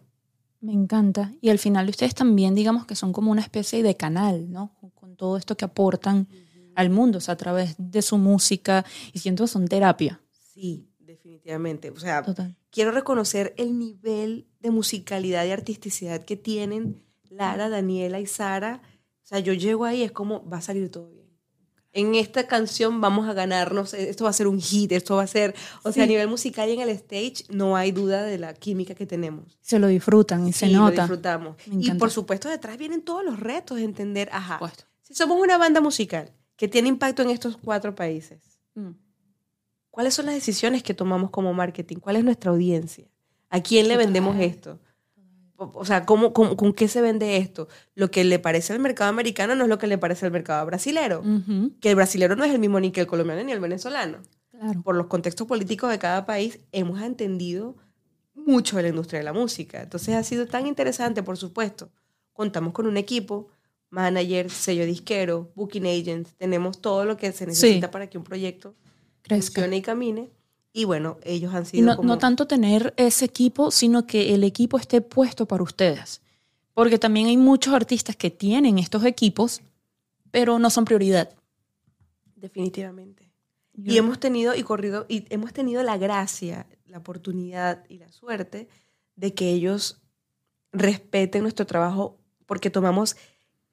Me 0.62 0.74
encanta. 0.74 1.32
Y 1.42 1.50
al 1.50 1.60
final 1.60 1.90
ustedes 1.90 2.14
también, 2.14 2.56
digamos 2.56 2.86
que 2.86 2.96
son 2.96 3.14
como 3.14 3.32
una 3.32 3.42
especie 3.42 3.82
de 3.82 3.96
canal, 3.96 4.52
¿no? 4.52 4.76
Con, 4.96 5.16
todo 5.16 5.36
esto 5.36 5.58
que 5.58 5.66
aportan 5.66 6.30
al 6.76 6.90
mundo, 6.90 7.18
o 7.18 7.22
sea, 7.22 7.34
a 7.34 7.38
través 7.38 7.76
de 7.78 8.02
su 8.02 8.18
música. 8.18 8.86
Y 9.12 9.20
siento 9.20 9.44
que 9.44 9.50
son 9.50 9.68
terapia. 9.68 10.22
Sí, 10.32 10.88
definitivamente. 11.00 11.90
O 11.90 12.00
sea, 12.00 12.24
Total. 12.24 12.56
quiero 12.72 12.92
reconocer 12.92 13.54
el 13.58 13.78
nivel 13.78 14.48
de 14.62 14.72
musicalidad 14.72 15.46
y 15.46 15.52
artisticidad 15.52 16.24
que 16.24 16.38
tienen 16.38 17.04
Lara, 17.30 17.68
Daniela 17.68 18.20
y 18.22 18.26
Sara. 18.28 18.82
O 19.24 19.28
sea, 19.28 19.40
yo 19.40 19.54
llego 19.54 19.86
ahí, 19.86 20.04
es 20.04 20.12
como, 20.12 20.48
va 20.50 20.58
a 20.58 20.62
salir 20.62 20.90
todo 20.90 21.10
bien. 21.10 21.19
En 21.92 22.14
esta 22.14 22.46
canción 22.46 23.02
vamos 23.02 23.28
a 23.28 23.34
ganarnos, 23.34 23.96
esto 23.96 24.26
va 24.26 24.30
a 24.30 24.34
ser 24.34 24.48
un 24.48 24.60
hit, 24.62 24.92
esto 24.92 25.16
va 25.16 25.24
a 25.24 25.28
ser, 25.28 25.56
o 25.84 25.92
sea, 25.92 26.04
a 26.04 26.08
nivel 26.08 26.28
musical 26.28 26.70
y 26.70 26.74
en 26.74 26.82
el 26.82 26.90
stage 26.90 27.46
no 27.50 27.76
hay 27.76 27.92
duda 27.92 28.22
de 28.24 28.38
la 28.38 28.54
química 28.54 28.94
que 28.94 29.08
tenemos. 29.08 29.58
Se 29.62 29.80
lo 29.80 29.88
disfrutan 29.88 30.48
y 30.48 30.54
se 30.54 30.68
Sí, 30.68 30.74
lo 30.74 30.82
nota. 30.82 31.02
disfrutamos. 31.02 31.56
Me 31.68 31.86
Y 31.86 31.92
por 31.96 32.12
supuesto 32.12 32.48
detrás 32.48 32.78
vienen 32.78 33.02
todos 33.02 33.24
los 33.26 33.40
retos 33.40 33.78
de 33.78 33.86
entender, 33.86 34.30
ajá, 34.32 34.56
Supuesto. 34.60 34.84
si 35.02 35.16
somos 35.16 35.42
una 35.42 35.58
banda 35.58 35.82
musical 35.82 36.32
que 36.56 36.68
tiene 36.68 36.90
impacto 36.90 37.24
en 37.24 37.32
estos 37.32 37.58
cuatro 37.58 37.96
países, 37.96 38.40
Mm. 38.76 38.92
¿Cuáles 39.90 40.14
son 40.14 40.28
las 40.28 40.36
decisiones 40.36 40.84
que 40.84 40.94
tomamos 40.94 41.32
como 41.32 41.54
marketing? 41.54 41.98
¿Cuál 41.98 42.16
es 42.18 42.24
nuestra 42.24 42.52
audiencia? 42.52 43.06
¿A 43.50 43.62
quién 43.62 43.88
le 43.88 43.98
vendemos 43.98 44.38
esto? 44.40 44.80
O 45.62 45.84
sea, 45.86 46.06
¿cómo, 46.06 46.32
cómo- 46.34 46.56
con 46.56 46.74
qué 46.74 46.88
se 46.88 47.02
vende 47.02 47.38
esto? 47.38 47.68
Lo 47.96 48.10
que 48.12 48.24
le 48.24 48.40
parece 48.40 48.72
al 48.74 48.80
mercado 48.80 49.10
americano 49.10 49.56
no 49.56 49.64
es 49.64 49.70
lo 49.70 49.78
que 49.78 49.88
le 49.88 49.98
parece 49.98 50.26
al 50.26 50.32
mercado 50.32 50.66
brasilero. 50.66 51.22
Que 51.82 51.90
el 51.90 51.96
brasilero 51.96 52.36
no 52.36 52.44
es 52.46 52.52
el 52.52 52.60
mismo 52.60 52.80
ni 52.80 52.92
que 52.92 53.02
el 53.02 53.08
colombiano 53.08 53.44
ni 53.44 53.52
el 53.52 53.60
venezolano. 53.60 54.20
Claro. 54.52 54.82
Por 54.82 54.96
los 54.96 55.08
contextos 55.08 55.48
políticos 55.48 55.90
de 55.92 56.00
cada 56.00 56.26
país, 56.26 56.60
hemos 56.72 57.02
entendido 57.02 57.76
mucho 58.36 58.78
de 58.78 58.84
la 58.84 58.90
industria 58.90 59.20
de 59.20 59.26
la 59.26 59.34
música. 59.34 59.82
Entonces 59.82 60.16
ha 60.16 60.24
sido 60.24 60.48
tan 60.48 60.66
interesante, 60.68 61.24
por 61.24 61.38
supuesto. 61.38 61.90
Contamos 62.34 62.72
con 62.74 62.88
un 62.88 62.96
equipo, 62.98 63.50
manager, 63.90 64.50
sello 64.50 64.86
disquero, 64.86 65.52
booking 65.56 65.86
agents. 65.86 66.36
Tenemos 66.36 66.80
todo 66.82 67.04
lo 67.06 67.18
que 67.18 67.32
se 67.32 67.46
necesita 67.46 67.92
para 67.92 68.08
que 68.10 68.18
un 68.18 68.24
proyecto 68.24 68.76
Crezca. 69.24 69.68
y 69.68 69.82
camine. 69.82 70.30
Y 70.72 70.86
bueno, 70.86 71.18
ellos 71.24 71.54
han 71.54 71.66
sido 71.66 71.86
no, 71.86 71.96
como... 71.96 72.08
no 72.08 72.18
tanto 72.18 72.46
tener 72.48 72.94
ese 72.98 73.26
equipo, 73.26 73.72
sino 73.72 74.06
que 74.06 74.34
el 74.36 74.44
equipo 74.44 74.78
esté 74.78 75.02
puesto 75.02 75.48
para 75.48 75.64
ustedes. 75.64 76.22
Porque 76.74 77.00
también 77.00 77.28
hay 77.28 77.38
muchos 77.38 77.74
artistas 77.74 78.16
que 78.16 78.30
tienen 78.30 78.78
estos 78.80 79.04
equipos, 79.04 79.62
pero 80.32 80.60
no 80.60 80.70
son 80.70 80.86
prioridad. 80.86 81.30
Definitivamente. 82.36 83.32
Yo- 83.74 83.94
Y 83.94 83.98
hemos 83.98 84.20
tenido 84.20 84.56
y 84.56 84.64
corrido 84.64 85.06
y 85.10 85.26
hemos 85.30 85.54
tenido 85.54 85.84
la 85.84 85.98
gracia, 85.98 86.68
la 86.86 86.98
oportunidad 87.00 87.84
y 87.90 87.98
la 87.98 88.12
suerte 88.12 88.68
de 89.16 89.34
que 89.34 89.50
ellos 89.52 90.02
respeten 90.72 91.42
nuestro 91.44 91.66
trabajo 91.66 92.18
porque 92.46 92.70
tomamos 92.70 93.16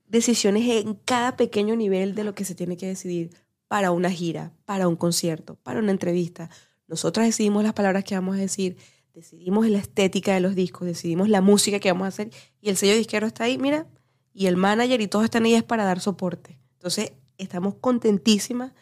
decisiones 0.07 0.69
en 0.69 0.95
cada 0.95 1.37
pequeño 1.37 1.77
nivel 1.77 2.15
de 2.15 2.25
lo 2.25 2.35
que 2.35 2.45
se 2.45 2.55
tiene 2.55 2.77
que 2.77 2.87
decidir 2.87 3.31
para 3.69 3.91
una 3.91 4.11
gira, 4.11 4.53
para 4.65 4.87
un 4.89 4.97
concierto, 4.97 5.57
para 5.63 5.81
una 5.81 5.91
entrevista. 5.93 6.51
Nosotros 6.89 7.27
decidimos 7.27 7.63
las 7.63 7.73
palabras 7.73 8.05
que 8.05 8.15
vamos 8.15 8.37
a 8.37 8.41
decir, 8.41 8.77
decidimos 9.15 9.69
la 9.69 9.79
estética 9.79 10.35
de 10.35 10.41
los 10.41 10.55
discos, 10.55 10.87
decidimos 10.87 11.29
la 11.29 11.41
música 11.41 11.81
que 11.81 11.91
vamos 11.91 12.05
a 12.07 12.09
hacer 12.09 12.31
y 12.61 12.69
el 12.69 12.77
sello 12.77 12.95
disquero 12.95 13.27
está 13.27 13.45
ahí, 13.45 13.59
mira, 13.59 13.87
y 14.33 14.47
el 14.47 14.57
manager 14.57 15.01
y 15.01 15.09
todos 15.09 15.25
están 15.25 15.45
ahí 15.45 15.55
es 15.55 15.63
para 15.63 15.85
dar 15.85 16.01
soporte. 16.01 16.59
Entonces, 16.75 17.13
estamos 17.39 17.75
contentísimas 17.77 18.73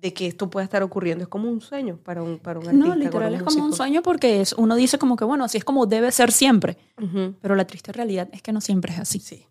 de 0.00 0.12
que 0.12 0.26
esto 0.26 0.50
pueda 0.50 0.64
estar 0.64 0.82
ocurriendo. 0.82 1.24
Es 1.24 1.28
como 1.28 1.50
un 1.50 1.60
sueño 1.60 1.98
para 2.02 2.22
un, 2.22 2.38
para 2.38 2.58
un 2.60 2.66
artista. 2.66 2.86
No, 2.86 2.94
literal 2.94 3.34
es 3.34 3.42
como 3.42 3.64
un 3.64 3.72
sueño 3.72 4.02
porque 4.02 4.40
es, 4.40 4.52
uno 4.54 4.74
dice 4.74 4.98
como 4.98 5.16
que, 5.16 5.24
bueno, 5.24 5.44
así 5.44 5.58
es 5.58 5.64
como 5.64 5.86
debe 5.86 6.10
ser 6.12 6.32
siempre. 6.32 6.78
Pero 7.40 7.54
la 7.54 7.66
triste 7.66 7.92
realidad 7.92 8.28
es 8.32 8.42
que 8.42 8.52
no 8.52 8.60
siempre 8.60 8.92
es 8.92 9.00
así. 9.00 9.20
Sí. 9.20 9.46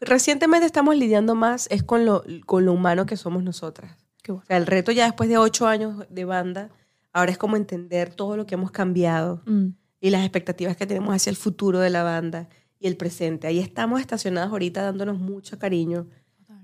Recientemente 0.00 0.66
estamos 0.66 0.96
lidiando 0.96 1.34
más 1.34 1.68
es 1.70 1.82
con 1.82 2.04
lo, 2.04 2.24
con 2.44 2.64
lo 2.64 2.72
humano 2.72 3.06
que 3.06 3.16
somos 3.16 3.42
nosotras. 3.42 3.96
Qué 4.22 4.32
bueno. 4.32 4.44
O 4.44 4.46
sea, 4.46 4.56
el 4.56 4.66
reto 4.66 4.92
ya 4.92 5.04
después 5.04 5.28
de 5.28 5.38
ocho 5.38 5.66
años 5.66 6.04
de 6.10 6.24
banda, 6.24 6.70
ahora 7.16 7.32
es 7.32 7.38
como 7.38 7.56
entender 7.56 8.12
todo 8.14 8.36
lo 8.36 8.44
que 8.46 8.54
hemos 8.54 8.70
cambiado 8.70 9.42
Mm. 9.46 9.68
y 10.00 10.10
las 10.10 10.20
expectativas 10.22 10.76
que 10.76 10.86
tenemos 10.86 11.14
hacia 11.14 11.30
el 11.30 11.36
futuro 11.36 11.78
de 11.78 11.90
la 11.90 12.02
banda 12.02 12.48
y 12.78 12.86
el 12.86 12.96
presente. 12.96 13.46
Ahí 13.46 13.58
estamos 13.58 14.00
estacionadas 14.00 14.50
ahorita 14.50 14.82
dándonos 14.82 15.18
mucho 15.18 15.58
cariño 15.58 16.06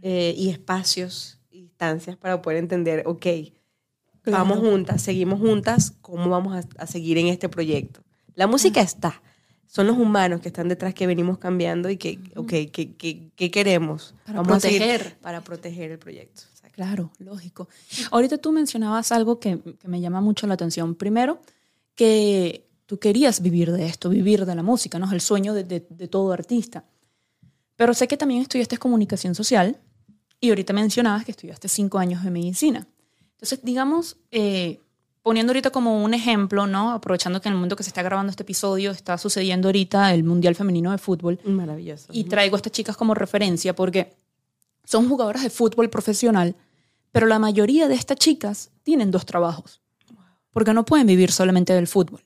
eh, 0.03 0.35
y 0.37 0.51
espacios 0.51 1.39
y 1.51 1.63
distancias 1.63 2.17
para 2.17 2.43
poder 2.43 2.59
entender, 2.59 3.03
ok, 3.07 3.27
Claro. 4.25 4.39
vamos 4.45 4.59
juntas, 4.59 5.01
seguimos 5.03 5.41
juntas, 5.41 5.93
¿cómo 6.01 6.29
vamos 6.29 6.55
a, 6.55 6.83
a 6.83 6.87
seguir 6.87 7.19
en 7.19 7.27
este 7.29 7.49
proyecto? 7.49 8.03
La 8.35 8.47
música 8.47 8.81
está, 8.81 9.21
son 9.67 9.87
los 9.87 9.97
humanos 9.97 10.41
que 10.41 10.49
están 10.49 10.69
detrás 10.69 10.93
que 10.95 11.07
venimos 11.07 11.39
cambiando 11.39 11.89
y 11.91 11.97
que, 11.97 12.19
ok, 12.37 12.49
¿qué, 12.73 12.95
qué, 12.97 13.31
qué 13.35 13.51
queremos? 13.51 14.15
Para 14.27 14.43
vamos 14.43 14.57
a 14.59 14.61
seguir 14.61 14.81
proteger. 14.83 15.19
para 15.21 15.41
proteger 15.41 15.91
el 15.93 15.99
proyecto. 15.99 16.43
Claro, 16.73 17.13
lógico. 17.19 17.69
Ahorita 18.11 18.39
tú 18.39 18.51
mencionabas 18.53 19.13
algo 19.13 19.39
que, 19.39 19.59
que 19.79 19.89
me 19.89 20.01
llama 20.01 20.21
mucho 20.21 20.47
la 20.47 20.55
atención. 20.55 20.95
Primero, 20.95 21.41
que 21.95 22.67
tú 22.87 22.99
querías 22.99 23.41
vivir 23.43 23.71
de 23.73 23.87
esto, 23.87 24.09
vivir 24.09 24.45
de 24.47 24.55
la 24.55 24.63
música, 24.63 24.99
¿no? 24.99 25.07
Es 25.07 25.13
el 25.13 25.21
sueño 25.21 25.55
de, 25.55 25.65
de- 25.65 25.87
de 25.89 26.09
todo 26.09 26.33
artista. 26.33 26.85
Pero 27.77 27.95
sé 27.95 28.09
que 28.09 28.17
también 28.17 28.43
estudiaste 28.43 28.79
comunicación 28.79 29.35
social 29.35 29.79
y 30.41 30.49
ahorita 30.49 30.73
mencionabas 30.73 31.25
que 31.25 31.31
estudiaste 31.33 31.69
cinco 31.69 31.99
años 31.99 32.25
de 32.25 32.31
medicina. 32.31 32.87
Entonces, 33.33 33.61
digamos, 33.63 34.17
eh, 34.31 34.81
poniendo 35.23 35.51
ahorita 35.53 35.71
como 35.71 36.03
un 36.03 36.15
ejemplo, 36.15 36.67
¿no? 36.67 36.93
Aprovechando 36.93 37.41
que 37.41 37.49
en 37.49 37.55
el 37.55 37.61
mundo 37.61 37.77
que 37.77 37.83
se 37.83 37.91
está 37.91 38.03
grabando 38.03 38.31
este 38.31 38.43
episodio 38.45 38.91
está 38.93 39.19
sucediendo 39.19 39.69
ahorita 39.69 40.13
el 40.15 40.25
Mundial 40.25 40.55
Femenino 40.55 40.91
de 40.91 40.99
Fútbol. 40.99 41.39
Maravilloso. 41.45 42.09
Y 42.13 42.25
traigo 42.25 42.57
a 42.57 42.59
estas 42.59 42.73
chicas 42.73 42.97
como 42.97 43.15
referencia 43.15 43.75
porque 43.75 44.15
son 44.93 45.09
jugadoras 45.09 45.43
de 45.43 45.49
fútbol 45.49 45.89
profesional, 45.89 46.55
pero 47.13 47.27
la 47.27 47.39
mayoría 47.39 47.89
de 47.89 47.95
estas 47.95 48.19
chicas 48.19 48.71
tienen 48.83 49.11
dos 49.11 49.25
trabajos. 49.25 49.81
Porque 50.51 50.75
no 50.75 50.85
pueden 50.85 51.07
vivir 51.07 51.33
solamente 51.33 51.73
del 51.73 51.87
fútbol. 51.87 52.21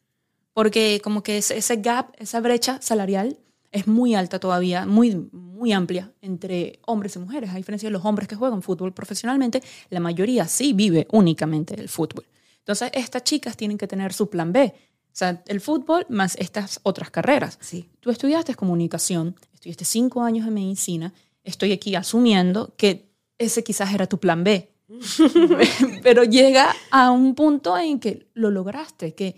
Porque 0.52 1.00
como 1.04 1.22
que 1.22 1.38
ese, 1.38 1.76
gap, 1.76 2.12
esa 2.18 2.40
brecha 2.40 2.80
salarial 2.82 3.38
es 3.70 3.86
muy 3.86 4.16
alta 4.16 4.40
todavía, 4.40 4.84
muy, 4.84 5.14
muy 5.30 5.72
amplia 5.72 6.12
entre 6.20 6.80
hombres 6.86 7.14
y 7.14 7.20
mujeres. 7.20 7.50
A 7.50 7.56
diferencia 7.56 7.86
de 7.88 7.92
los 7.92 8.04
hombres 8.04 8.26
que 8.26 8.34
juegan 8.34 8.62
fútbol 8.62 8.92
profesionalmente, 8.92 9.62
la 9.90 10.00
mayoría 10.00 10.48
sí 10.48 10.72
vive 10.72 11.06
únicamente 11.12 11.76
del 11.76 11.88
fútbol. 11.88 12.26
Entonces, 12.58 12.90
estas 12.94 13.22
chicas 13.22 13.56
tienen 13.56 13.78
que 13.78 13.86
tener 13.86 14.12
su 14.12 14.28
plan 14.28 14.52
B. 14.52 14.74
O 14.74 15.18
sea, 15.18 15.40
el 15.46 15.60
fútbol 15.60 16.04
más 16.08 16.34
estas 16.34 16.80
otras 16.82 17.10
carreras. 17.10 17.58
Sí. 17.60 17.88
Tú 18.00 18.10
estudiaste 18.10 18.56
comunicación, 18.56 19.36
estudiaste 19.54 19.84
cinco 19.84 20.22
años 20.22 20.46
de 20.46 20.50
medicina. 20.50 21.14
Estoy 21.46 21.72
aquí 21.72 21.94
asumiendo 21.94 22.74
que 22.76 23.08
ese 23.38 23.64
quizás 23.64 23.94
era 23.94 24.06
tu 24.06 24.18
plan 24.18 24.44
B. 24.44 24.70
Pero 26.02 26.24
llega 26.24 26.74
a 26.90 27.10
un 27.10 27.34
punto 27.34 27.78
en 27.78 27.98
que 27.98 28.28
lo 28.34 28.50
lograste, 28.50 29.14
que 29.14 29.36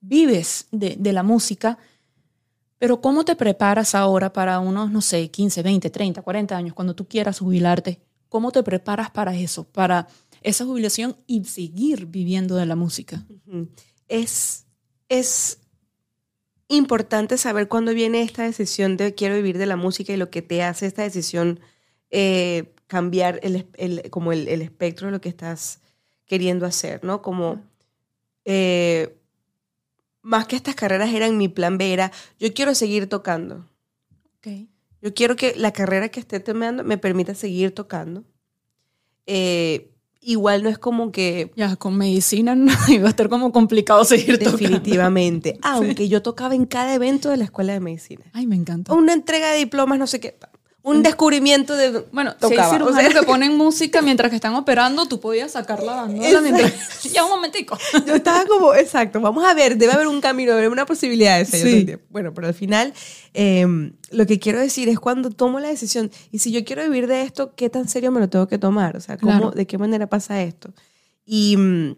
vives 0.00 0.66
de, 0.72 0.96
de 0.98 1.12
la 1.12 1.22
música. 1.22 1.78
Pero 2.78 3.00
¿cómo 3.00 3.24
te 3.24 3.36
preparas 3.36 3.94
ahora 3.94 4.32
para 4.32 4.58
unos, 4.58 4.90
no 4.90 5.00
sé, 5.00 5.30
15, 5.30 5.62
20, 5.62 5.90
30, 5.90 6.22
40 6.22 6.56
años, 6.56 6.74
cuando 6.74 6.94
tú 6.94 7.06
quieras 7.06 7.40
jubilarte? 7.40 8.00
¿Cómo 8.28 8.50
te 8.50 8.62
preparas 8.62 9.10
para 9.10 9.34
eso, 9.36 9.64
para 9.64 10.06
esa 10.42 10.64
jubilación 10.64 11.16
y 11.26 11.44
seguir 11.44 12.06
viviendo 12.06 12.56
de 12.56 12.66
la 12.66 12.76
música? 12.76 13.24
Es, 14.06 14.66
es 15.08 15.58
importante 16.68 17.38
saber 17.38 17.68
cuándo 17.68 17.94
viene 17.94 18.22
esta 18.22 18.42
decisión 18.44 18.96
de 18.96 19.14
quiero 19.14 19.34
vivir 19.36 19.58
de 19.58 19.66
la 19.66 19.76
música 19.76 20.12
y 20.12 20.16
lo 20.16 20.30
que 20.30 20.42
te 20.42 20.62
hace 20.62 20.86
esta 20.86 21.02
decisión 21.02 21.60
eh, 22.10 22.74
cambiar 22.86 23.40
el, 23.42 23.66
el- 23.74 24.10
como 24.10 24.32
el, 24.32 24.48
el 24.48 24.62
espectro 24.62 25.06
de 25.06 25.12
lo 25.12 25.20
que 25.20 25.28
estás 25.30 25.80
queriendo 26.26 26.66
hacer, 26.66 27.02
¿no? 27.04 27.22
Como 27.22 27.62
eh, 28.44 29.16
más 30.22 30.46
que 30.46 30.56
estas 30.56 30.74
carreras 30.74 31.12
eran 31.12 31.38
mi 31.38 31.48
plan 31.48 31.78
B, 31.78 31.92
era 31.92 32.12
yo 32.38 32.52
quiero 32.52 32.74
seguir 32.74 33.08
tocando. 33.08 33.66
Okay. 34.38 34.68
Yo 35.00 35.14
quiero 35.14 35.36
que 35.36 35.54
la 35.56 35.72
carrera 35.72 36.08
que 36.08 36.20
esté 36.20 36.40
tomando 36.40 36.84
me 36.84 36.98
permita 36.98 37.34
seguir 37.34 37.74
tocando. 37.74 38.24
Eh, 39.26 39.94
igual 40.20 40.62
no 40.62 40.68
es 40.68 40.78
como 40.78 41.12
que 41.12 41.50
Ya, 41.56 41.76
con 41.76 41.96
medicina 41.96 42.54
no 42.54 42.72
iba 42.88 43.06
a 43.06 43.10
estar 43.10 43.28
como 43.28 43.52
complicado 43.52 44.04
seguir 44.04 44.38
tocando. 44.38 44.56
definitivamente, 44.58 45.58
aunque 45.62 46.08
yo 46.08 46.22
tocaba 46.22 46.54
en 46.54 46.66
cada 46.66 46.94
evento 46.94 47.30
de 47.30 47.36
la 47.36 47.44
escuela 47.44 47.72
de 47.72 47.80
medicina. 47.80 48.24
Ay, 48.32 48.46
me 48.46 48.56
encanta. 48.56 48.92
Una 48.94 49.12
entrega 49.12 49.50
de 49.52 49.58
diplomas, 49.58 49.98
no 49.98 50.06
sé 50.06 50.20
qué. 50.20 50.36
Un 50.88 51.02
descubrimiento 51.02 51.76
de... 51.76 52.04
Bueno, 52.12 52.34
si 52.38 52.46
hay 52.46 52.50
tocaba, 52.50 52.84
o 52.84 52.92
sea. 52.92 53.08
que 53.08 53.22
ponen 53.24 53.56
música 53.56 54.02
mientras 54.02 54.30
que 54.30 54.36
están 54.36 54.54
operando, 54.54 55.06
tú 55.06 55.20
podías 55.20 55.52
sacarla 55.52 55.94
dándola 55.94 56.40
mientras... 56.40 56.72
Ya, 57.12 57.24
un 57.24 57.30
momentico. 57.30 57.78
Yo 58.06 58.14
estaba 58.16 58.44
como, 58.46 58.74
exacto, 58.74 59.20
vamos 59.20 59.44
a 59.44 59.54
ver, 59.54 59.76
debe 59.76 59.92
haber 59.92 60.06
un 60.06 60.20
camino, 60.20 60.50
debe 60.50 60.62
haber 60.62 60.72
una 60.72 60.86
posibilidad 60.86 61.36
de 61.36 61.42
esa. 61.42 61.56
Sí. 61.56 61.96
Bueno, 62.10 62.34
pero 62.34 62.46
al 62.48 62.54
final, 62.54 62.92
eh, 63.34 63.66
lo 64.10 64.26
que 64.26 64.38
quiero 64.38 64.60
decir 64.60 64.88
es 64.88 64.98
cuando 64.98 65.30
tomo 65.30 65.60
la 65.60 65.68
decisión, 65.68 66.10
y 66.30 66.38
si 66.38 66.52
yo 66.52 66.64
quiero 66.64 66.82
vivir 66.82 67.06
de 67.06 67.22
esto, 67.22 67.54
¿qué 67.54 67.70
tan 67.70 67.88
serio 67.88 68.10
me 68.10 68.20
lo 68.20 68.28
tengo 68.28 68.48
que 68.48 68.58
tomar? 68.58 68.96
O 68.96 69.00
sea, 69.00 69.16
¿cómo, 69.16 69.32
Claro. 69.32 69.50
¿de 69.52 69.66
qué 69.66 69.78
manera 69.78 70.08
pasa 70.08 70.42
esto? 70.42 70.72
Y 71.24 71.56
mm, 71.56 71.96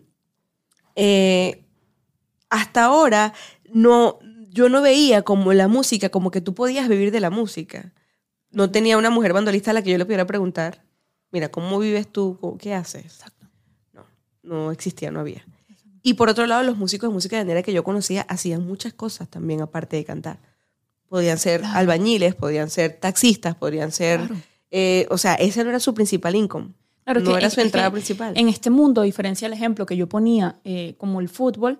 eh, 0.96 1.64
hasta 2.48 2.84
ahora, 2.84 3.32
no, 3.72 4.18
yo 4.50 4.68
no 4.68 4.82
veía 4.82 5.22
como 5.22 5.52
la 5.52 5.68
música, 5.68 6.08
como 6.08 6.30
que 6.30 6.40
tú 6.40 6.54
podías 6.54 6.88
vivir 6.88 7.10
de 7.12 7.20
la 7.20 7.30
música. 7.30 7.92
No 8.50 8.70
tenía 8.70 8.98
una 8.98 9.10
mujer 9.10 9.32
bandolista 9.32 9.70
a 9.70 9.74
la 9.74 9.82
que 9.82 9.90
yo 9.90 9.98
le 9.98 10.04
pudiera 10.04 10.26
preguntar, 10.26 10.82
mira, 11.30 11.50
¿cómo 11.50 11.78
vives 11.78 12.08
tú? 12.10 12.36
¿Cómo- 12.40 12.58
¿Qué 12.58 12.74
haces? 12.74 13.04
Exacto. 13.04 13.46
No, 13.92 14.04
no 14.42 14.70
existía, 14.72 15.10
no 15.10 15.20
había. 15.20 15.44
Y 16.02 16.14
por 16.14 16.28
otro 16.28 16.46
lado, 16.46 16.62
los 16.62 16.76
músicos 16.78 17.08
de 17.10 17.14
música 17.14 17.36
llanera 17.36 17.62
que 17.62 17.72
yo 17.72 17.84
conocía 17.84 18.22
hacían 18.22 18.66
muchas 18.66 18.92
cosas 18.94 19.28
también 19.28 19.60
aparte 19.60 19.96
de 19.96 20.04
cantar. 20.04 20.38
Podían 21.08 21.38
ser 21.38 21.60
Claro. 21.60 21.78
albañiles, 21.78 22.34
podían 22.34 22.70
ser 22.70 22.98
taxistas, 22.98 23.54
podrían 23.54 23.92
ser... 23.92 24.20
Claro. 24.20 24.36
eh, 24.70 25.06
o 25.10 25.18
sea, 25.18 25.34
ese 25.34 25.62
no 25.64 25.70
era 25.70 25.80
su 25.80 25.92
principal 25.94 26.34
income. 26.36 26.72
Claro, 27.04 27.20
no 27.20 27.32
que 27.32 27.36
era 27.38 27.46
en- 27.46 27.50
su 27.50 27.60
entrada 27.60 27.90
principal. 27.90 28.32
En 28.36 28.48
este 28.48 28.70
mundo, 28.70 29.00
a 29.00 29.04
diferencia 29.04 29.46
del 29.48 29.56
ejemplo 29.56 29.84
que 29.86 29.96
yo 29.96 30.08
ponía, 30.08 30.60
eh, 30.64 30.94
como 30.96 31.20
el 31.20 31.28
fútbol, 31.28 31.78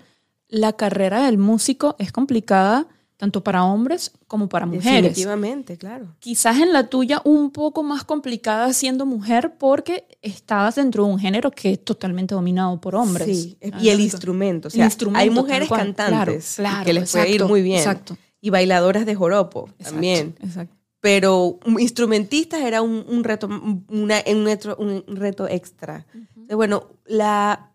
la 0.49 0.73
carrera 0.75 1.25
del 1.27 1.39
músico 1.39 1.95
es 1.99 2.11
complicada 2.13 2.89
tanto 3.21 3.43
para 3.45 3.65
hombres 3.65 4.13
como 4.27 4.49
para 4.49 4.65
mujeres. 4.65 5.03
Definitivamente, 5.11 5.77
claro. 5.77 6.07
Quizás 6.21 6.57
en 6.59 6.73
la 6.73 6.89
tuya 6.89 7.21
un 7.25 7.51
poco 7.51 7.83
más 7.83 8.03
complicada 8.03 8.73
siendo 8.73 9.05
mujer 9.05 9.57
porque 9.59 10.07
estabas 10.23 10.77
dentro 10.77 11.05
de 11.05 11.13
un 11.13 11.19
género 11.19 11.51
que 11.51 11.73
es 11.73 11.85
totalmente 11.85 12.35
dominado 12.35 12.81
por 12.81 12.95
hombres. 12.95 13.27
Sí, 13.27 13.59
y 13.79 13.91
el 13.91 14.01
instrumento. 14.01 14.69
O 14.69 14.71
sea, 14.71 14.87
instrumento, 14.87 15.21
hay 15.21 15.29
mujeres 15.29 15.69
cual. 15.69 15.81
cantantes 15.81 16.55
Claro, 16.57 16.71
claro, 16.71 16.85
que 16.87 16.93
les 16.95 17.13
puede 17.13 17.31
ir 17.31 17.45
muy 17.45 17.61
bien. 17.61 17.77
Exacto. 17.79 18.17
Y 18.41 18.49
bailadoras 18.49 19.05
de 19.05 19.15
joropo 19.15 19.67
exacto, 19.69 19.91
también. 19.93 20.35
Exacto. 20.43 20.75
Pero 21.03 21.59
instrumentistas 21.79 22.61
era 22.63 22.81
un, 22.81 23.05
un 23.07 23.23
reto, 23.23 23.49
una- 23.49 24.23
un, 24.27 24.45
reto, 24.47 24.77
un 24.79 25.05
reto 25.09 25.47
extra. 25.47 26.07
Bueno, 26.51 26.85
la, 27.05 27.71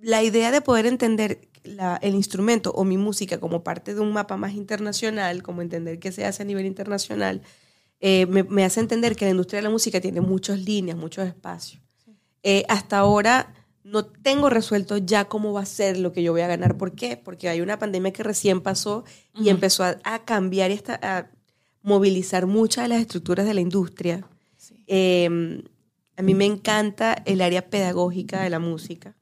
la 0.00 0.22
idea 0.22 0.52
de 0.52 0.60
poder 0.60 0.86
entender 0.86 1.48
la- 1.66 1.96
el 2.02 2.14
instrumento 2.14 2.70
o 2.72 2.84
mi 2.84 2.96
música 2.96 3.38
como 3.40 3.62
parte 3.64 3.94
de 3.94 4.00
un 4.00 4.12
mapa 4.12 4.36
más 4.36 4.54
internacional, 4.54 5.42
como 5.42 5.62
entender 5.62 5.98
qué 5.98 6.12
se 6.12 6.24
hace 6.24 6.42
a 6.42 6.46
nivel 6.46 6.66
internacional, 6.66 7.42
eh, 8.00 8.26
me, 8.26 8.42
me 8.42 8.64
hace 8.64 8.80
entender 8.80 9.16
que 9.16 9.24
la 9.24 9.30
industria 9.32 9.58
de 9.58 9.64
la 9.64 9.70
música 9.70 10.00
tiene 10.00 10.20
muchas 10.20 10.60
líneas, 10.60 10.96
muchos 10.98 11.26
espacios. 11.26 11.82
Eh, 12.42 12.64
hasta 12.68 12.98
ahora 12.98 13.54
no 13.82 14.04
tengo 14.04 14.50
resuelto 14.50 14.98
ya 14.98 15.26
cómo 15.26 15.52
va 15.52 15.62
a 15.62 15.66
ser 15.66 15.96
lo 15.98 16.12
que 16.12 16.22
yo 16.22 16.32
voy 16.32 16.40
a 16.42 16.46
ganar. 16.48 16.76
¿Por 16.76 16.92
qué? 16.94 17.16
Porque 17.16 17.48
hay 17.48 17.60
una 17.60 17.78
pandemia 17.78 18.12
que 18.12 18.22
recién 18.22 18.60
pasó 18.60 19.04
y 19.34 19.48
empezó 19.48 19.84
a, 19.84 19.96
a 20.04 20.24
cambiar 20.24 20.70
y 20.70 20.74
hasta 20.74 20.98
a 21.02 21.30
movilizar 21.82 22.46
muchas 22.46 22.84
de 22.84 22.88
las 22.88 23.00
estructuras 23.00 23.46
de 23.46 23.54
la 23.54 23.60
industria. 23.60 24.28
Sí. 24.56 24.82
Eh, 24.88 25.62
a 26.16 26.22
mí 26.22 26.34
me 26.34 26.46
encanta 26.46 27.22
el 27.26 27.40
área 27.40 27.68
pedagógica 27.70 28.42
de 28.42 28.50
la 28.50 28.58
música. 28.58 29.14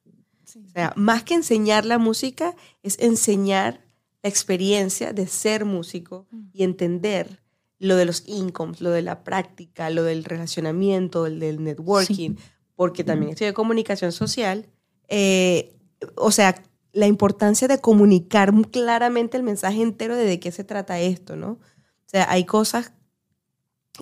Sí. 0.55 0.65
O 0.69 0.71
sea, 0.71 0.93
más 0.95 1.25
que 1.25 1.35
enseñar 1.35 1.85
la 1.85 1.99
música, 1.99 2.55
es 2.85 2.97
enseñar 3.01 3.81
la 4.23 4.29
experiencia 4.29 5.13
de 5.13 5.27
ser 5.27 5.65
músico 5.65 6.29
y 6.53 6.63
entender 6.63 7.43
lo 7.81 7.97
de 7.97 8.05
los 8.05 8.23
incomes, 8.27 8.81
lo 8.81 8.91
de 8.91 9.03
la 9.03 9.25
práctica, 9.25 9.91
lo 9.91 10.05
del 10.05 10.23
relacionamiento, 10.25 11.27
el 11.27 11.41
del 11.41 11.65
networking, 11.65 12.37
porque 12.77 13.03
también 13.03 13.33
estoy 13.33 13.49
de 13.49 13.53
comunicación 13.53 14.13
social. 14.13 14.67
eh, 15.09 15.77
o 16.17 16.31
sea, 16.31 16.63
la 16.93 17.09
importancia 17.09 17.67
de 17.67 17.81
comunicar 17.81 18.53
claramente 18.71 19.37
el 19.37 19.43
mensaje 19.43 19.83
entero 19.83 20.15
de 20.15 20.25
de 20.25 20.39
qué 20.39 20.53
se 20.53 20.63
trata 20.63 21.01
esto, 21.01 21.35
¿no? 21.35 21.49
O 21.53 22.07
sea, 22.07 22.31
hay 22.31 22.45
cosas 22.45 22.93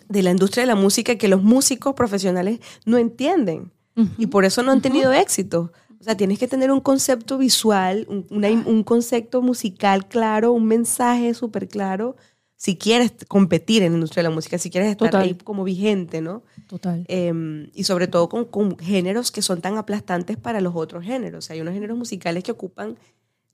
de 0.08 0.22
la 0.22 0.32
industria 0.32 0.64
de 0.64 0.66
la 0.66 0.74
música 0.74 1.16
que 1.16 1.28
los 1.28 1.42
músicos 1.42 1.94
profesionales 1.94 2.60
no 2.84 2.98
entienden 2.98 3.72
y 4.18 4.26
por 4.26 4.44
eso 4.44 4.62
no 4.62 4.72
han 4.72 4.82
tenido 4.82 5.12
éxito. 5.12 5.72
O 6.02 6.04
sea, 6.04 6.16
tienes 6.16 6.38
que 6.40 6.48
tener 6.48 6.70
un 6.72 6.80
concepto 6.80 7.38
visual, 7.38 8.06
un, 8.08 8.26
una- 8.30 8.50
un 8.50 8.82
concepto 8.82 9.40
musical 9.40 10.08
claro, 10.08 10.52
un 10.52 10.66
mensaje 10.66 11.32
súper 11.32 11.68
claro, 11.68 12.16
si 12.56 12.76
quieres 12.76 13.12
competir 13.28 13.82
en 13.84 13.92
la 13.92 13.96
industria 13.98 14.22
de 14.24 14.28
la 14.28 14.34
música, 14.34 14.58
si 14.58 14.68
quieres 14.68 14.90
estar 14.90 15.10
Total. 15.10 15.22
ahí 15.22 15.34
como 15.34 15.62
vigente, 15.64 16.20
¿no? 16.20 16.42
Total. 16.68 17.04
Eh, 17.08 17.70
y 17.72 17.84
sobre 17.84 18.08
todo 18.08 18.28
con, 18.28 18.44
con 18.46 18.76
géneros 18.78 19.30
que 19.30 19.42
son 19.42 19.60
tan 19.60 19.76
aplastantes 19.78 20.36
para 20.36 20.60
los 20.60 20.74
otros 20.76 21.04
géneros. 21.04 21.44
O 21.44 21.46
sea, 21.46 21.54
hay 21.54 21.60
unos 21.60 21.74
géneros 21.74 21.96
musicales 21.96 22.42
que 22.44 22.50
ocupan 22.52 22.96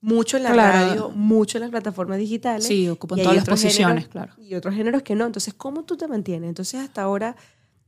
mucho 0.00 0.36
en 0.38 0.44
la 0.44 0.52
Claro. 0.52 0.72
radio, 0.72 1.10
mucho 1.10 1.58
en 1.58 1.62
las 1.62 1.70
plataformas 1.70 2.16
digitales. 2.18 2.64
Sí, 2.66 2.88
ocupan 2.88 3.18
todas 3.20 3.36
las 3.36 3.44
posiciones, 3.46 4.04
géneros- 4.04 4.08
claro. 4.10 4.32
Y 4.42 4.54
otros 4.54 4.74
géneros 4.74 5.02
que 5.02 5.14
no. 5.14 5.26
Entonces, 5.26 5.52
¿cómo 5.54 5.84
tú 5.84 5.96
te 5.98 6.06
mantienes? 6.08 6.48
Entonces, 6.48 6.80
hasta 6.80 7.02
ahora, 7.02 7.36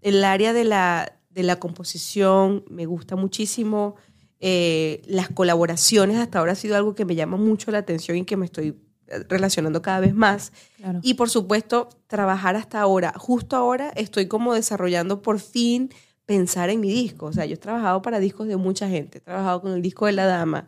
el 0.02 0.22
área 0.24 0.52
de 0.52 0.64
la, 0.64 1.12
de 1.30 1.42
la 1.44 1.56
composición 1.60 2.64
me 2.68 2.84
gusta 2.86 3.16
muchísimo. 3.16 3.96
Eh, 4.40 5.02
las 5.06 5.28
colaboraciones 5.28 6.16
hasta 6.16 6.38
ahora 6.38 6.52
ha 6.52 6.56
sido 6.56 6.76
algo 6.76 6.94
que 6.94 7.04
me 7.04 7.14
llama 7.14 7.36
mucho 7.36 7.70
la 7.70 7.78
atención 7.78 8.16
y 8.16 8.24
que 8.24 8.36
me 8.38 8.46
estoy 8.46 8.68
eh, 9.08 9.24
relacionando 9.28 9.82
cada 9.82 10.00
vez 10.00 10.14
más. 10.14 10.52
Claro. 10.76 11.00
Y 11.02 11.14
por 11.14 11.28
supuesto, 11.28 11.88
trabajar 12.06 12.56
hasta 12.56 12.80
ahora. 12.80 13.12
Justo 13.18 13.56
ahora 13.56 13.90
estoy 13.96 14.26
como 14.28 14.54
desarrollando 14.54 15.20
por 15.20 15.40
fin 15.40 15.90
pensar 16.24 16.70
en 16.70 16.80
mi 16.80 16.88
disco. 16.90 17.26
O 17.26 17.32
sea, 17.32 17.44
yo 17.44 17.54
he 17.54 17.58
trabajado 17.58 18.00
para 18.02 18.18
discos 18.18 18.48
de 18.48 18.56
mucha 18.56 18.88
gente. 18.88 19.18
He 19.18 19.20
trabajado 19.20 19.60
con 19.60 19.72
el 19.72 19.82
disco 19.82 20.06
de 20.06 20.12
La 20.12 20.24
Dama. 20.26 20.66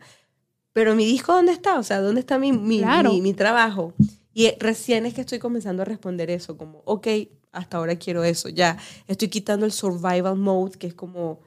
Pero 0.73 0.95
mi 0.95 1.05
disco, 1.05 1.33
¿dónde 1.33 1.51
está? 1.51 1.79
O 1.79 1.83
sea, 1.83 1.99
¿dónde 2.01 2.19
está 2.21 2.37
mi, 2.37 2.51
mi, 2.51 2.79
Claro. 2.79 3.11
mi, 3.11 3.21
mi 3.21 3.33
trabajo? 3.33 3.93
Y 4.33 4.45
eh, 4.47 4.57
recién 4.59 5.05
es 5.05 5.13
que 5.13 5.21
estoy 5.21 5.39
comenzando 5.39 5.83
a 5.83 5.85
responder 5.85 6.29
eso, 6.31 6.57
como, 6.57 6.81
ok, 6.85 7.07
hasta 7.51 7.77
ahora 7.77 7.95
quiero 7.95 8.23
eso. 8.23 8.49
Ya 8.49 8.77
estoy 9.07 9.27
quitando 9.29 9.65
el 9.65 9.71
survival 9.71 10.35
mode, 10.35 10.77
que 10.77 10.87
es 10.87 10.93
como 10.95 11.39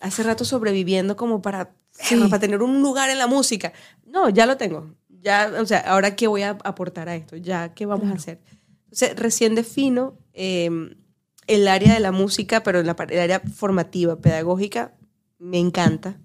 hace 0.00 0.22
rato 0.22 0.44
sobreviviendo 0.44 1.16
como 1.16 1.42
para, 1.42 1.72
Sí. 1.92 2.16
para 2.28 2.38
tener 2.40 2.62
un 2.62 2.80
lugar 2.82 3.10
en 3.10 3.18
la 3.18 3.26
música. 3.26 3.72
No, 4.06 4.28
ya 4.28 4.46
lo 4.46 4.56
tengo. 4.56 4.94
Ya, 5.22 5.52
o 5.60 5.66
sea, 5.66 5.80
ahora 5.80 6.16
qué 6.16 6.26
voy 6.28 6.42
a 6.42 6.50
aportar 6.64 7.08
a 7.08 7.14
esto, 7.16 7.36
ya 7.36 7.74
qué 7.74 7.84
vamos 7.86 8.10
a 8.10 8.14
hacer. 8.14 8.40
Entonces, 8.84 9.16
recién 9.16 9.54
defino 9.54 10.16
eh, 10.32 10.70
el 11.46 11.68
área 11.68 11.92
de 11.94 12.00
la 12.00 12.10
música, 12.12 12.62
pero 12.62 12.80
en 12.80 12.86
la, 12.86 12.96
el 13.08 13.18
área 13.20 13.40
formativa, 13.40 14.16
pedagógica, 14.16 14.94
me 15.38 15.58
encanta. 15.58 16.16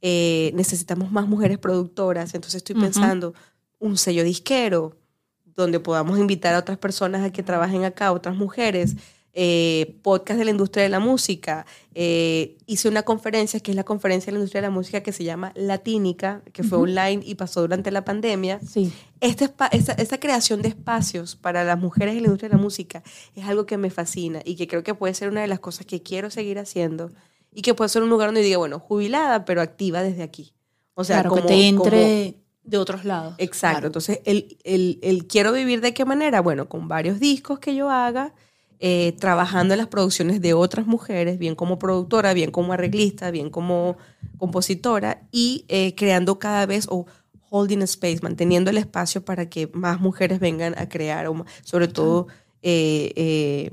Eh, 0.00 0.52
necesitamos 0.54 1.10
más 1.10 1.26
mujeres 1.26 1.58
productoras, 1.58 2.34
entonces 2.34 2.58
estoy 2.58 2.76
Ujú. 2.76 2.84
pensando 2.84 3.34
un 3.80 3.96
sello 3.98 4.22
disquero, 4.22 4.96
donde 5.44 5.80
podamos 5.80 6.18
invitar 6.18 6.54
a 6.54 6.58
otras 6.60 6.78
personas 6.78 7.24
a 7.24 7.32
que 7.32 7.42
trabajen 7.42 7.84
acá, 7.84 8.12
otras 8.12 8.36
mujeres, 8.36 8.94
eh, 9.40 10.00
podcast 10.02 10.36
de 10.36 10.44
la 10.44 10.50
industria 10.50 10.82
de 10.82 10.88
la 10.88 10.98
música. 10.98 11.64
Eh, 11.94 12.56
hice 12.66 12.88
una 12.88 13.04
conferencia, 13.04 13.60
que 13.60 13.70
es 13.70 13.76
la 13.76 13.84
conferencia 13.84 14.26
de 14.26 14.32
la 14.32 14.38
industria 14.40 14.62
de 14.62 14.66
la 14.66 14.72
música, 14.72 15.00
que 15.00 15.12
se 15.12 15.22
llama 15.22 15.52
Latínica, 15.54 16.42
que 16.52 16.64
fue 16.64 16.78
online 16.78 17.22
y 17.24 17.36
pasó 17.36 17.60
durante 17.60 17.92
la 17.92 18.04
pandemia. 18.04 18.58
Sí. 18.66 18.92
Este 19.20 19.48
esa, 19.70 19.92
esa, 19.92 20.18
creación 20.18 20.60
de 20.60 20.70
espacios 20.70 21.36
para 21.36 21.62
las 21.62 21.78
mujeres 21.78 22.16
en 22.16 22.22
la 22.22 22.26
industria 22.26 22.48
de 22.48 22.56
la 22.56 22.60
música 22.60 23.04
es 23.36 23.44
algo 23.44 23.64
que 23.64 23.76
me 23.76 23.90
fascina 23.90 24.42
y 24.44 24.56
que 24.56 24.66
creo 24.66 24.82
que 24.82 24.94
puede 24.94 25.14
ser 25.14 25.28
una 25.28 25.42
de 25.42 25.46
las 25.46 25.60
cosas 25.60 25.86
que 25.86 26.02
quiero 26.02 26.30
seguir 26.30 26.58
haciendo 26.58 27.12
y 27.54 27.62
que 27.62 27.74
puede 27.74 27.90
ser 27.90 28.02
un 28.02 28.10
lugar 28.10 28.28
donde 28.30 28.42
diga, 28.42 28.58
bueno, 28.58 28.80
jubilada, 28.80 29.44
pero 29.44 29.62
activa 29.62 30.02
desde 30.02 30.24
aquí. 30.24 30.52
O 30.94 31.04
sea, 31.04 31.20
claro, 31.20 31.36
que 31.36 31.42
te 31.42 31.68
entre 31.68 32.34
de 32.64 32.76
otros 32.76 33.04
lados. 33.04 33.36
Exacto. 33.38 33.86
Entonces, 33.86 34.18
el, 34.24 34.58
el, 34.64 34.98
el 35.00 35.28
quiero 35.28 35.52
vivir 35.52 35.80
de 35.80 35.94
qué 35.94 36.04
manera? 36.04 36.40
Bueno, 36.40 36.68
con 36.68 36.88
varios 36.88 37.20
discos 37.20 37.60
que 37.60 37.76
yo 37.76 37.88
haga, 37.88 38.34
eh, 38.80 39.14
trabajando 39.18 39.74
en 39.74 39.78
las 39.78 39.88
producciones 39.88 40.40
de 40.40 40.54
otras 40.54 40.86
mujeres, 40.86 41.38
bien 41.38 41.54
como 41.54 41.78
productora, 41.78 42.32
bien 42.32 42.50
como 42.50 42.72
arreglista, 42.72 43.30
bien 43.30 43.50
como 43.50 43.96
compositora, 44.36 45.22
y 45.32 45.64
eh, 45.68 45.94
creando 45.94 46.38
cada 46.38 46.64
vez 46.66 46.86
o 46.88 47.06
holding 47.50 47.82
space, 47.82 48.20
manteniendo 48.22 48.70
el 48.70 48.78
espacio 48.78 49.24
para 49.24 49.48
que 49.48 49.68
más 49.72 50.00
mujeres 50.00 50.38
vengan 50.38 50.78
a 50.78 50.88
crear, 50.88 51.26
sobre 51.62 51.88
todo 51.88 52.28
eh, 52.62 53.72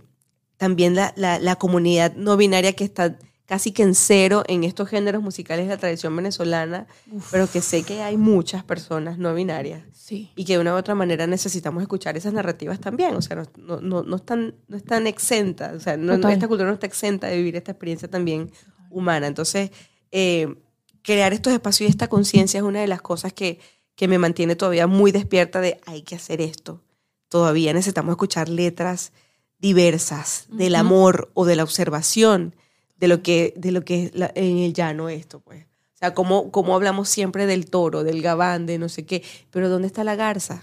también 0.58 0.96
la, 0.96 1.14
la, 1.16 1.40
la, 1.40 1.56
comunidad 1.58 2.16
no 2.16 2.38
binaria 2.38 2.74
que 2.74 2.86
está 2.86 3.18
casi 3.46 3.72
que 3.72 3.84
en 3.84 3.96
cero 3.96 4.44
en 4.48 4.64
estos 4.64 4.90
géneros 4.90 5.22
musicales 5.22 5.68
de 5.68 5.74
la 5.74 5.78
tradición 5.78 6.16
venezolana, 6.16 6.88
pero 7.32 7.48
que 7.50 7.62
sé 7.62 7.84
que 7.84 8.02
hay 8.02 8.18
muchas 8.18 8.64
personas 8.64 9.18
no 9.18 9.34
binarias 9.34 9.84
sí. 9.94 10.32
y 10.36 10.46
que 10.46 10.54
de 10.54 10.60
una 10.60 10.74
u 10.74 10.78
otra 10.78 10.96
manera 10.96 11.28
necesitamos 11.28 11.82
escuchar 11.82 12.18
esas 12.18 12.34
narrativas 12.34 12.80
también, 12.80 13.16
o 13.16 13.22
sea, 13.22 13.44
no, 13.58 13.80
no, 13.82 14.04
no, 14.04 14.16
están, 14.16 14.56
no 14.68 14.78
están 14.78 15.08
exentas, 15.08 15.76
o 15.76 15.80
sea, 15.80 15.94
esta 15.94 16.48
cultura 16.48 16.68
no 16.68 16.74
está 16.74 16.88
exenta 16.88 17.28
de 17.28 17.38
vivir 17.38 17.56
esta 17.56 17.72
experiencia 17.72 18.10
también 18.10 18.52
humana. 18.90 19.28
Entonces, 19.28 19.72
eh, 20.12 20.56
crear 21.02 21.34
estos 21.34 21.54
espacios 21.54 21.88
y 21.88 21.92
esta 21.92 22.08
conciencia 22.08 22.58
es 22.60 22.64
una 22.64 22.82
de 22.82 22.88
las 22.88 23.02
cosas 23.02 23.34
que, 23.34 23.60
que 23.96 24.08
me 24.08 24.18
mantiene 24.18 24.56
todavía 24.56 24.88
muy 24.88 25.12
despierta 25.12 25.62
de 25.62 25.80
hay 25.86 26.02
que 26.02 26.16
hacer 26.16 26.42
esto. 26.42 26.82
Todavía 27.30 27.74
necesitamos 27.74 28.14
escuchar 28.14 28.50
letras 28.50 29.12
diversas 29.60 30.46
del 30.50 30.76
amor 30.76 31.32
o 31.34 31.46
de 31.46 31.56
la 31.56 31.64
observación 31.64 32.56
de 32.98 33.08
lo 33.08 33.22
que, 33.22 33.54
de 33.58 33.72
lo 33.72 33.84
que 33.84 34.06
es 34.06 34.12
en 34.36 34.58
el 34.58 34.74
llano 34.74 35.10
esto, 35.10 35.40
pues. 35.40 35.66
O 35.66 35.98
sea, 35.98 36.14
como, 36.14 36.52
como 36.52 36.76
hablamos 36.76 37.08
siempre 37.08 37.46
del 37.46 37.70
toro, 37.70 38.04
del 38.04 38.22
gabán, 38.22 38.66
de 38.66 38.78
no 38.78 38.90
sé 38.90 39.06
qué, 39.06 39.24
pero 39.50 39.70
¿dónde 39.70 39.88
está 39.88 40.04
la 40.04 40.16
garza? 40.16 40.62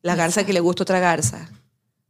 La 0.00 0.14
garza 0.14 0.46
que 0.46 0.52
le 0.52 0.60
gusta 0.60 0.84
otra 0.84 0.98
garza. 0.98 1.50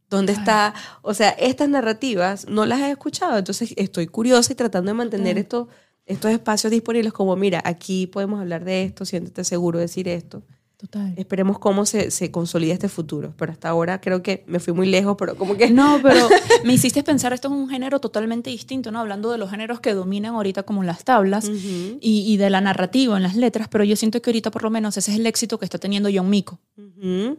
¿Dónde 0.09 0.31
está? 0.31 0.73
O 1.01 1.13
sea, 1.13 1.29
estas 1.31 1.67
narrativas 1.67 2.47
no 2.47 2.65
las 2.65 2.79
he 2.79 2.91
escuchado, 2.91 3.37
entonces 3.37 3.73
estoy 3.75 4.07
curiosa 4.07 4.53
y 4.53 4.55
tratando 4.55 4.91
de 4.91 4.93
mantener 4.93 5.37
estos, 5.37 5.67
estos 6.05 6.31
espacios 6.31 6.71
disponibles 6.71 7.11
como, 7.11 7.35
mira, 7.35 7.61
aquí 7.65 8.07
podemos 8.07 8.39
hablar 8.39 8.63
de 8.63 8.83
esto, 8.83 9.03
siéntete 9.03 9.43
seguro 9.43 9.79
de 9.79 9.85
decir 9.85 10.07
esto. 10.07 10.43
Total. 10.77 11.11
Esperemos 11.17 11.57
cómo 11.57 11.87
se, 11.87 12.11
se, 12.11 12.29
consolida 12.29 12.71
este 12.71 12.87
futuro. 12.87 13.33
Pero 13.35 13.51
hasta 13.51 13.67
ahora 13.67 13.99
creo 13.99 14.21
que 14.21 14.43
me 14.45 14.59
fui 14.59 14.73
muy 14.73 14.87
lejos, 14.87 15.15
pero 15.17 15.35
como 15.35 15.57
que... 15.57 15.71
No, 15.71 15.99
pero 16.03 16.29
me 16.63 16.73
hiciste 16.73 17.01
pensar, 17.01 17.33
esto 17.33 17.47
es 17.47 17.53
un 17.55 17.67
género 17.67 17.99
totalmente 17.99 18.51
distinto, 18.51 18.91
¿no? 18.91 18.99
Hablando 18.99 19.31
de 19.31 19.39
los 19.39 19.49
géneros 19.49 19.79
que 19.79 19.95
dominan 19.95 20.35
ahorita 20.35 20.63
como 20.63 20.83
las 20.83 21.03
tablas 21.03 21.49
y, 21.49 21.97
y, 21.99 22.37
de 22.37 22.49
la 22.51 22.61
narrativa 22.61 23.17
en 23.17 23.23
las 23.23 23.35
letras, 23.35 23.67
pero 23.69 23.83
yo 23.83 23.95
siento 23.95 24.21
que 24.21 24.29
ahorita 24.29 24.51
por 24.51 24.61
lo 24.61 24.69
menos 24.69 24.95
ese 24.97 25.11
es 25.11 25.17
el 25.17 25.25
éxito 25.25 25.57
que 25.57 25.65
está 25.65 25.79
teniendo 25.79 26.09
John 26.13 26.29
Mico. 26.29 26.59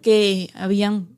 Que 0.02 0.50
habían 0.54 1.16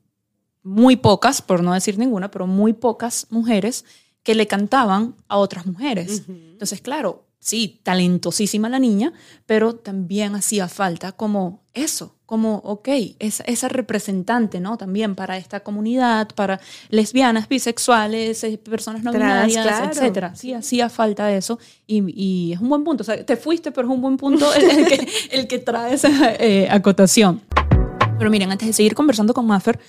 muy 0.61 0.97
pocas, 0.97 1.41
por 1.41 1.63
no 1.63 1.73
decir 1.73 1.97
ninguna, 1.97 2.29
pero 2.29 2.45
muy 2.45 2.73
pocas 2.73 3.25
mujeres 3.31 3.83
que 4.21 4.35
le 4.35 4.45
cantaban 4.45 5.15
a 5.27 5.37
otras 5.37 5.65
mujeres. 5.65 6.23
Entonces, 6.27 6.81
claro, 6.81 7.25
sí, 7.41 7.81
talentosísima 7.83 8.69
la 8.69 8.79
niña, 8.79 9.11
pero 9.47 9.73
también 9.75 10.35
hacía 10.35 10.67
falta 10.67 11.11
como 11.11 11.63
eso, 11.73 12.15
como, 12.27 12.57
ok, 12.57 12.87
esa, 13.19 13.43
esa 13.45 13.67
representante, 13.67 14.59
¿no? 14.59 14.77
También 14.77 15.15
para 15.15 15.37
esta 15.37 15.61
comunidad, 15.61 16.29
para 16.35 16.61
lesbianas, 16.89 17.49
bisexuales, 17.49 18.43
eh, 18.43 18.57
personas 18.59 19.03
no 19.03 19.11
binarias, 19.11 19.67
etcétera. 19.89 20.35
Sí, 20.35 20.53
hacía 20.53 20.87
falta 20.89 21.33
eso 21.33 21.57
y, 21.87 22.03
y, 22.15 22.53
es 22.53 22.59
un 22.59 22.69
buen 22.69 22.83
punto. 22.83 23.01
O 23.01 23.05
sea, 23.05 23.25
te 23.25 23.35
fuiste, 23.35 23.71
pero 23.71 23.87
es 23.87 23.93
un 23.93 24.01
buen 24.01 24.17
punto 24.17 24.53
el, 24.53 24.85
que, 24.85 25.07
el 25.31 25.47
que 25.47 25.59
trae 25.59 25.95
esa 25.95 26.09
eh, 26.35 26.69
acotación. 26.69 27.41
Pero 28.19 28.29
miren, 28.29 28.51
antes 28.51 28.67
de 28.67 28.73
seguir 28.73 28.93
conversando 28.93 29.33
con 29.33 29.47
Maffer, 29.47 29.79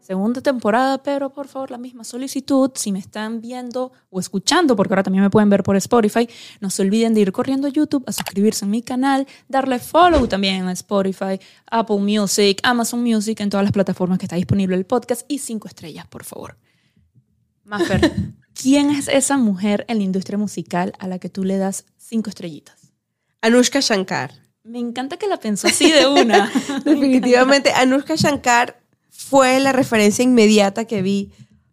segunda 0.00 0.40
temporada, 0.40 1.02
pero 1.02 1.30
por 1.30 1.48
favor 1.48 1.70
la 1.70 1.78
misma 1.78 2.04
solicitud, 2.04 2.70
si 2.74 2.92
me 2.92 2.98
están 2.98 3.40
viendo 3.40 3.92
o 4.10 4.20
escuchando, 4.20 4.74
porque 4.76 4.92
ahora 4.92 5.02
también 5.02 5.22
me 5.22 5.30
pueden 5.30 5.50
ver 5.50 5.62
por 5.62 5.76
Spotify, 5.76 6.28
no 6.60 6.70
se 6.70 6.82
olviden 6.82 7.14
de 7.14 7.20
ir 7.20 7.32
corriendo 7.32 7.66
a 7.66 7.70
YouTube, 7.70 8.04
a 8.06 8.12
suscribirse 8.12 8.64
a 8.64 8.68
mi 8.68 8.82
canal, 8.82 9.26
darle 9.48 9.78
follow 9.78 10.26
también 10.26 10.66
a 10.66 10.72
Spotify, 10.72 11.38
Apple 11.66 11.98
Music, 11.98 12.60
Amazon 12.62 13.02
Music, 13.02 13.40
en 13.40 13.50
todas 13.50 13.64
las 13.64 13.72
plataformas 13.72 14.18
que 14.18 14.26
está 14.26 14.36
disponible 14.36 14.76
el 14.76 14.86
podcast 14.86 15.24
y 15.28 15.38
cinco 15.38 15.68
estrellas, 15.68 16.06
por 16.06 16.24
favor. 16.24 16.56
Maffer, 17.64 18.12
¿quién 18.54 18.90
es 18.90 19.08
esa 19.08 19.36
mujer 19.36 19.84
en 19.88 19.98
la 19.98 20.04
industria 20.04 20.38
musical 20.38 20.92
a 20.98 21.06
la 21.06 21.18
que 21.18 21.28
tú 21.28 21.44
le 21.44 21.56
das 21.56 21.84
cinco 21.96 22.30
estrellitas? 22.30 22.92
Anushka 23.42 23.80
Shankar. 23.80 24.32
Me 24.62 24.78
encanta 24.78 25.16
que 25.16 25.26
la 25.26 25.38
pensó 25.38 25.68
así 25.68 25.90
de 25.90 26.06
una. 26.06 26.50
Definitivamente, 26.84 27.72
Anushka 27.72 28.14
Shankar 28.16 28.79
fue 29.28 29.60
la 29.60 29.72
referencia 29.72 30.22
inmediata 30.24 30.86
que 30.86 31.02
vi 31.02 31.30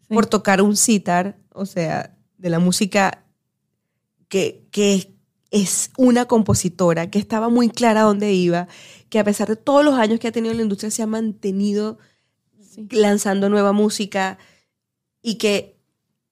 por 0.10 0.26
tocar 0.26 0.62
un 0.62 0.76
sitar, 0.76 1.38
o 1.54 1.66
sea, 1.66 2.16
de 2.38 2.50
la 2.50 2.60
música 2.60 3.24
que, 4.28 4.68
que 4.72 5.14
es 5.50 5.92
una 5.98 6.26
compositora, 6.26 7.10
que 7.10 7.20
estaba 7.20 7.50
muy 7.50 7.70
clara 7.70 8.02
dónde 8.02 8.34
iba, 8.34 8.68
que 9.10 9.20
a 9.20 9.24
pesar 9.24 9.48
de 9.48 9.56
todos 9.56 9.84
los 9.84 9.96
años 9.96 10.20
que 10.20 10.28
ha 10.28 10.32
tenido 10.32 10.52
en 10.52 10.58
la 10.58 10.64
industria 10.64 10.92
se 10.92 11.04
ha 11.04 11.08
mantenido 11.08 11.98
lanzando 12.92 13.50
nueva 13.50 13.72
música 13.72 14.38
y 15.22 15.36
que 15.36 15.80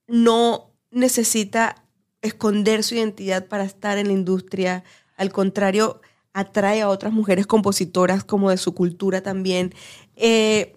no 0.06 0.74
necesita 0.90 1.82
esconder 2.20 2.84
su 2.84 2.94
identidad 2.94 3.46
para 3.46 3.64
estar 3.64 3.98
en 3.98 4.08
la 4.08 4.12
industria. 4.12 4.84
Al 5.16 5.32
contrario, 5.32 6.00
atrae 6.34 6.82
a 6.82 6.88
otras 6.88 7.12
mujeres 7.12 7.46
compositoras 7.46 8.22
como 8.22 8.50
de 8.50 8.58
su 8.58 8.74
cultura 8.74 9.22
también. 9.22 9.74
Eh, 10.14 10.75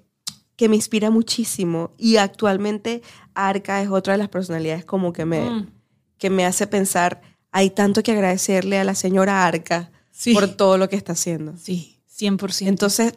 que 0.60 0.68
me 0.68 0.76
inspira 0.76 1.10
muchísimo 1.10 1.92
y 1.98 2.18
actualmente 2.18 3.02
Arca 3.34 3.82
es 3.82 3.88
otra 3.88 4.16
de 4.16 4.18
las 4.18 4.28
personalidades 4.28 4.84
como 4.84 5.14
que 5.14 5.24
me, 5.24 5.50
mm. 5.50 5.68
que 6.18 6.30
me 6.30 6.46
hace 6.46 6.68
pensar, 6.68 7.22
hay 7.50 7.70
tanto 7.70 8.04
que 8.04 8.12
agradecerle 8.12 8.78
a 8.78 8.84
la 8.84 8.94
señora 8.94 9.46
Arca 9.46 9.90
por 10.34 10.50
todo 10.50 10.78
lo 10.78 10.90
que 10.90 10.98
está 10.98 11.14
haciendo. 11.14 11.56
Sí, 11.56 12.02
100%. 12.14 12.68
Entonces, 12.68 13.14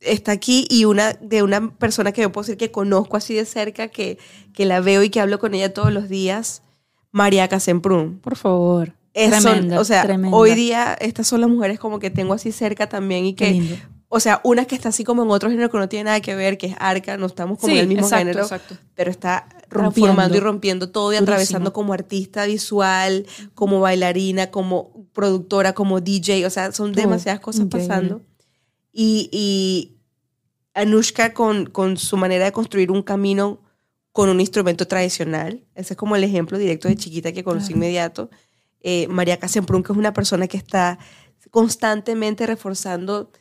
está 0.00 0.32
aquí 0.32 0.66
y 0.70 0.86
una 0.86 1.12
de 1.12 1.42
una 1.42 1.70
persona 1.76 2.12
que 2.12 2.22
yo 2.22 2.32
puedo 2.32 2.46
decir 2.46 2.56
que 2.56 2.70
conozco 2.70 3.18
así 3.18 3.34
de 3.34 3.44
cerca, 3.44 3.88
que, 3.88 4.16
que 4.54 4.64
la 4.64 4.80
veo 4.80 5.02
y 5.02 5.10
que 5.10 5.20
hablo 5.20 5.38
con 5.38 5.52
ella 5.52 5.74
todos 5.74 5.92
los 5.92 6.08
días, 6.08 6.62
María 7.10 7.46
Casemprún. 7.46 8.20
Por 8.20 8.36
favor. 8.36 8.94
tremenda, 9.12 9.78
o 9.78 9.84
sea, 9.84 10.06
hoy 10.32 10.54
día 10.54 10.96
estas 10.98 11.26
son 11.26 11.42
las 11.42 11.50
mujeres 11.50 11.78
como 11.78 11.98
que 11.98 12.08
tengo 12.08 12.32
así 12.32 12.52
cerca 12.52 12.88
también 12.88 13.26
y 13.26 13.34
que 13.34 13.82
o 14.14 14.20
sea, 14.20 14.40
una 14.44 14.64
que 14.64 14.76
está 14.76 14.90
así 14.90 15.02
como 15.02 15.24
en 15.24 15.30
otro 15.30 15.50
género 15.50 15.68
que 15.70 15.76
no 15.76 15.88
tiene 15.88 16.04
nada 16.04 16.20
que 16.20 16.36
ver, 16.36 16.56
que 16.56 16.68
es 16.68 16.76
Arca, 16.78 17.16
no 17.16 17.26
estamos 17.26 17.58
como 17.58 17.72
en 17.72 17.80
el 17.80 17.88
mismo 17.88 18.08
género, 18.08 18.46
pero 18.94 19.10
está 19.10 19.48
transformando 19.68 20.36
y 20.36 20.40
rompiendo 20.40 20.88
todo 20.88 21.12
y 21.12 21.16
atravesando 21.16 21.72
como 21.72 21.92
artista 21.92 22.46
visual, 22.46 23.26
como 23.54 23.80
bailarina, 23.80 24.52
como 24.52 25.08
productora, 25.12 25.72
como 25.72 26.00
DJ, 26.00 26.46
o 26.46 26.50
sea, 26.50 26.70
son 26.70 26.92
demasiadas 26.92 27.40
cosas 27.40 27.66
pasando. 27.68 28.22
Y, 28.92 29.28
y 29.32 29.96
Anushka 30.74 31.34
con, 31.34 31.66
con 31.66 31.96
su 31.96 32.16
manera 32.16 32.44
de 32.44 32.52
construir 32.52 32.92
un 32.92 33.02
camino 33.02 33.62
con 34.12 34.28
un 34.28 34.38
instrumento 34.38 34.86
tradicional, 34.86 35.64
ese 35.74 35.94
es 35.94 35.96
como 35.96 36.14
el 36.14 36.22
ejemplo 36.22 36.56
directo 36.56 36.86
de 36.86 36.94
chiquita 36.94 37.32
que 37.32 37.42
conocí 37.42 37.72
inmediato. 37.72 38.30
Eh, 38.80 39.08
María 39.08 39.40
Casemprún, 39.40 39.82
que 39.82 39.90
es 39.90 39.98
una 39.98 40.12
persona 40.12 40.46
que 40.46 40.56
está 40.56 41.00
constantemente 41.50 42.46
reforzando 42.46 43.32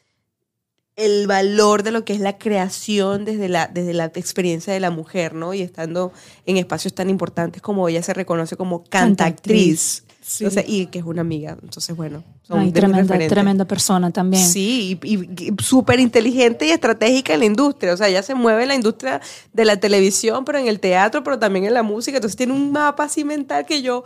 el 0.95 1.27
valor 1.27 1.83
de 1.83 1.91
lo 1.91 2.05
que 2.05 2.13
es 2.13 2.19
la 2.19 2.37
creación 2.37 3.25
desde 3.25 3.49
la, 3.49 3.67
desde 3.67 3.93
la 3.93 4.05
experiencia 4.05 4.73
de 4.73 4.79
la 4.79 4.91
mujer, 4.91 5.33
¿no? 5.33 5.53
Y 5.53 5.61
estando 5.61 6.11
en 6.45 6.57
espacios 6.57 6.93
tan 6.93 7.09
importantes 7.09 7.61
como 7.61 7.87
ella 7.89 8.03
se 8.03 8.13
reconoce 8.13 8.55
como 8.55 8.83
cantactriz. 8.83 10.03
Sí. 10.21 10.45
y 10.67 10.85
que 10.85 10.99
es 10.99 11.05
una 11.05 11.19
amiga. 11.19 11.57
Entonces, 11.61 11.93
bueno, 11.97 12.23
son 12.43 12.71
tremenda, 12.71 13.17
tremenda 13.27 13.65
persona 13.65 14.09
también. 14.09 14.45
Sí, 14.45 14.97
y, 15.03 15.15
y 15.15 15.53
súper 15.61 15.99
inteligente 15.99 16.65
y 16.65 16.69
estratégica 16.69 17.33
en 17.33 17.39
la 17.39 17.45
industria. 17.45 17.93
O 17.93 17.97
sea, 17.97 18.07
ella 18.07 18.23
se 18.23 18.33
mueve 18.33 18.61
en 18.61 18.69
la 18.69 18.75
industria 18.75 19.19
de 19.51 19.65
la 19.65 19.77
televisión, 19.77 20.45
pero 20.45 20.59
en 20.59 20.67
el 20.67 20.79
teatro, 20.79 21.25
pero 21.25 21.39
también 21.39 21.65
en 21.65 21.73
la 21.73 21.83
música. 21.83 22.17
Entonces 22.17 22.37
tiene 22.37 22.53
un 22.53 22.71
mapa 22.71 23.03
así 23.03 23.25
mental 23.25 23.65
que 23.65 23.81
yo, 23.81 24.05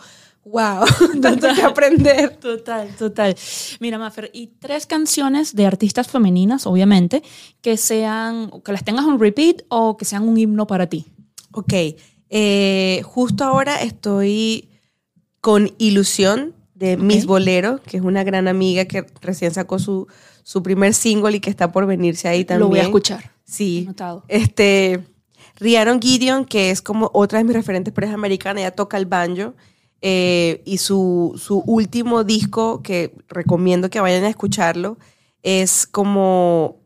wow, 0.51 0.85
tanto 1.21 1.47
que 1.53 1.61
aprender. 1.61 2.37
Total, 2.37 2.89
total. 2.95 3.35
Mira, 3.79 3.97
Maffer, 3.97 4.29
y 4.33 4.47
tres 4.59 4.85
canciones 4.85 5.55
de 5.55 5.65
artistas 5.65 6.07
femeninas, 6.07 6.65
obviamente, 6.65 7.23
que 7.61 7.77
sean, 7.77 8.51
que 8.63 8.71
las 8.71 8.83
tengas 8.83 9.05
un 9.05 9.19
repeat 9.19 9.63
o 9.69 9.97
que 9.97 10.05
sean 10.05 10.27
un 10.27 10.37
himno 10.37 10.67
para 10.67 10.87
ti. 10.87 11.05
Ok, 11.51 11.73
eh, 12.29 13.01
justo 13.03 13.43
ahora 13.43 13.81
estoy 13.81 14.69
con 15.41 15.73
Ilusión 15.77 16.53
de 16.75 16.97
Miss 16.97 17.25
Bolero, 17.25 17.81
que 17.83 17.97
es 17.97 18.03
una 18.03 18.23
gran 18.23 18.47
amiga 18.47 18.85
que 18.85 19.05
recién 19.21 19.51
sacó 19.53 19.79
su, 19.79 20.07
su 20.43 20.61
primer 20.61 20.93
single 20.93 21.37
y 21.37 21.39
que 21.39 21.49
está 21.49 21.71
por 21.71 21.87
venirse 21.87 22.27
ahí 22.27 22.45
también. 22.45 22.59
Lo 22.59 22.69
voy 22.69 22.79
a 22.79 22.83
escuchar. 22.83 23.31
Sí. 23.45 23.83
Anotado. 23.85 24.23
Este, 24.27 25.03
Rhiannon 25.59 25.99
Gideon, 25.99 26.45
que 26.45 26.69
es 26.69 26.81
como 26.81 27.09
otra 27.13 27.39
de 27.39 27.45
mis 27.45 27.55
referentes, 27.55 27.93
pero 27.93 28.07
es 28.07 28.13
americana, 28.13 28.59
ella 28.59 28.71
toca 28.71 28.97
el 28.97 29.05
banjo. 29.05 29.55
Eh, 30.01 30.61
y 30.65 30.77
su, 30.77 31.39
su 31.43 31.59
último 31.65 32.23
disco, 32.23 32.81
que 32.83 33.13
recomiendo 33.27 33.89
que 33.89 33.99
vayan 33.99 34.23
a 34.23 34.29
escucharlo, 34.29 34.97
es 35.43 35.87
como. 35.87 36.77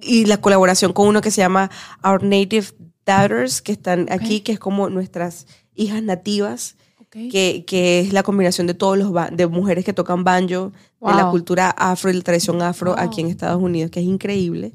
Y 0.00 0.26
la 0.26 0.40
colaboración 0.40 0.92
con 0.92 1.08
uno 1.08 1.20
que 1.20 1.30
se 1.30 1.40
llama 1.40 1.70
Our 2.04 2.22
Native 2.22 2.66
Daughters, 3.04 3.62
que 3.62 3.72
están 3.72 4.06
aquí, 4.10 4.40
que 4.40 4.52
es 4.52 4.58
como 4.58 4.90
nuestras 4.90 5.46
hijas 5.74 6.02
nativas, 6.02 6.76
que, 7.10 7.64
que 7.66 8.00
es 8.00 8.12
la 8.12 8.22
combinación 8.22 8.66
de 8.66 8.74
todos 8.74 8.98
los 8.98 9.10
de 9.32 9.46
mujeres 9.46 9.84
que 9.84 9.94
tocan 9.94 10.22
banjo, 10.22 10.72
de 11.00 11.14
la 11.14 11.30
cultura 11.30 11.70
afro 11.70 12.10
y 12.10 12.14
la 12.14 12.22
tradición 12.22 12.60
afro 12.62 12.92
Wow. 12.92 13.00
aquí 13.00 13.20
en 13.22 13.28
Estados 13.28 13.62
Unidos, 13.62 13.90
que 13.90 14.00
es 14.00 14.06
increíble. 14.06 14.72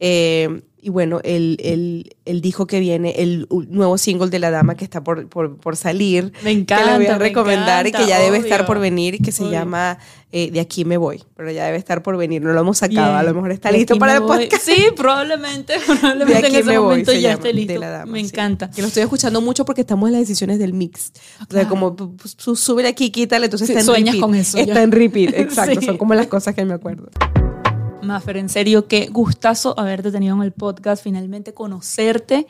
Eh, 0.00 0.62
y 0.80 0.90
bueno, 0.90 1.20
el, 1.24 1.56
el, 1.62 2.16
el 2.24 2.40
disco 2.40 2.66
que 2.66 2.80
viene, 2.80 3.14
el 3.18 3.46
nuevo 3.68 3.98
single 3.98 4.30
de 4.30 4.38
La 4.38 4.50
Dama 4.50 4.74
que 4.76 4.84
está 4.84 5.02
por, 5.02 5.28
por, 5.28 5.56
por 5.56 5.76
salir, 5.76 6.32
Me 6.44 6.52
que 6.54 6.60
encanta. 6.60 6.92
le 6.92 6.96
voy 6.98 7.06
a 7.06 7.12
me 7.12 7.18
recomendar 7.18 7.86
y 7.86 7.88
encanta, 7.88 8.04
que 8.06 8.10
ya 8.10 8.20
debe 8.20 8.38
estar 8.38 8.60
obvio. 8.60 8.66
por 8.66 8.78
venir 8.80 9.14
y 9.14 9.18
que 9.18 9.32
se 9.32 9.42
Obvio. 9.42 9.52
llama 9.52 9.98
eh, 10.30 10.50
De 10.50 10.60
aquí 10.60 10.84
me 10.84 10.96
voy, 10.98 11.24
pero 11.36 11.50
ya 11.50 11.64
debe 11.64 11.78
estar 11.78 12.02
por 12.02 12.16
venir, 12.16 12.42
no 12.42 12.52
lo 12.52 12.60
hemos 12.60 12.78
sacado, 12.78 13.14
a 13.16 13.20
Bien. 13.22 13.26
lo 13.26 13.34
mejor 13.34 13.50
está 13.52 13.70
De 13.72 13.78
listo 13.78 13.96
para 13.98 14.14
el 14.14 14.20
voy. 14.20 14.44
podcast. 14.44 14.62
Sí, 14.64 14.86
probablemente, 14.96 15.72
De 15.78 15.80
probablemente 15.80 16.38
en 16.38 16.44
aquí 16.46 16.56
ese 16.56 16.64
me 16.64 16.78
voy, 16.78 16.88
momento 16.90 17.12
se 17.12 17.20
ya 17.22 17.32
esté 17.32 17.52
listo. 17.52 17.72
de 17.72 17.78
la 17.78 17.88
dama, 17.90 18.12
me 18.12 18.20
sí. 18.20 18.26
encanta. 18.26 18.70
Que 18.70 18.82
lo 18.82 18.88
estoy 18.88 19.02
escuchando 19.02 19.40
mucho 19.40 19.64
porque 19.64 19.80
estamos 19.80 20.08
en 20.08 20.12
las 20.12 20.20
decisiones 20.22 20.58
del 20.58 20.74
mix. 20.74 21.12
O 21.36 21.38
sea, 21.38 21.46
claro. 21.66 21.68
como 21.68 21.96
súbele 22.56 22.88
aquí, 22.88 23.10
quítale, 23.10 23.46
entonces 23.46 23.66
Sí, 23.66 23.72
está 23.72 23.80
en 23.80 23.86
sueñas 23.86 24.14
repeat. 24.14 24.20
con 24.20 24.34
eso, 24.34 24.58
Está 24.58 24.74
ya. 24.74 24.82
en 24.82 24.92
repeat, 24.92 25.34
exacto. 25.34 25.80
Sí. 25.80 25.86
Son 25.86 25.96
como 25.98 26.14
las 26.14 26.26
cosas 26.26 26.54
que 26.54 26.64
me 26.64 26.74
acuerdo. 26.74 27.08
Mafer, 28.08 28.38
en 28.38 28.48
serio, 28.48 28.88
qué 28.88 29.06
gustazo 29.06 29.78
haberte 29.78 30.10
tenido 30.10 30.34
en 30.34 30.42
el 30.42 30.52
podcast, 30.52 31.04
finalmente 31.04 31.54
conocerte. 31.54 32.46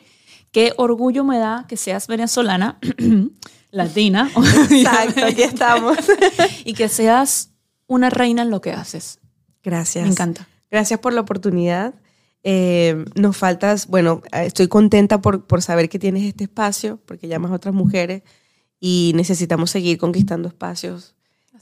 Qué 0.51 0.73
orgullo 0.77 1.23
me 1.23 1.37
da 1.37 1.65
que 1.67 1.77
seas 1.77 2.07
venezolana, 2.07 2.79
latina, 3.71 4.31
Exacto, 4.35 5.25
aquí 5.25 5.43
estamos. 5.43 5.97
y 6.65 6.73
que 6.73 6.89
seas 6.89 7.51
una 7.85 8.09
reina 8.09 8.41
en 8.41 8.49
lo 8.49 8.61
que 8.61 8.71
haces. 8.71 9.19
Gracias. 9.63 10.05
Me 10.05 10.11
encanta. 10.11 10.47
Gracias 10.71 10.99
por 10.99 11.13
la 11.13 11.21
oportunidad. 11.21 11.93
Eh, 12.43 13.05
nos 13.15 13.35
faltas, 13.35 13.87
bueno, 13.87 14.21
estoy 14.31 14.67
contenta 14.69 15.21
por, 15.21 15.45
por 15.45 15.61
saber 15.61 15.89
que 15.89 15.99
tienes 15.99 16.23
este 16.23 16.45
espacio, 16.45 16.99
porque 17.05 17.27
llamas 17.27 17.51
a 17.51 17.55
otras 17.55 17.75
mujeres 17.75 18.23
y 18.79 19.11
necesitamos 19.15 19.71
seguir 19.71 19.97
conquistando 19.97 20.47
espacios, 20.47 21.15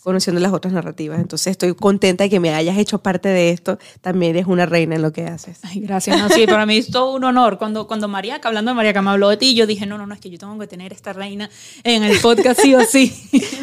conociendo 0.04 0.42
las 0.42 0.54
otras 0.54 0.74
narrativas. 0.74 1.20
Entonces 1.20 1.52
estoy 1.52 1.74
contenta 1.76 2.24
de 2.24 2.30
que 2.30 2.40
me 2.40 2.54
hayas 2.54 2.78
hecho 2.78 3.00
parte 3.00 3.30
de 3.30 3.52
esto. 3.52 3.78
También 4.02 4.36
eres 4.36 4.48
una 4.48 4.66
reina 4.66 4.96
en 4.96 5.02
lo 5.02 5.12
que 5.12 5.26
haces. 5.26 5.60
Ay, 5.64 5.82
gracias. 5.82 6.20
No, 6.20 6.30
sí, 6.30 6.46
para 6.46 6.66
mí 6.66 6.78
es 6.78 6.90
todo 6.90 7.16
un 7.16 7.24
honor. 7.24 7.58
Cuando, 7.58 7.88
cuando 7.88 8.08
Mariaca, 8.08 8.48
hablando 8.48 8.72
de 8.72 8.76
Mariaca, 8.76 9.02
me 9.02 9.12
habló 9.12 9.30
de 9.30 9.38
ti, 9.38 9.56
yo 9.56 9.68
dije, 9.68 9.86
no, 9.86 9.98
no, 9.98 10.08
no, 10.08 10.14
es 10.14 10.20
que 10.20 10.30
yo 10.30 10.38
tengo 10.38 10.58
que 10.60 10.68
tener 10.68 10.94
esta 10.94 11.14
reina 11.14 11.50
en 11.84 12.04
el 12.04 12.20
podcast 12.20 12.60
sí 12.62 12.76
o 12.76 12.84
sí. 12.84 13.14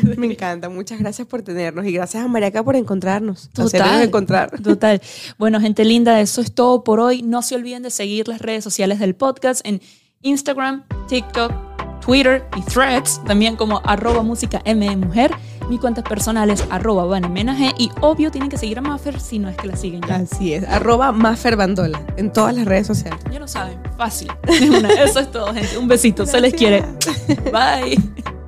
Me 0.16 0.26
encanta. 0.26 0.68
Muchas 0.68 0.99
gracias 0.99 1.26
por 1.26 1.43
tenernos 1.43 1.87
y 1.87 1.93
gracias 1.93 2.24
a 2.24 2.28
Mariaca 2.28 2.62
por 2.62 2.76
encontrarnos. 2.76 3.51
Total. 3.53 4.03
Encontrar. 4.03 4.51
Total. 4.62 5.01
Bueno, 5.39 5.61
gente 5.61 5.85
linda, 5.85 6.20
eso 6.20 6.41
es 6.41 6.55
todo 6.55 6.85
por 6.85 7.01
hoy. 7.01 7.22
No 7.22 7.43
se 7.43 7.55
olviden 7.55 7.82
de 7.82 7.91
seguir 7.91 8.28
las 8.28 8.41
redes 8.41 8.64
sociales 8.64 8.99
del 8.99 9.14
podcast 9.14 9.61
en 9.64 9.80
Instagram, 10.22 10.85
TikTok, 11.09 11.53
Twitter 12.05 12.45
y 12.57 12.62
Threads, 12.62 13.22
también 13.24 13.57
como 13.57 13.80
arroba 13.85 14.22
música 14.22 14.61
M 14.64 14.97
mujer. 14.97 15.32
Mi 15.69 15.79
cuenta 15.79 16.03
personal 16.03 16.51
es 16.51 16.65
arroba 16.71 17.05
vanemenaje 17.07 17.73
y 17.79 17.91
obvio 18.01 18.31
tienen 18.31 18.51
que 18.51 18.59
seguir 18.59 18.79
a 18.79 18.83
Maffer 18.83 19.19
si 19.19 19.39
no 19.39 19.49
es 19.49 19.57
que 19.57 19.67
la 19.67 19.77
siguen 19.77 20.03
ya. 20.07 20.17
Así 20.17 20.53
es. 20.55 20.65
Arroba 20.69 21.11
Maffer 21.12 21.57
Bandola 21.57 22.01
en 22.17 22.33
todas 22.33 22.55
las 22.55 22.67
redes 22.67 22.87
sociales. 22.87 23.21
Ya 23.33 23.39
lo 23.39 23.49
saben, 23.49 23.79
fácil. 23.97 24.31
Eso 24.47 25.21
es 25.21 25.31
todo, 25.31 25.55
gente. 25.55 25.79
Un 25.79 25.89
besito, 25.89 26.27
se 26.27 26.41
les 26.41 26.53
quiere. 26.55 26.85
Bye. 27.51 27.99